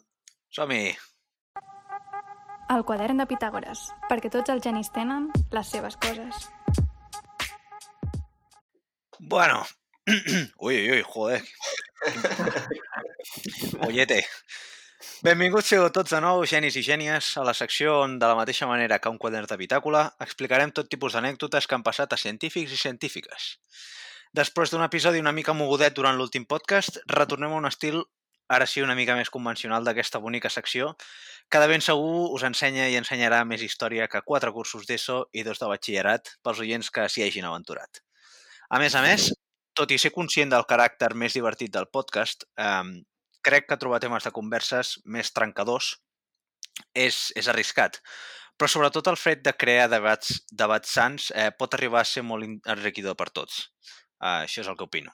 Som-hi! 0.50 0.94
El 2.70 2.86
quadern 2.86 3.18
de 3.18 3.26
Pitàgores, 3.26 3.88
perquè 4.10 4.30
tots 4.30 4.52
els 4.54 4.64
genis 4.64 4.92
tenen 4.94 5.28
les 5.52 5.72
seves 5.74 5.98
coses. 5.98 6.48
Bueno. 9.20 9.64
ui, 10.66 10.76
ui, 10.76 10.92
ui, 10.92 11.02
joder. 11.06 11.42
Ollete. 13.88 14.24
Benvinguts 15.20 15.68
sigueu 15.68 15.90
tots 15.92 16.14
de 16.14 16.20
nou, 16.24 16.46
genis 16.48 16.78
i 16.80 16.82
gènies, 16.86 17.34
a 17.36 17.42
la 17.44 17.52
secció 17.52 17.98
on, 18.06 18.14
de 18.22 18.28
la 18.30 18.38
mateixa 18.40 18.68
manera 18.70 19.02
que 19.04 19.12
un 19.12 19.18
quadern 19.20 19.50
de 19.52 19.58
bitàcula, 19.60 20.04
explicarem 20.24 20.72
tot 20.72 20.88
tipus 20.88 21.18
d'anècdotes 21.18 21.68
que 21.68 21.76
han 21.76 21.84
passat 21.84 22.16
a 22.16 22.20
científics 22.22 22.72
i 22.72 22.80
científiques. 22.80 23.48
Després 24.40 24.72
d'un 24.72 24.86
episodi 24.86 25.20
una 25.20 25.34
mica 25.36 25.52
mogudet 25.52 25.98
durant 25.98 26.16
l'últim 26.16 26.46
podcast, 26.48 27.02
retornem 27.12 27.52
a 27.52 27.60
un 27.60 27.68
estil, 27.68 28.00
ara 28.48 28.64
sí, 28.64 28.80
una 28.80 28.96
mica 28.96 29.18
més 29.20 29.34
convencional 29.34 29.84
d'aquesta 29.84 30.24
bonica 30.24 30.54
secció, 30.56 30.94
que 31.52 31.60
de 31.60 31.68
ben 31.68 31.84
segur 31.84 32.32
us 32.38 32.48
ensenya 32.48 32.88
i 32.88 32.96
ensenyarà 33.02 33.44
més 33.44 33.68
història 33.68 34.08
que 34.08 34.24
quatre 34.24 34.56
cursos 34.56 34.88
d'ESO 34.88 35.26
i 35.36 35.44
dos 35.44 35.60
de 35.60 35.68
batxillerat 35.68 36.36
pels 36.48 36.64
oients 36.64 36.96
que 36.96 37.10
s'hi 37.12 37.28
hagin 37.28 37.52
aventurat. 37.52 38.06
A 38.72 38.80
més 38.80 38.96
a 38.96 39.04
més, 39.04 39.34
tot 39.76 39.92
i 39.92 40.00
ser 40.00 40.16
conscient 40.16 40.56
del 40.56 40.64
caràcter 40.64 41.12
més 41.12 41.36
divertit 41.36 41.76
del 41.76 41.92
podcast, 41.92 42.48
eh, 42.56 43.04
crec 43.46 43.70
que 43.70 43.78
trobar 43.80 44.02
temes 44.04 44.26
de 44.26 44.34
converses 44.36 44.98
més 45.06 45.32
trencadors 45.36 45.96
és, 46.94 47.30
és 47.36 47.48
arriscat. 47.48 48.00
Però 48.60 48.68
sobretot 48.68 49.08
el 49.08 49.18
fet 49.20 49.44
de 49.46 49.54
crear 49.56 49.88
debats, 49.92 50.42
debats 50.52 50.92
sants 50.92 51.30
eh, 51.32 51.50
pot 51.56 51.74
arribar 51.76 52.02
a 52.04 52.10
ser 52.10 52.26
molt 52.28 52.68
enriquidor 52.68 53.16
per 53.16 53.30
tots. 53.32 53.70
Uh, 54.20 54.44
això 54.44 54.60
és 54.66 54.68
el 54.68 54.76
que 54.76 54.84
opino. 54.84 55.14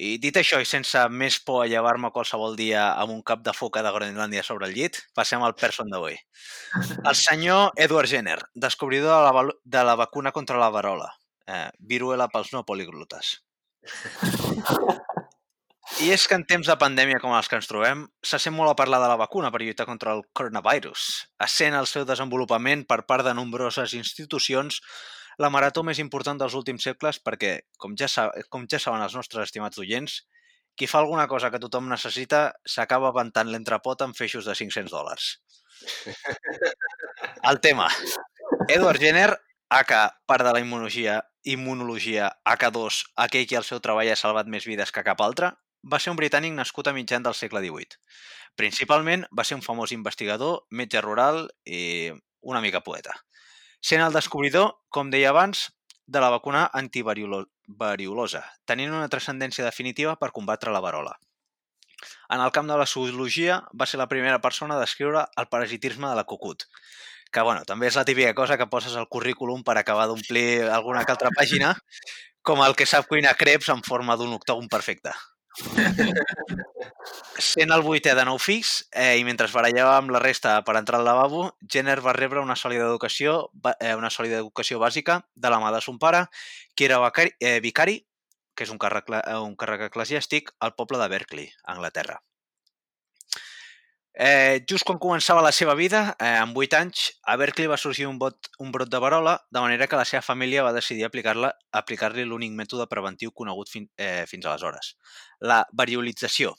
I 0.00 0.16
dit 0.22 0.34
això, 0.40 0.58
i 0.62 0.66
sense 0.66 1.00
més 1.12 1.36
por 1.44 1.60
a 1.62 1.68
llevar-me 1.70 2.10
qualsevol 2.14 2.56
dia 2.58 2.86
amb 3.02 3.12
un 3.12 3.22
cap 3.26 3.42
de 3.44 3.52
foca 3.54 3.82
de 3.84 3.92
Groenlàndia 3.94 4.42
sobre 4.46 4.66
el 4.66 4.74
llit, 4.74 4.98
passem 5.14 5.42
al 5.44 5.54
person 5.60 5.90
d'avui. 5.92 6.16
El 7.04 7.16
senyor 7.18 7.76
Edward 7.76 8.08
Jenner, 8.08 8.38
descobridor 8.54 9.26
de 9.26 9.32
la, 9.36 9.44
de 9.76 9.84
la 9.90 9.96
vacuna 10.00 10.32
contra 10.32 10.58
la 10.62 10.70
varola. 10.72 11.10
Eh, 11.46 11.68
viruela 11.92 12.30
pels 12.32 12.54
no 12.54 12.64
poliglutes. 12.64 13.36
I 16.00 16.14
és 16.14 16.22
que 16.24 16.36
en 16.38 16.46
temps 16.48 16.64
de 16.64 16.74
pandèmia 16.80 17.18
com 17.20 17.34
els 17.36 17.48
que 17.50 17.58
ens 17.60 17.66
trobem, 17.68 18.06
se 18.24 18.38
sent 18.40 18.54
molt 18.56 18.70
a 18.72 18.76
parlar 18.78 19.02
de 19.02 19.08
la 19.10 19.18
vacuna 19.20 19.50
per 19.52 19.60
lluitar 19.60 19.84
contra 19.84 20.14
el 20.16 20.22
coronavirus, 20.32 21.02
essent 21.44 21.76
el 21.76 21.88
seu 21.90 22.06
desenvolupament 22.08 22.86
per 22.88 23.02
part 23.10 23.26
de 23.26 23.34
nombroses 23.36 23.92
institucions 23.98 24.80
la 25.44 25.52
marató 25.52 25.84
més 25.84 26.00
important 26.00 26.40
dels 26.40 26.56
últims 26.56 26.88
segles 26.88 27.20
perquè, 27.20 27.52
com 27.76 27.98
ja, 28.00 28.08
sa 28.08 28.30
com 28.48 28.64
ja 28.64 28.80
saben 28.80 29.04
els 29.04 29.18
nostres 29.18 29.50
estimats 29.50 29.84
oients, 29.84 30.22
qui 30.72 30.88
fa 30.88 31.02
alguna 31.04 31.28
cosa 31.28 31.52
que 31.52 31.60
tothom 31.60 31.92
necessita 31.92 32.46
s'acaba 32.64 33.12
aventant 33.12 33.52
l'entrepot 33.52 34.00
amb 34.00 34.16
feixos 34.16 34.48
de 34.48 34.56
500 34.56 34.96
dòlars. 34.96 35.30
El 37.52 37.60
tema. 37.60 37.92
Edward 38.68 39.04
Jenner, 39.04 39.34
aka 39.68 40.06
part 40.24 40.48
de 40.48 40.56
la 40.56 40.64
immunologia, 40.64 41.20
immunologia 41.44 42.32
AK2, 42.48 43.04
aquell 43.28 43.50
que 43.52 43.60
el 43.60 43.68
seu 43.68 43.84
treball 43.84 44.08
ha 44.08 44.16
salvat 44.16 44.48
més 44.48 44.64
vides 44.64 44.96
que 44.96 45.04
cap 45.04 45.20
altre, 45.20 45.58
va 45.82 45.98
ser 45.98 46.12
un 46.12 46.18
britànic 46.18 46.54
nascut 46.56 46.88
a 46.88 46.94
mitjan 46.96 47.22
del 47.22 47.36
segle 47.38 47.62
XVIII. 47.64 47.98
Principalment 48.56 49.24
va 49.36 49.44
ser 49.44 49.56
un 49.56 49.64
famós 49.64 49.92
investigador, 49.96 50.64
metge 50.70 51.00
rural 51.00 51.46
i 51.64 52.10
una 52.40 52.60
mica 52.60 52.82
poeta. 52.84 53.14
Sent 53.80 54.02
el 54.04 54.12
descobridor, 54.12 54.74
com 54.90 55.10
deia 55.10 55.30
abans, 55.30 55.68
de 56.10 56.20
la 56.20 56.28
vacuna 56.28 56.66
antivariolosa, 56.74 58.42
tenint 58.66 58.90
una 58.92 59.08
transcendència 59.08 59.64
definitiva 59.64 60.16
per 60.18 60.32
combatre 60.34 60.72
la 60.74 60.82
varola. 60.82 61.14
En 62.34 62.40
el 62.40 62.50
camp 62.50 62.68
de 62.70 62.76
la 62.80 62.86
zoologia 62.86 63.60
va 63.78 63.86
ser 63.86 64.00
la 64.00 64.08
primera 64.08 64.40
persona 64.40 64.76
a 64.76 64.80
descriure 64.80 65.24
el 65.36 65.48
parasitisme 65.52 66.08
de 66.08 66.16
la 66.18 66.24
cucut, 66.24 66.66
que 67.30 67.44
bueno, 67.46 67.62
també 67.68 67.86
és 67.86 67.96
la 67.96 68.04
típica 68.08 68.34
cosa 68.34 68.58
que 68.58 68.66
poses 68.66 68.96
al 68.98 69.08
currículum 69.08 69.62
per 69.62 69.76
acabar 69.78 70.08
d'omplir 70.10 70.66
alguna 70.66 71.04
altra 71.06 71.30
pàgina, 71.36 71.76
com 72.42 72.62
el 72.64 72.74
que 72.74 72.88
sap 72.90 73.06
cuinar 73.06 73.36
creps 73.38 73.70
en 73.70 73.84
forma 73.86 74.16
d'un 74.16 74.34
octògon 74.34 74.66
perfecte. 74.72 75.14
Sent 77.40 77.72
el 77.74 77.82
vuitè 77.82 78.14
de 78.14 78.24
nou 78.28 78.38
fills 78.38 78.84
eh, 78.92 79.18
i 79.18 79.24
mentre 79.26 79.48
barallava 79.52 79.96
amb 79.98 80.14
la 80.14 80.20
resta 80.22 80.62
per 80.66 80.76
entrar 80.78 81.00
al 81.00 81.08
lavabo, 81.08 81.56
Jenner 81.66 81.98
va 82.04 82.14
rebre 82.16 82.40
una 82.44 82.56
sòlida 82.56 82.86
educació, 82.86 83.50
eh, 83.78 83.94
una 83.98 84.10
sòlida 84.14 84.38
educació 84.44 84.78
bàsica 84.82 85.20
de 85.34 85.50
la 85.50 85.58
mà 85.62 85.72
de 85.74 85.82
son 85.84 85.98
pare, 85.98 86.26
que 86.76 86.86
era 86.86 87.00
vicari, 87.02 87.34
eh, 87.40 87.60
vicari 87.60 88.06
que 88.54 88.66
és 88.66 88.72
un 88.72 88.78
càrrec, 88.78 89.08
un 89.40 89.54
càrrec 89.56 89.88
eclesiàstic, 89.88 90.52
al 90.60 90.74
poble 90.76 90.98
de 91.00 91.08
Berkeley, 91.08 91.48
Anglaterra. 91.64 92.20
Eh, 94.22 94.60
just 94.68 94.84
quan 94.84 94.98
començava 95.00 95.40
la 95.40 95.50
seva 95.50 95.72
vida, 95.72 96.00
eh, 96.20 96.34
amb 96.42 96.58
8 96.60 96.76
anys, 96.76 97.04
a 97.24 97.38
Berkeley 97.40 97.70
va 97.72 97.78
sorgir 97.80 98.04
un, 98.04 98.18
bot, 98.20 98.50
un 98.60 98.68
brot 98.70 98.90
de 98.92 98.98
varola, 99.00 99.38
de 99.48 99.60
manera 99.64 99.86
que 99.88 99.96
la 99.96 100.04
seva 100.04 100.20
família 100.20 100.64
va 100.66 100.74
decidir 100.76 101.06
aplicar-li 101.06 101.48
aplicar 101.80 102.10
l'únic 102.12 102.52
mètode 102.52 102.84
preventiu 102.90 103.32
conegut 103.32 103.70
fin, 103.72 103.86
eh, 103.96 104.26
fins 104.28 104.44
aleshores, 104.44 104.90
la 105.40 105.62
variolització, 105.72 106.52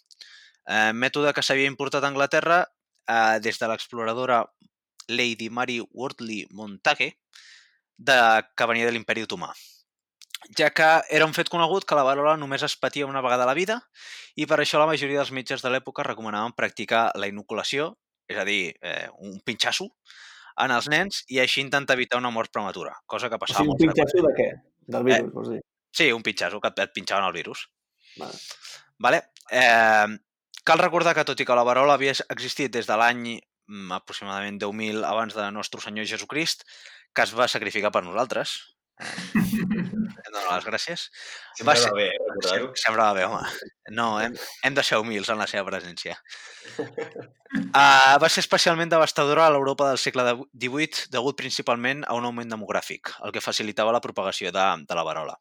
eh, 0.65 0.89
mètode 0.91 1.35
que 1.37 1.43
s'havia 1.45 1.69
importat 1.69 2.03
a 2.03 2.09
Anglaterra 2.09 2.63
eh, 3.07 3.37
des 3.45 3.59
de 3.61 3.69
l'exploradora 3.69 4.41
Lady 5.09 5.51
Mary 5.51 5.77
Wortley 5.91 6.47
Montague, 6.49 7.13
de, 7.95 8.17
que 8.57 8.65
venia 8.73 8.89
de 8.89 8.97
l'imperi 8.97 9.21
otomà 9.29 9.53
ja 10.57 10.71
que 10.73 10.89
era 11.09 11.25
un 11.25 11.35
fet 11.37 11.49
conegut 11.49 11.85
que 11.87 11.97
la 11.97 12.05
varola 12.07 12.37
només 12.37 12.63
es 12.63 12.75
patia 12.79 13.07
una 13.07 13.21
vegada 13.21 13.45
a 13.45 13.49
la 13.49 13.57
vida 13.57 13.79
i 14.35 14.47
per 14.49 14.59
això 14.61 14.79
la 14.81 14.89
majoria 14.89 15.21
dels 15.21 15.33
metges 15.35 15.61
de 15.61 15.71
l'època 15.73 16.05
recomanaven 16.07 16.55
practicar 16.57 17.09
la 17.15 17.29
inoculació, 17.29 17.93
és 18.27 18.39
a 18.39 18.45
dir, 18.47 18.73
eh, 18.81 19.09
un 19.19 19.39
pinxasso, 19.45 19.89
en 20.61 20.71
els 20.71 20.87
nens 20.91 21.23
i 21.29 21.39
així 21.43 21.61
intentar 21.61 21.97
evitar 21.97 22.19
una 22.19 22.31
mort 22.31 22.51
prematura, 22.51 22.95
cosa 23.05 23.29
que 23.29 23.39
passava 23.41 23.61
o 23.61 23.63
sigui, 23.63 23.71
molt 23.71 23.81
un 23.81 23.93
pinxasso 23.93 24.25
de 24.27 24.33
què? 24.37 24.49
Del 24.91 25.05
virus, 25.07 25.27
Eh, 25.27 25.35
vols 25.35 25.53
dir? 25.53 25.61
Sí, 25.91 26.11
un 26.11 26.23
pinxasso 26.23 26.59
que 26.61 26.71
et, 26.71 26.79
et 26.79 26.93
pinxaven 26.95 27.27
el 27.27 27.35
virus. 27.35 27.67
Vale. 28.17 28.37
Vale? 28.99 29.21
Eh, 29.51 30.07
cal 30.63 30.79
recordar 30.79 31.13
que 31.15 31.25
tot 31.27 31.39
i 31.39 31.47
que 31.47 31.57
la 31.57 31.65
varola 31.67 31.97
havia 31.97 32.15
existit 32.29 32.71
des 32.71 32.87
de 32.87 32.97
l'any 32.97 33.23
mm, 33.35 33.91
aproximadament 33.97 34.59
10.000 34.61 35.03
abans 35.07 35.35
de 35.35 35.49
nostre 35.51 35.81
Senyor 35.83 36.07
Jesucrist, 36.07 36.63
que 37.13 37.25
es 37.27 37.35
va 37.35 37.49
sacrificar 37.51 37.91
per 37.91 38.05
nosaltres. 38.07 38.59
Donar 40.51 40.59
les 40.59 40.67
gràcies. 40.67 41.05
Sempre 41.57 41.75
ser- 41.79 41.91
va 41.91 41.97
bé, 41.97 42.07
eh, 42.11 42.17
recordar-ho. 42.27 42.71
Sempre 42.75 43.01
va 43.01 43.13
bé, 43.13 43.25
home. 43.25 43.69
No, 43.95 44.07
hem, 44.21 44.35
hem 44.63 44.75
de 44.75 44.83
ser 44.83 44.99
humils 44.99 45.29
en 45.31 45.39
la 45.39 45.47
seva 45.47 45.63
presència. 45.69 46.17
Uh, 46.77 48.17
va 48.23 48.29
ser 48.29 48.43
especialment 48.43 48.91
devastadora 48.91 49.47
a 49.47 49.53
l'Europa 49.53 49.87
del 49.89 49.99
segle 50.01 50.27
XVIII 50.51 51.07
degut 51.11 51.39
principalment 51.39 52.03
a 52.07 52.17
un 52.17 52.27
augment 52.27 52.51
demogràfic, 52.51 53.15
el 53.25 53.31
que 53.31 53.43
facilitava 53.43 53.95
la 53.95 54.03
propagació 54.03 54.51
de, 54.51 54.67
de 54.87 54.97
la 54.99 55.07
varola. 55.07 55.37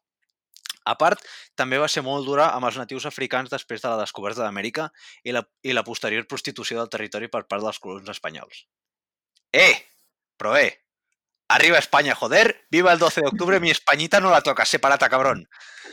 A 0.89 0.95
part, 0.97 1.21
també 1.55 1.77
va 1.77 1.87
ser 1.91 2.01
molt 2.01 2.25
dura 2.25 2.47
amb 2.55 2.65
els 2.65 2.77
natius 2.79 3.05
africans 3.05 3.51
després 3.51 3.83
de 3.83 3.89
la 3.91 3.99
descoberta 3.99 4.41
d'Amèrica 4.41 4.87
i, 5.23 5.33
la, 5.35 5.43
i 5.61 5.75
la 5.77 5.83
posterior 5.85 6.25
prostitució 6.25 6.79
del 6.79 6.89
territori 6.89 7.29
per 7.29 7.43
part 7.45 7.61
dels 7.61 7.77
colons 7.79 8.09
espanyols. 8.09 8.63
Eh! 9.53 9.75
Però 10.41 10.55
eh! 10.57 10.71
Arriba 11.51 11.77
España, 11.77 12.15
joder! 12.15 12.65
Viva 12.71 12.93
el 12.93 12.99
12 12.99 13.21
de 13.21 13.27
octubre, 13.27 13.59
mi 13.59 13.69
españita 13.69 14.21
no 14.21 14.31
la 14.31 14.39
toca, 14.39 14.63
separata, 14.63 15.09
cabrón! 15.09 15.49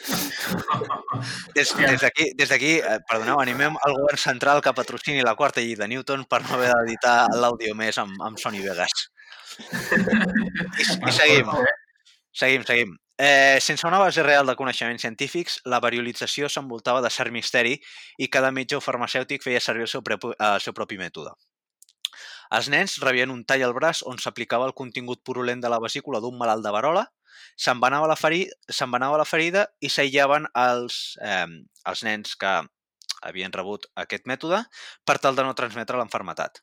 Des, 1.55 1.75
des 1.77 2.01
d'aquí, 2.01 2.31
des 2.37 2.49
d'aquí, 2.49 2.77
eh, 2.79 2.99
perdoneu, 3.11 3.40
animem 3.42 3.75
el 3.88 3.97
govern 3.97 4.21
central 4.23 4.61
que 4.62 4.73
patrocini 4.73 5.25
la 5.27 5.35
quarta 5.35 5.61
llei 5.61 5.75
de 5.75 5.89
Newton 5.91 6.22
per 6.30 6.45
no 6.45 6.55
haver 6.55 6.70
d'editar 6.70 7.16
l'àudio 7.35 7.74
més 7.74 7.99
amb, 7.99 8.14
amb 8.22 8.39
Sony 8.39 8.61
Vegas. 8.62 8.95
I, 9.59 11.11
I 11.11 11.16
seguim. 11.16 11.51
Seguim, 12.30 12.62
seguim. 12.70 12.95
Eh, 13.18 13.59
sense 13.61 13.89
una 13.91 13.99
base 13.99 14.22
real 14.22 14.47
de 14.47 14.55
coneixements 14.55 15.03
científics, 15.03 15.59
la 15.66 15.83
variolització 15.83 16.47
s'envoltava 16.47 17.03
de 17.03 17.11
cert 17.11 17.35
misteri 17.35 17.74
i 18.16 18.30
cada 18.30 18.55
metge 18.55 18.78
o 18.78 18.85
farmacèutic 18.85 19.43
feia 19.43 19.61
servir 19.64 19.89
el 19.89 19.95
seu, 19.97 20.07
propi, 20.07 20.30
el 20.39 20.62
seu 20.62 20.76
propi 20.76 21.03
mètode. 21.03 21.35
Els 22.57 22.68
nens 22.72 22.96
rebien 23.05 23.32
un 23.34 23.44
tall 23.44 23.64
al 23.66 23.74
braç 23.76 24.01
on 24.09 24.20
s'aplicava 24.22 24.68
el 24.68 24.74
contingut 24.76 25.20
purulent 25.24 25.61
de 25.61 25.68
la 25.68 25.80
vesícula 25.84 26.20
d'un 26.24 26.38
malalt 26.38 26.64
de 26.64 26.72
varola, 26.72 27.05
s'envenava 27.59 28.09
la, 28.09 28.16
feri 28.16 28.46
s'envenava 28.70 29.18
la 29.20 29.26
ferida 29.28 29.66
i 29.84 29.90
s'aïllaven 29.92 30.49
els, 30.57 31.18
eh, 31.22 31.46
els 31.90 32.05
nens 32.07 32.34
que 32.40 32.55
havien 33.28 33.53
rebut 33.53 33.88
aquest 33.99 34.26
mètode 34.30 34.62
per 35.05 35.18
tal 35.18 35.36
de 35.36 35.44
no 35.44 35.57
transmetre 35.59 35.99
l'enfermetat. 35.99 36.62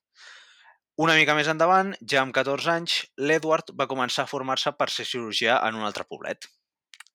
Una 1.06 1.16
mica 1.20 1.36
més 1.36 1.50
endavant, 1.52 1.92
ja 2.08 2.22
amb 2.24 2.32
14 2.36 2.70
anys, 2.72 3.00
l'Edward 3.20 3.74
va 3.76 3.90
començar 3.92 4.24
a 4.24 4.32
formar-se 4.32 4.72
per 4.80 4.88
ser 4.94 5.04
cirurgià 5.10 5.60
en 5.68 5.76
un 5.76 5.84
altre 5.84 6.06
poblet. 6.08 6.48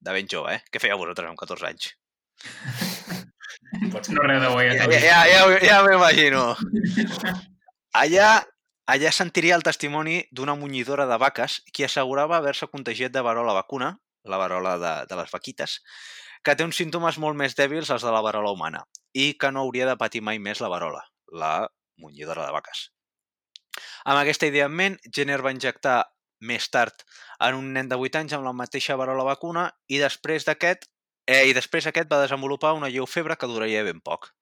De 0.01 0.13
ben 0.13 0.29
jove, 0.29 0.53
eh? 0.59 0.61
Què 0.69 0.83
fèieu 0.83 1.01
vosaltres 1.01 1.31
amb 1.31 1.41
14 1.41 1.69
anys? 1.71 1.89
Pots... 3.93 4.13
No 4.13 4.27
res 4.27 4.43
de 4.43 4.51
bo, 4.53 4.61
ja 4.61 4.85
ja, 5.01 5.23
ja, 5.29 5.41
ja 5.65 5.81
m'imagino. 5.87 6.45
Allà, 7.97 8.29
allà 8.87 9.13
sentiria 9.13 9.57
el 9.57 9.67
testimoni 9.67 10.23
d'una 10.31 10.57
munyidora 10.59 11.07
de 11.07 11.19
vaques 11.21 11.61
qui 11.73 11.85
assegurava 11.85 12.39
haver-se 12.39 12.71
contagiat 12.73 13.13
de 13.13 13.23
varola 13.27 13.55
vacuna, 13.57 13.97
la 14.25 14.39
varola 14.41 14.77
de, 14.79 14.95
de 15.11 15.19
les 15.21 15.31
vaquites, 15.33 15.81
que 16.45 16.55
té 16.57 16.65
uns 16.65 16.79
símptomes 16.81 17.19
molt 17.19 17.37
més 17.37 17.57
dèbils 17.57 17.91
als 17.91 18.07
de 18.07 18.13
la 18.13 18.23
varola 18.25 18.53
humana 18.53 18.85
i 19.13 19.35
que 19.35 19.51
no 19.53 19.67
hauria 19.67 19.89
de 19.89 19.99
patir 20.01 20.23
mai 20.25 20.39
més 20.39 20.61
la 20.61 20.71
varola, 20.73 21.03
la 21.33 21.69
munyidora 22.01 22.47
de 22.47 22.55
vaques. 22.57 22.89
Amb 24.05 24.19
aquesta 24.21 24.49
idea 24.49 24.67
en 24.71 24.77
ment, 24.77 24.97
Jenner 25.15 25.41
va 25.45 25.53
injectar 25.53 25.99
més 26.41 26.71
tard 26.73 27.05
en 27.45 27.59
un 27.59 27.73
nen 27.75 27.89
de 27.89 27.99
8 28.01 28.23
anys 28.23 28.33
amb 28.37 28.47
la 28.49 28.57
mateixa 28.57 28.97
varola 28.97 29.27
vacuna 29.29 29.67
i 29.93 30.01
després 30.01 30.47
d'aquest 30.49 30.89
eh, 31.29 31.45
i 31.51 31.55
després 31.57 31.87
aquest 31.87 32.09
va 32.11 32.23
desenvolupar 32.23 32.73
una 32.79 32.89
lleu 32.89 33.07
febre 33.07 33.37
que 33.37 33.49
duraria 33.51 33.85
ben 33.85 34.01
poc. 34.01 34.33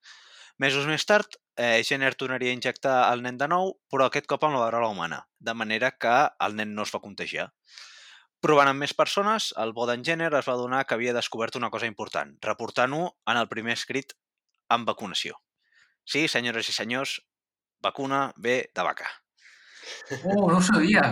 Mesos 0.59 0.89
més 0.91 1.05
tard, 1.07 1.37
eh, 1.55 1.83
Jenner 1.87 2.17
tornaria 2.19 2.51
a 2.51 2.57
injectar 2.57 2.97
el 3.13 3.23
nen 3.23 3.37
de 3.39 3.47
nou, 3.51 3.77
però 3.93 4.09
aquest 4.09 4.27
cop 4.27 4.43
amb 4.43 4.57
la 4.57 4.65
varola 4.65 4.89
humana, 4.91 5.21
de 5.39 5.55
manera 5.55 5.93
que 5.95 6.15
el 6.47 6.57
nen 6.59 6.75
no 6.75 6.83
es 6.83 6.95
va 6.95 7.03
contagiar. 7.05 7.53
Provant 8.43 8.71
amb 8.71 8.83
més 8.83 8.95
persones, 8.95 9.53
el 9.63 9.73
bo 9.75 9.87
d'en 9.87 10.03
Jenner 10.07 10.33
es 10.33 10.49
va 10.49 10.57
adonar 10.57 10.85
que 10.87 10.95
havia 10.95 11.15
descobert 11.15 11.55
una 11.59 11.71
cosa 11.71 11.87
important, 11.91 12.35
reportant-ho 12.43 13.05
en 13.31 13.39
el 13.39 13.49
primer 13.51 13.75
escrit 13.79 14.15
amb 14.75 14.87
vacunació. 14.87 15.39
Sí, 16.03 16.27
senyores 16.27 16.71
i 16.71 16.75
senyors, 16.75 17.21
vacuna 17.83 18.33
ve 18.37 18.61
de 18.75 18.87
vaca. 18.87 19.11
Oh, 20.25 20.49
no 20.51 20.59
ho 20.59 20.63
sabia. 20.63 21.05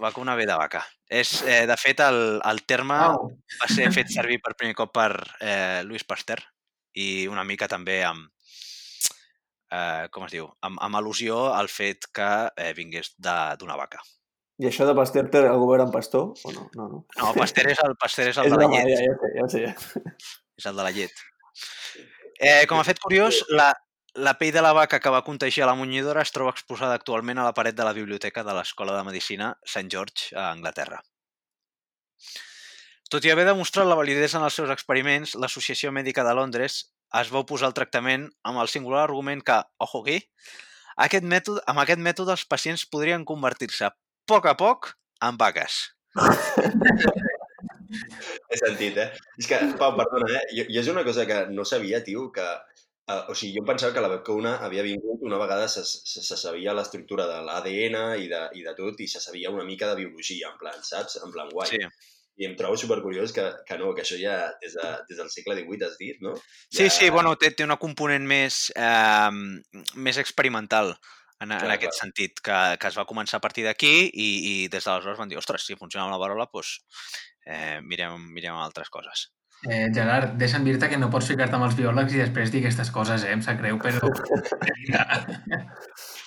Vacuna 0.00 0.34
ve 0.34 0.46
de 0.46 0.56
vaca. 0.56 0.82
És, 1.06 1.42
eh, 1.42 1.66
de 1.66 1.76
fet, 1.76 2.02
el, 2.06 2.40
el 2.42 2.62
terme 2.66 2.98
Au. 3.06 3.30
va 3.60 3.70
ser 3.70 3.90
fet 3.94 4.10
servir 4.10 4.40
per 4.42 4.56
primer 4.58 4.74
cop 4.78 4.94
per 4.94 5.12
eh, 5.38 5.82
Louis 5.86 6.06
Pasteur 6.06 6.42
i 6.96 7.26
una 7.30 7.44
mica 7.44 7.68
també 7.68 8.00
amb, 8.06 8.30
eh, 9.72 10.08
com 10.14 10.26
es 10.26 10.32
diu, 10.34 10.48
amb, 10.66 10.80
amb 10.82 10.98
al·lusió 11.00 11.50
al 11.54 11.68
fet 11.72 12.08
que 12.14 12.30
eh, 12.56 12.72
vingués 12.76 13.14
d'una 13.18 13.76
vaca. 13.80 14.02
I 14.60 14.68
això 14.68 14.84
de 14.84 14.94
Pasteur 14.96 15.30
té 15.32 15.40
el 15.48 15.58
govern 15.62 15.86
en 15.86 15.92
pastor? 15.94 16.34
O 16.44 16.52
no? 16.52 16.66
No, 16.76 16.88
no. 16.92 17.04
No, 17.16 17.28
Pasteur 17.38 17.70
és 17.72 17.78
el, 17.84 17.94
Pasteur 18.00 18.28
és 18.28 18.38
el 18.42 18.50
És 18.50 18.52
de 18.52 18.58
la 18.60 18.68
llet. 18.68 18.90
ja, 18.90 19.04
ja, 19.06 19.46
ja. 19.64 19.70
Ja. 19.70 20.12
És 20.60 20.66
el 20.68 20.76
de 20.76 20.84
la 20.84 20.90
llet. 20.92 21.22
Eh, 22.40 22.66
com 22.68 22.80
a 22.80 22.84
fet 22.84 23.00
curiós, 23.00 23.40
la, 23.56 23.70
la 24.20 24.34
pell 24.36 24.52
de 24.52 24.60
la 24.64 24.74
vaca 24.76 25.00
que 25.00 25.12
va 25.12 25.22
contagiar 25.24 25.68
la 25.68 25.76
munyidora 25.78 26.20
es 26.26 26.32
troba 26.34 26.52
exposada 26.52 26.98
actualment 26.98 27.40
a 27.40 27.46
la 27.48 27.54
paret 27.56 27.76
de 27.78 27.86
la 27.88 27.94
biblioteca 27.96 28.44
de 28.44 28.56
l'Escola 28.56 28.98
de 28.98 29.06
Medicina 29.08 29.54
St. 29.64 29.88
George 29.92 30.36
a 30.36 30.50
Anglaterra. 30.50 31.00
Tot 33.10 33.24
i 33.26 33.32
haver 33.32 33.46
demostrat 33.48 33.88
la 33.88 33.96
validesa 33.98 34.38
en 34.38 34.44
els 34.46 34.54
seus 34.54 34.70
experiments, 34.70 35.34
l'Associació 35.40 35.90
Mèdica 35.90 36.22
de 36.26 36.34
Londres 36.36 36.82
es 37.18 37.30
va 37.34 37.42
oposar 37.42 37.70
al 37.70 37.76
tractament 37.76 38.28
amb 38.46 38.62
el 38.62 38.70
singular 38.70 39.02
argument 39.04 39.42
que, 39.46 39.56
ojo 39.82 40.02
aquí, 40.04 40.18
aquest 41.06 41.26
mètode, 41.26 41.62
amb 41.70 41.82
aquest 41.82 42.02
mètode 42.04 42.34
els 42.36 42.46
pacients 42.46 42.86
podrien 42.92 43.24
convertir-se 43.26 43.88
a 43.88 43.94
poc 44.30 44.46
a 44.46 44.54
poc 44.58 44.92
en 45.26 45.38
vaques. 45.40 45.80
He 48.50 48.58
sentit, 48.60 48.98
eh? 49.02 49.08
És 49.40 49.48
que, 49.50 49.58
Pau, 49.80 49.96
perdona, 49.98 50.28
eh? 50.38 50.42
Jo, 50.58 50.66
jo 50.70 50.82
és 50.82 50.90
una 50.92 51.04
cosa 51.06 51.26
que 51.26 51.46
no 51.54 51.66
sabia, 51.68 52.02
tio, 52.06 52.28
que... 52.34 52.46
Uh, 53.10 53.32
o 53.32 53.34
sigui, 53.34 53.56
jo 53.56 53.64
em 53.64 53.66
pensava 53.66 53.94
que 53.96 54.02
la 54.04 54.10
vacuna 54.12 54.52
havia 54.62 54.84
vingut 54.86 55.24
una 55.26 55.38
vegada 55.40 55.66
se, 55.72 55.82
se, 55.82 56.20
se 56.22 56.36
sabia 56.38 56.74
l'estructura 56.76 57.24
de 57.26 57.40
l'ADN 57.42 57.96
i, 58.22 58.28
de, 58.30 58.42
i 58.54 58.62
de 58.62 58.74
tot, 58.76 59.00
i 59.02 59.08
se 59.10 59.22
sabia 59.24 59.50
una 59.50 59.64
mica 59.66 59.88
de 59.90 59.96
biologia, 60.04 60.52
en 60.52 60.60
plan, 60.60 60.78
saps? 60.86 61.18
En 61.24 61.34
plan, 61.34 61.50
guai. 61.50 61.72
Sí. 61.72 61.80
I 62.38 62.46
em 62.46 62.54
trobo 62.56 62.76
supercuriós 62.78 63.32
que, 63.36 63.42
que 63.66 63.76
no, 63.78 63.90
que 63.94 64.02
això 64.04 64.16
ja 64.20 64.36
des, 64.62 64.74
de, 64.78 64.90
des 65.08 65.18
del 65.18 65.30
segle 65.32 65.56
XVIII 65.58 65.86
has 65.86 65.96
dit, 65.98 66.20
no? 66.24 66.36
Sí, 66.70 66.84
Ja- 66.86 66.90
sí, 66.94 67.10
bueno, 67.10 67.34
té, 67.36 67.50
té 67.52 67.64
una 67.66 67.76
component 67.76 68.24
més, 68.26 68.70
eh, 68.76 69.30
més 69.96 70.20
experimental 70.22 70.94
en, 71.40 71.50
en 71.50 71.58
Clar, 71.58 71.74
aquest 71.74 71.92
clar. 71.96 71.98
sentit, 72.04 72.40
que, 72.44 72.60
que 72.80 72.88
es 72.88 72.96
va 73.00 73.04
començar 73.08 73.40
a 73.40 73.44
partir 73.44 73.64
d'aquí 73.66 73.92
i, 74.12 74.30
i 74.52 74.54
des 74.72 74.84
d'aleshores 74.86 75.18
van 75.18 75.28
dir, 75.28 75.38
ostres, 75.40 75.66
si 75.66 75.76
funciona 75.76 76.06
amb 76.06 76.14
la 76.14 76.20
varola, 76.22 76.48
doncs 76.52 76.78
eh, 77.46 77.80
mirem, 77.82 78.30
mirem 78.32 78.56
altres 78.60 78.88
coses. 78.92 79.28
Eh, 79.68 79.90
Gerard, 79.92 80.38
deixa'm 80.40 80.64
dir-te 80.64 80.88
que 80.88 80.96
no 80.96 81.10
pots 81.12 81.28
ficar-te 81.28 81.58
amb 81.58 81.66
els 81.66 81.76
biòlegs 81.76 82.14
i 82.16 82.22
després 82.22 82.52
dir 82.52 82.62
aquestes 82.62 82.88
coses, 82.94 83.26
eh? 83.28 83.34
Em 83.36 83.42
sap 83.44 83.60
greu, 83.60 83.76
però... 83.80 84.00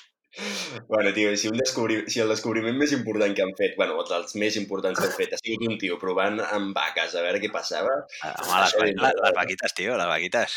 Bueno, 0.87 1.11
tio, 1.13 1.35
si, 1.37 1.47
un 1.47 1.57
descobri... 1.57 2.03
si 2.09 2.19
el 2.23 2.29
descobriment 2.31 2.77
més 2.79 2.91
important 2.95 3.35
que 3.37 3.43
han 3.45 3.51
fet, 3.57 3.75
bueno, 3.77 3.99
dels 4.09 4.33
més 4.41 4.55
importants 4.57 4.99
que 4.99 5.05
han 5.05 5.13
fet, 5.17 5.33
ha 5.35 5.39
sigut 5.41 5.67
un 5.69 5.77
tio 5.81 5.99
provant 6.01 6.39
amb 6.41 6.73
vaques 6.77 7.13
a 7.15 7.21
veure 7.25 7.41
què 7.43 7.51
passava, 7.53 7.93
Eh, 8.23 8.31
Home, 8.41 8.61
les, 8.63 8.73
va- 8.79 8.87
les, 9.09 9.19
les 9.27 9.35
vaquites, 9.37 9.75
tio, 9.77 9.97
les 9.99 10.09
vaquites. 10.09 10.55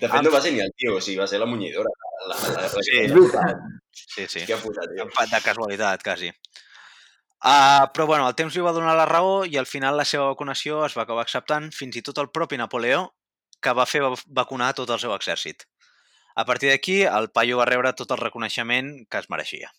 de 0.00 0.08
fet 0.08 0.22
no 0.24 0.32
va 0.34 0.40
ser 0.42 0.52
ni 0.56 0.64
el 0.64 0.72
tio, 0.76 0.96
o 0.96 1.00
sigui, 1.04 1.18
va 1.20 1.28
ser 1.30 1.38
la 1.42 1.46
munyidora. 1.46 1.90
La, 2.26 2.34
la, 2.34 2.50
la, 2.56 2.66
la, 2.66 2.82
Sí. 2.88 3.06
Veritat. 3.06 3.64
Sí, 3.92 4.26
sí. 4.26 4.44
Que 4.48 4.56
puta, 4.60 4.82
tio. 4.90 5.06
De 5.30 5.40
casualitat, 5.44 6.02
quasi. 6.02 6.32
Uh, 7.40 7.86
però 7.94 8.04
bueno, 8.04 8.26
el 8.28 8.34
temps 8.36 8.52
li 8.56 8.60
va 8.60 8.72
donar 8.76 8.92
la 8.98 9.06
raó 9.08 9.44
i 9.48 9.56
al 9.56 9.64
final 9.68 9.96
la 9.96 10.04
seva 10.04 10.26
vacunació 10.28 10.82
es 10.84 10.92
va 10.98 11.06
acabar 11.06 11.22
acceptant 11.24 11.70
fins 11.72 11.96
i 11.96 12.02
tot 12.04 12.18
el 12.20 12.28
propi 12.28 12.58
Napoleó, 12.60 13.06
que 13.64 13.72
va 13.76 13.86
fer 13.88 14.02
va- 14.04 14.12
vacunar 14.26 14.74
tot 14.76 14.90
el 14.92 15.00
seu 15.00 15.14
exèrcit. 15.16 15.64
A 16.36 16.44
partir 16.44 16.70
d'aquí, 16.70 17.02
el 17.02 17.30
paio 17.30 17.58
va 17.58 17.66
rebre 17.68 17.92
tot 17.92 18.10
el 18.10 18.18
reconeixement 18.18 19.06
que 19.10 19.18
es 19.18 19.28
mereixia. 19.30 19.70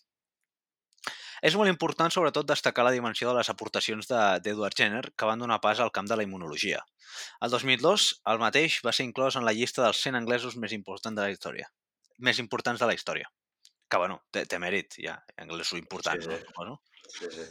És 1.42 1.56
molt 1.58 1.68
important, 1.68 2.12
sobretot, 2.14 2.46
destacar 2.46 2.84
la 2.86 2.92
dimensió 2.94 3.28
de 3.32 3.34
les 3.40 3.48
aportacions 3.50 4.06
de- 4.06 4.38
d'Edward 4.44 4.76
Jenner, 4.78 5.12
que 5.16 5.24
van 5.26 5.40
donar 5.42 5.60
pas 5.60 5.80
al 5.80 5.90
camp 5.90 6.06
de 6.08 6.16
la 6.16 6.22
immunologia. 6.22 6.84
El 7.40 7.50
2002, 7.50 8.20
el 8.26 8.38
mateix 8.38 8.80
va 8.86 8.92
ser 8.92 9.06
inclòs 9.06 9.34
en 9.36 9.44
la 9.44 9.52
llista 9.52 9.82
dels 9.82 9.98
100 10.00 10.14
anglesos 10.14 10.56
més 10.56 10.72
importants 10.72 11.16
de 11.16 11.22
la 11.22 11.30
història. 11.34 11.66
Més 12.18 12.38
importants 12.38 12.78
de 12.80 12.86
la 12.86 12.94
història. 12.94 13.26
Que, 13.90 13.96
bueno, 13.98 14.22
té, 14.30 14.46
té 14.46 14.58
mèrit, 14.62 14.94
ja. 15.02 15.18
Anglesos 15.36 15.78
importants, 15.78 16.24
Sí, 16.24 16.30
sí. 16.30 16.64
no? 16.64 16.80
Sí, 17.08 17.26
sí. 17.30 17.48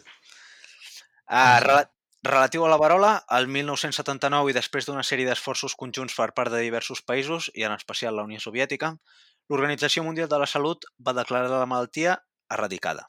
Uh, 1.32 1.84
relatiu 2.24 2.66
a 2.66 2.70
la 2.70 2.78
varola, 2.78 3.12
el 3.34 3.48
1979 3.50 4.52
i 4.52 4.56
després 4.56 4.86
d'una 4.86 5.04
sèrie 5.06 5.26
d'esforços 5.26 5.74
conjunts 5.78 6.14
per 6.18 6.30
part 6.38 6.54
de 6.54 6.62
diversos 6.62 7.02
països, 7.02 7.50
i 7.56 7.66
en 7.66 7.74
especial 7.74 8.16
la 8.16 8.26
Unió 8.28 8.40
Soviètica, 8.40 8.94
l'Organització 9.50 10.04
Mundial 10.06 10.30
de 10.30 10.38
la 10.38 10.50
Salut 10.50 10.86
va 11.02 11.16
declarar 11.18 11.50
la 11.50 11.66
malaltia 11.66 12.20
erradicada. 12.54 13.08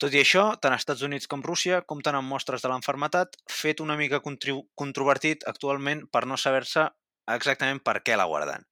Tot 0.00 0.16
i 0.16 0.22
això, 0.22 0.46
tant 0.58 0.74
Estats 0.74 1.04
Units 1.06 1.28
com 1.30 1.44
Rússia 1.44 1.82
compten 1.86 2.16
amb 2.18 2.32
mostres 2.32 2.64
de 2.64 2.70
l'enfermetat, 2.72 3.36
fet 3.52 3.84
una 3.84 3.98
mica 4.00 4.22
controvertit 4.24 5.44
actualment 5.46 6.06
per 6.10 6.24
no 6.26 6.40
saber-se 6.40 6.88
exactament 7.36 7.82
per 7.84 8.00
què 8.02 8.16
la 8.18 8.26
guarden. 8.26 8.64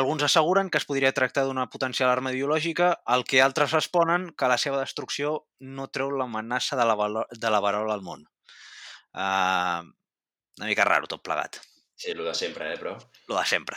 Alguns 0.00 0.24
asseguren 0.26 0.68
que 0.68 0.80
es 0.80 0.88
podria 0.88 1.12
tractar 1.16 1.44
d'una 1.46 1.68
potencial 1.72 2.10
arma 2.10 2.32
biològica, 2.34 2.90
al 3.06 3.22
que 3.24 3.44
altres 3.44 3.76
responen 3.76 4.26
que 4.32 4.48
la 4.50 4.58
seva 4.58 4.80
destrucció 4.80 5.44
no 5.60 5.86
treu 5.88 6.10
l'amenaça 6.10 6.76
de, 6.76 6.88
la 6.88 7.28
de 7.30 7.54
la 7.54 7.62
varola 7.64 7.94
al 7.94 8.04
món. 8.04 8.26
Uh, 9.18 9.82
una 10.58 10.70
mica 10.70 10.86
raro 10.86 11.10
tot 11.10 11.24
plegat, 11.26 11.58
Sí, 11.98 12.12
el 12.12 12.24
de 12.24 12.34
sempre, 12.34 12.72
eh, 12.72 12.78
però... 12.78 12.96
lo 13.26 13.38
de 13.38 13.44
sempre. 13.44 13.76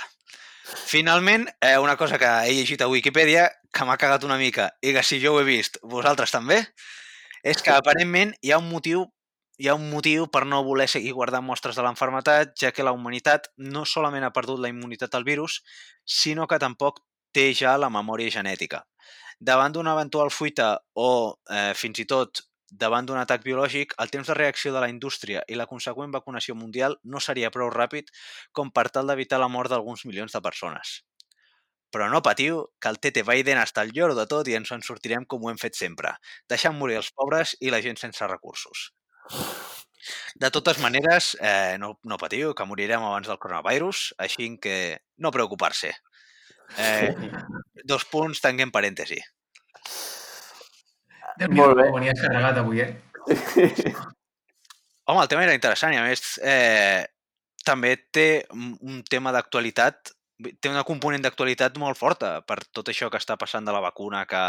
Finalment, 0.86 1.48
eh, 1.60 1.80
una 1.80 1.98
cosa 1.98 2.20
que 2.20 2.28
he 2.46 2.54
llegit 2.54 2.82
a 2.82 2.88
Wikipedia, 2.88 3.48
que 3.74 3.86
m'ha 3.86 3.98
cagat 3.98 4.24
una 4.24 4.38
mica, 4.38 4.68
i 4.86 4.94
que 4.94 5.02
si 5.02 5.18
jo 5.24 5.34
ho 5.34 5.40
he 5.42 5.48
vist, 5.48 5.80
vosaltres 5.82 6.30
també, 6.30 6.60
és 7.42 7.66
que 7.66 7.74
aparentment 7.80 8.36
hi 8.46 8.54
ha 8.54 8.62
un 8.62 8.70
motiu 8.70 9.08
hi 9.62 9.68
ha 9.70 9.76
un 9.78 9.90
motiu 9.92 10.28
per 10.34 10.44
no 10.50 10.64
voler 10.66 10.88
seguir 10.90 11.12
guardant 11.14 11.46
mostres 11.46 11.78
de 11.78 11.84
l'enfermetat, 11.86 12.54
ja 12.58 12.72
que 12.74 12.86
la 12.86 12.94
humanitat 12.94 13.50
no 13.58 13.84
solament 13.86 14.26
ha 14.26 14.32
perdut 14.34 14.62
la 14.62 14.70
immunitat 14.70 15.18
al 15.18 15.26
virus, 15.26 15.60
sinó 16.06 16.48
que 16.50 16.58
tampoc 16.62 17.02
té 17.34 17.52
ja 17.58 17.76
la 17.78 17.90
memòria 17.94 18.34
genètica. 18.34 18.84
Davant 19.38 19.74
d'una 19.74 19.94
eventual 19.98 20.30
fuita 20.34 20.72
o, 20.94 21.38
eh, 21.50 21.74
fins 21.78 22.02
i 22.02 22.08
tot, 22.10 22.42
davant 22.72 23.06
d'un 23.06 23.20
atac 23.20 23.44
biològic, 23.44 23.94
el 24.00 24.10
temps 24.10 24.32
de 24.32 24.36
reacció 24.38 24.72
de 24.74 24.82
la 24.84 24.90
indústria 24.90 25.44
i 25.52 25.60
la 25.60 25.68
conseqüent 25.68 26.14
vacunació 26.16 26.56
mundial 26.56 26.98
no 27.04 27.20
seria 27.20 27.52
prou 27.52 27.70
ràpid 27.70 28.10
com 28.56 28.72
per 28.72 28.88
tal 28.90 29.12
d'evitar 29.12 29.40
la 29.44 29.52
mort 29.52 29.70
d'alguns 29.70 30.06
milions 30.08 30.32
de 30.32 30.42
persones. 30.42 31.02
Però 31.92 32.08
no 32.08 32.22
patiu, 32.24 32.64
que 32.80 32.88
el 32.88 33.02
TT 33.04 33.26
Biden 33.28 33.60
està 33.60 33.84
al 33.84 33.92
lloro 33.92 34.16
de 34.16 34.26
tot 34.26 34.48
i 34.48 34.56
ens 34.56 34.72
en 34.72 34.84
sortirem 34.88 35.26
com 35.28 35.44
ho 35.44 35.52
hem 35.52 35.60
fet 35.60 35.76
sempre, 35.76 36.16
deixant 36.48 36.78
morir 36.80 37.02
els 37.02 37.12
pobres 37.12 37.58
i 37.60 37.74
la 37.74 37.82
gent 37.84 38.00
sense 38.00 38.28
recursos. 38.32 38.88
De 40.40 40.50
totes 40.50 40.80
maneres, 40.80 41.36
eh, 41.42 41.76
no, 41.78 41.98
no 42.08 42.18
patiu, 42.18 42.56
que 42.56 42.66
morirem 42.66 43.04
abans 43.04 43.28
del 43.28 43.38
coronavirus, 43.38 44.14
així 44.18 44.48
que 44.64 44.78
no 45.18 45.34
preocupar-se. 45.36 45.92
Eh, 46.80 47.12
dos 47.92 48.08
punts, 48.08 48.40
tanquem 48.42 48.72
parèntesi. 48.72 49.20
Déu-n'hi-do, 51.40 51.62
Molt 51.62 51.78
bé. 51.80 51.88
venies 51.96 52.22
carregat 52.22 52.58
avui, 52.62 52.82
eh? 52.82 52.92
Home, 55.08 55.22
el 55.24 55.28
tema 55.32 55.44
era 55.44 55.54
interessant 55.58 55.94
i 55.96 56.00
a 56.00 56.04
més 56.06 56.38
eh, 56.44 57.04
també 57.66 57.96
té 58.14 58.46
un 58.54 59.02
tema 59.10 59.32
d'actualitat, 59.36 60.14
té 60.62 60.70
una 60.72 60.84
component 60.88 61.22
d'actualitat 61.26 61.78
molt 61.82 61.98
forta 62.00 62.40
per 62.48 62.62
tot 62.74 62.90
això 62.90 63.10
que 63.12 63.20
està 63.22 63.38
passant 63.38 63.66
de 63.68 63.74
la 63.76 63.82
vacuna, 63.84 64.24
que 64.30 64.42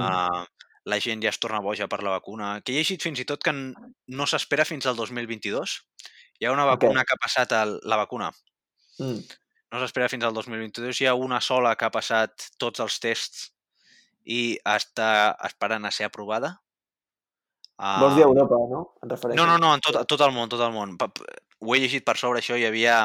uh, 0.00 0.44
la 0.90 0.98
gent 1.00 1.22
ja 1.22 1.30
es 1.30 1.38
torna 1.42 1.60
boja 1.62 1.86
per 1.90 2.00
la 2.02 2.14
vacuna, 2.16 2.56
que 2.64 2.72
he 2.72 2.80
llegit 2.80 3.02
fins 3.02 3.20
i 3.22 3.26
tot 3.28 3.42
que 3.44 3.52
no 3.54 4.26
s'espera 4.26 4.64
fins 4.66 4.86
al 4.90 4.96
2022. 4.98 5.76
Hi 6.40 6.46
ha 6.48 6.52
una 6.54 6.66
vacuna 6.66 7.04
que 7.06 7.14
ha 7.14 7.20
passat, 7.22 7.52
el, 7.62 7.78
la 7.84 8.00
vacuna, 8.00 8.32
Mm. 8.94 9.18
no 9.74 9.78
s'espera 9.82 10.06
fins 10.06 10.22
al 10.22 10.34
2022. 10.34 11.00
Hi 11.02 11.06
ha 11.10 11.14
una 11.18 11.40
sola 11.42 11.72
que 11.74 11.82
ha 11.86 11.90
passat 11.90 12.44
tots 12.62 12.78
els 12.78 13.00
tests 13.02 13.48
i 14.24 14.58
està 14.64 15.36
esperant 15.44 15.84
a 15.84 15.90
ser 15.94 16.06
aprovada. 16.08 16.58
Vols 18.00 18.14
dir 18.14 18.22
Ah, 18.22 18.28
Europa, 18.28 18.56
no? 18.70 18.82
Refereixes? 19.02 19.36
No, 19.40 19.46
no, 19.50 19.58
no, 19.58 19.72
en 19.74 19.80
tot, 19.82 19.98
tot 20.06 20.20
el 20.22 20.30
món, 20.32 20.48
tot 20.48 20.60
el 20.62 20.70
món. 20.72 20.96
Ho 21.64 21.74
he 21.74 21.78
llegit 21.80 22.04
per 22.06 22.14
sobre, 22.20 22.38
això, 22.40 22.56
hi 22.60 22.66
havia... 22.68 23.00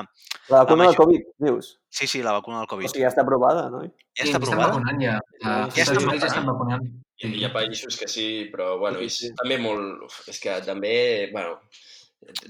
La 0.50 0.64
vacuna 0.64 0.84
la 0.86 0.90
del 0.92 0.98
Covid, 1.00 1.22
dius? 1.40 1.80
Sí, 1.90 2.08
sí, 2.08 2.22
la 2.22 2.34
vacuna 2.36 2.60
del 2.60 2.68
O 2.68 2.72
Covid. 2.76 2.90
sigui, 2.92 3.04
ja 3.06 3.10
està 3.10 3.24
aprovada, 3.24 3.70
no? 3.74 3.82
Ja 3.82 4.26
està 4.26 4.38
estan 4.38 4.42
aprovada? 4.44 4.74
vacunant 4.74 5.02
ja. 5.02 5.16
Ja 5.42 5.54
estan 5.68 5.84
Estats 5.84 5.90
Units 5.90 6.04
ja 6.04 6.04
vacunant. 6.06 6.28
estan 6.30 6.50
vacunant. 6.52 6.90
Hi, 7.20 7.32
hi 7.40 7.46
ha 7.46 7.52
països 7.54 7.98
que 8.00 8.08
sí, 8.08 8.28
però 8.54 8.78
bueno, 8.80 9.00
Sí, 9.00 9.06
és 9.10 9.18
sí. 9.26 9.32
també 9.42 9.58
molt... 9.64 10.06
És 10.32 10.40
que 10.44 10.60
també, 10.68 10.94
bueno, 11.34 11.58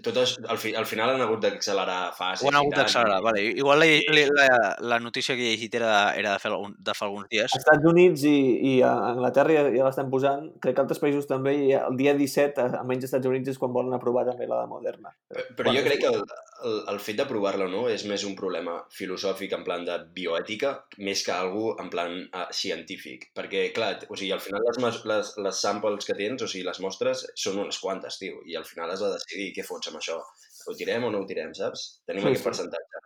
tot 0.03 0.17
és, 0.19 0.31
al, 0.49 0.57
fi, 0.59 0.73
al 0.75 0.85
final 0.89 1.11
han 1.13 1.21
hagut 1.23 1.39
d'accelerar 1.43 2.11
fases 2.17 2.43
Ho 2.43 2.49
han 2.49 2.57
hagut 2.59 2.75
d'accelerar, 2.75 3.19
i- 3.21 3.23
vale. 3.23 3.43
Igual 3.61 3.79
la, 3.79 3.87
la, 4.15 4.23
la, 4.49 4.69
la 4.93 4.99
notícia 4.99 5.35
que 5.37 5.45
he 5.45 5.51
llegit 5.53 5.75
era, 5.79 5.91
era 6.19 6.33
de, 6.33 6.39
fer, 6.43 6.51
algun- 6.51 6.75
de 6.77 6.95
fa 6.97 7.05
alguns 7.07 7.29
dies. 7.31 7.47
Als 7.53 7.61
Estats 7.61 7.85
Units 7.87 8.25
i, 8.27 8.35
i 8.73 8.73
a 8.81 8.91
Anglaterra 9.13 9.53
ja, 9.59 9.63
ja 9.77 9.85
l'estan 9.87 10.09
posant. 10.11 10.49
Crec 10.59 10.75
que 10.75 10.83
altres 10.83 10.99
països 10.99 11.29
també. 11.29 11.53
I 11.69 11.71
el 11.79 11.95
dia 12.01 12.15
17, 12.17 12.59
a- 12.59 12.81
almenys 12.81 13.05
als 13.05 13.11
Estats 13.13 13.29
Units, 13.31 13.53
és 13.53 13.61
quan 13.61 13.71
volen 13.75 13.93
aprovar 13.95 14.25
també 14.27 14.49
la 14.49 14.63
de 14.65 14.71
Moderna. 14.73 15.13
Però, 15.29 15.45
però 15.61 15.75
jo 15.77 15.85
crec 15.87 16.01
que 16.03 16.11
el, 16.11 16.19
el, 16.65 16.77
el 16.91 16.99
fet 17.03 17.17
d'aprovar-la 17.19 17.65
o 17.67 17.71
no 17.71 17.81
és 17.91 18.03
més 18.09 18.23
un 18.27 18.35
problema 18.37 18.75
filosòfic 18.95 19.53
en 19.55 19.63
plan 19.67 19.85
de 19.87 19.95
bioètica 20.15 20.71
més 21.05 21.23
que 21.25 21.33
algú 21.35 21.73
en 21.81 21.89
plan 21.93 22.15
uh, 22.27 22.45
científic. 22.55 23.29
Perquè, 23.37 23.67
clar, 23.75 23.91
o 24.09 24.17
sigui, 24.19 24.31
al 24.35 24.43
final 24.43 24.65
les, 24.67 24.99
les, 25.11 25.31
les 25.45 25.61
samples 25.65 26.07
que 26.07 26.17
tens, 26.19 26.43
o 26.43 26.49
sigui, 26.49 26.65
les 26.67 26.81
mostres, 26.83 27.25
són 27.39 27.61
unes 27.63 27.79
quantes, 27.83 28.19
tio, 28.21 28.41
i 28.45 28.57
al 28.59 28.67
final 28.67 28.91
has 28.93 29.03
de 29.05 29.13
decidir 29.15 29.51
què 29.55 29.65
fots 29.67 29.91
amb 29.91 30.01
això. 30.01 30.19
Ho 30.67 30.75
tirem 30.77 31.07
o 31.07 31.13
no 31.13 31.23
ho 31.23 31.29
tirem, 31.29 31.53
saps? 31.57 31.85
Tenim 32.09 32.25
Sí, 32.27 32.33
aquest 32.33 32.43
sí. 32.43 32.47
percentatge. 32.49 33.03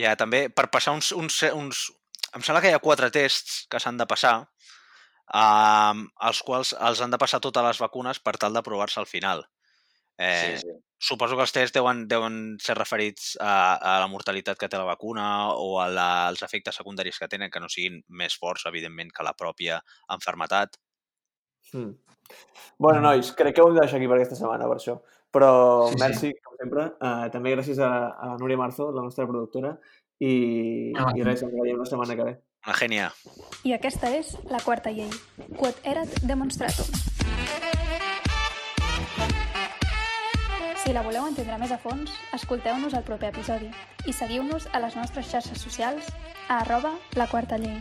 Ja, 0.00 0.16
també, 0.20 0.46
per 0.48 0.70
passar 0.72 0.96
uns, 0.96 1.12
uns, 1.16 1.42
uns... 1.52 1.86
Em 2.34 2.42
sembla 2.42 2.64
que 2.64 2.72
hi 2.72 2.74
ha 2.74 2.82
quatre 2.82 3.12
tests 3.14 3.64
que 3.70 3.78
s'han 3.82 4.00
de 4.00 4.08
passar, 4.10 4.38
um, 5.30 6.06
els 6.28 6.40
quals 6.46 6.72
els 6.74 7.02
han 7.04 7.12
de 7.12 7.20
passar 7.20 7.40
totes 7.44 7.68
les 7.68 7.80
vacunes 7.84 8.18
per 8.18 8.34
tal 8.40 8.56
d'aprovar-se 8.56 8.98
al 9.00 9.06
final. 9.10 9.44
Eh, 10.18 10.56
Sí, 10.56 10.66
sí. 10.66 10.74
Suposo 11.04 11.36
que 11.36 11.44
els 11.44 11.52
tests 11.52 11.74
deuen, 11.76 12.04
deuen 12.08 12.36
ser 12.64 12.76
referits 12.78 13.34
a, 13.36 13.76
a 13.76 13.98
la 14.00 14.08
mortalitat 14.08 14.56
que 14.60 14.70
té 14.72 14.78
la 14.80 14.86
vacuna 14.88 15.26
o 15.52 15.74
a 15.82 15.88
la, 15.92 16.06
als 16.30 16.40
efectes 16.46 16.78
secundaris 16.80 17.18
que 17.20 17.28
tenen, 17.28 17.50
que 17.52 17.60
no 17.60 17.68
siguin 17.68 17.98
més 18.08 18.36
forts, 18.40 18.64
evidentment, 18.70 19.10
que 19.12 19.26
la 19.26 19.34
pròpia 19.36 19.82
enfermetat. 20.16 20.78
Mm. 21.74 21.92
Bueno, 22.80 23.02
nois, 23.04 23.34
crec 23.36 23.56
que 23.58 23.60
ho 23.60 23.68
hem 23.68 23.76
de 23.76 23.82
deixar 23.84 23.98
aquí 24.00 24.08
per 24.08 24.16
aquesta 24.16 24.38
setmana, 24.38 24.70
per 24.70 24.78
això. 24.80 24.96
Però 25.34 25.50
Sí, 25.90 25.98
sí. 25.98 26.00
merci, 26.00 26.32
com 26.46 26.56
sempre. 26.62 26.86
Uh, 27.02 27.28
també 27.34 27.52
gràcies 27.52 27.82
a, 27.82 27.90
a 28.14 28.32
la 28.32 28.38
Núria 28.40 28.56
Marzo, 28.56 28.88
la 28.94 29.02
nostra 29.04 29.26
productora. 29.28 29.74
I, 30.22 30.92
Ah, 30.96 31.10
i 31.18 31.24
res, 31.26 31.42
ens 31.42 31.52
veiem 31.52 31.80
la 31.82 31.88
setmana 31.90 32.16
que 32.16 32.28
ve. 32.30 32.36
Una 32.64 32.76
gènia. 32.78 33.10
I 33.66 33.74
aquesta 33.76 34.08
és 34.14 34.38
la 34.48 34.62
quarta 34.64 34.94
llei, 34.94 35.10
quod 35.58 35.82
erat 35.84 36.22
demonstratum. 36.24 37.13
Si 40.84 40.92
la 40.92 41.00
voleu 41.00 41.24
entendre 41.24 41.56
més 41.56 41.70
a 41.72 41.78
fons, 41.80 42.10
escolteu-nos 42.36 42.92
al 42.92 43.06
proper 43.06 43.30
episodi 43.32 43.70
i 44.04 44.12
seguiu-nos 44.12 44.66
a 44.76 44.82
les 44.84 44.98
nostres 44.98 45.30
xarxes 45.30 45.62
socials 45.64 46.10
a 46.44 46.58
arroba 46.58 46.90
la 47.16 47.24
quarta 47.30 47.56
llei. 47.62 47.78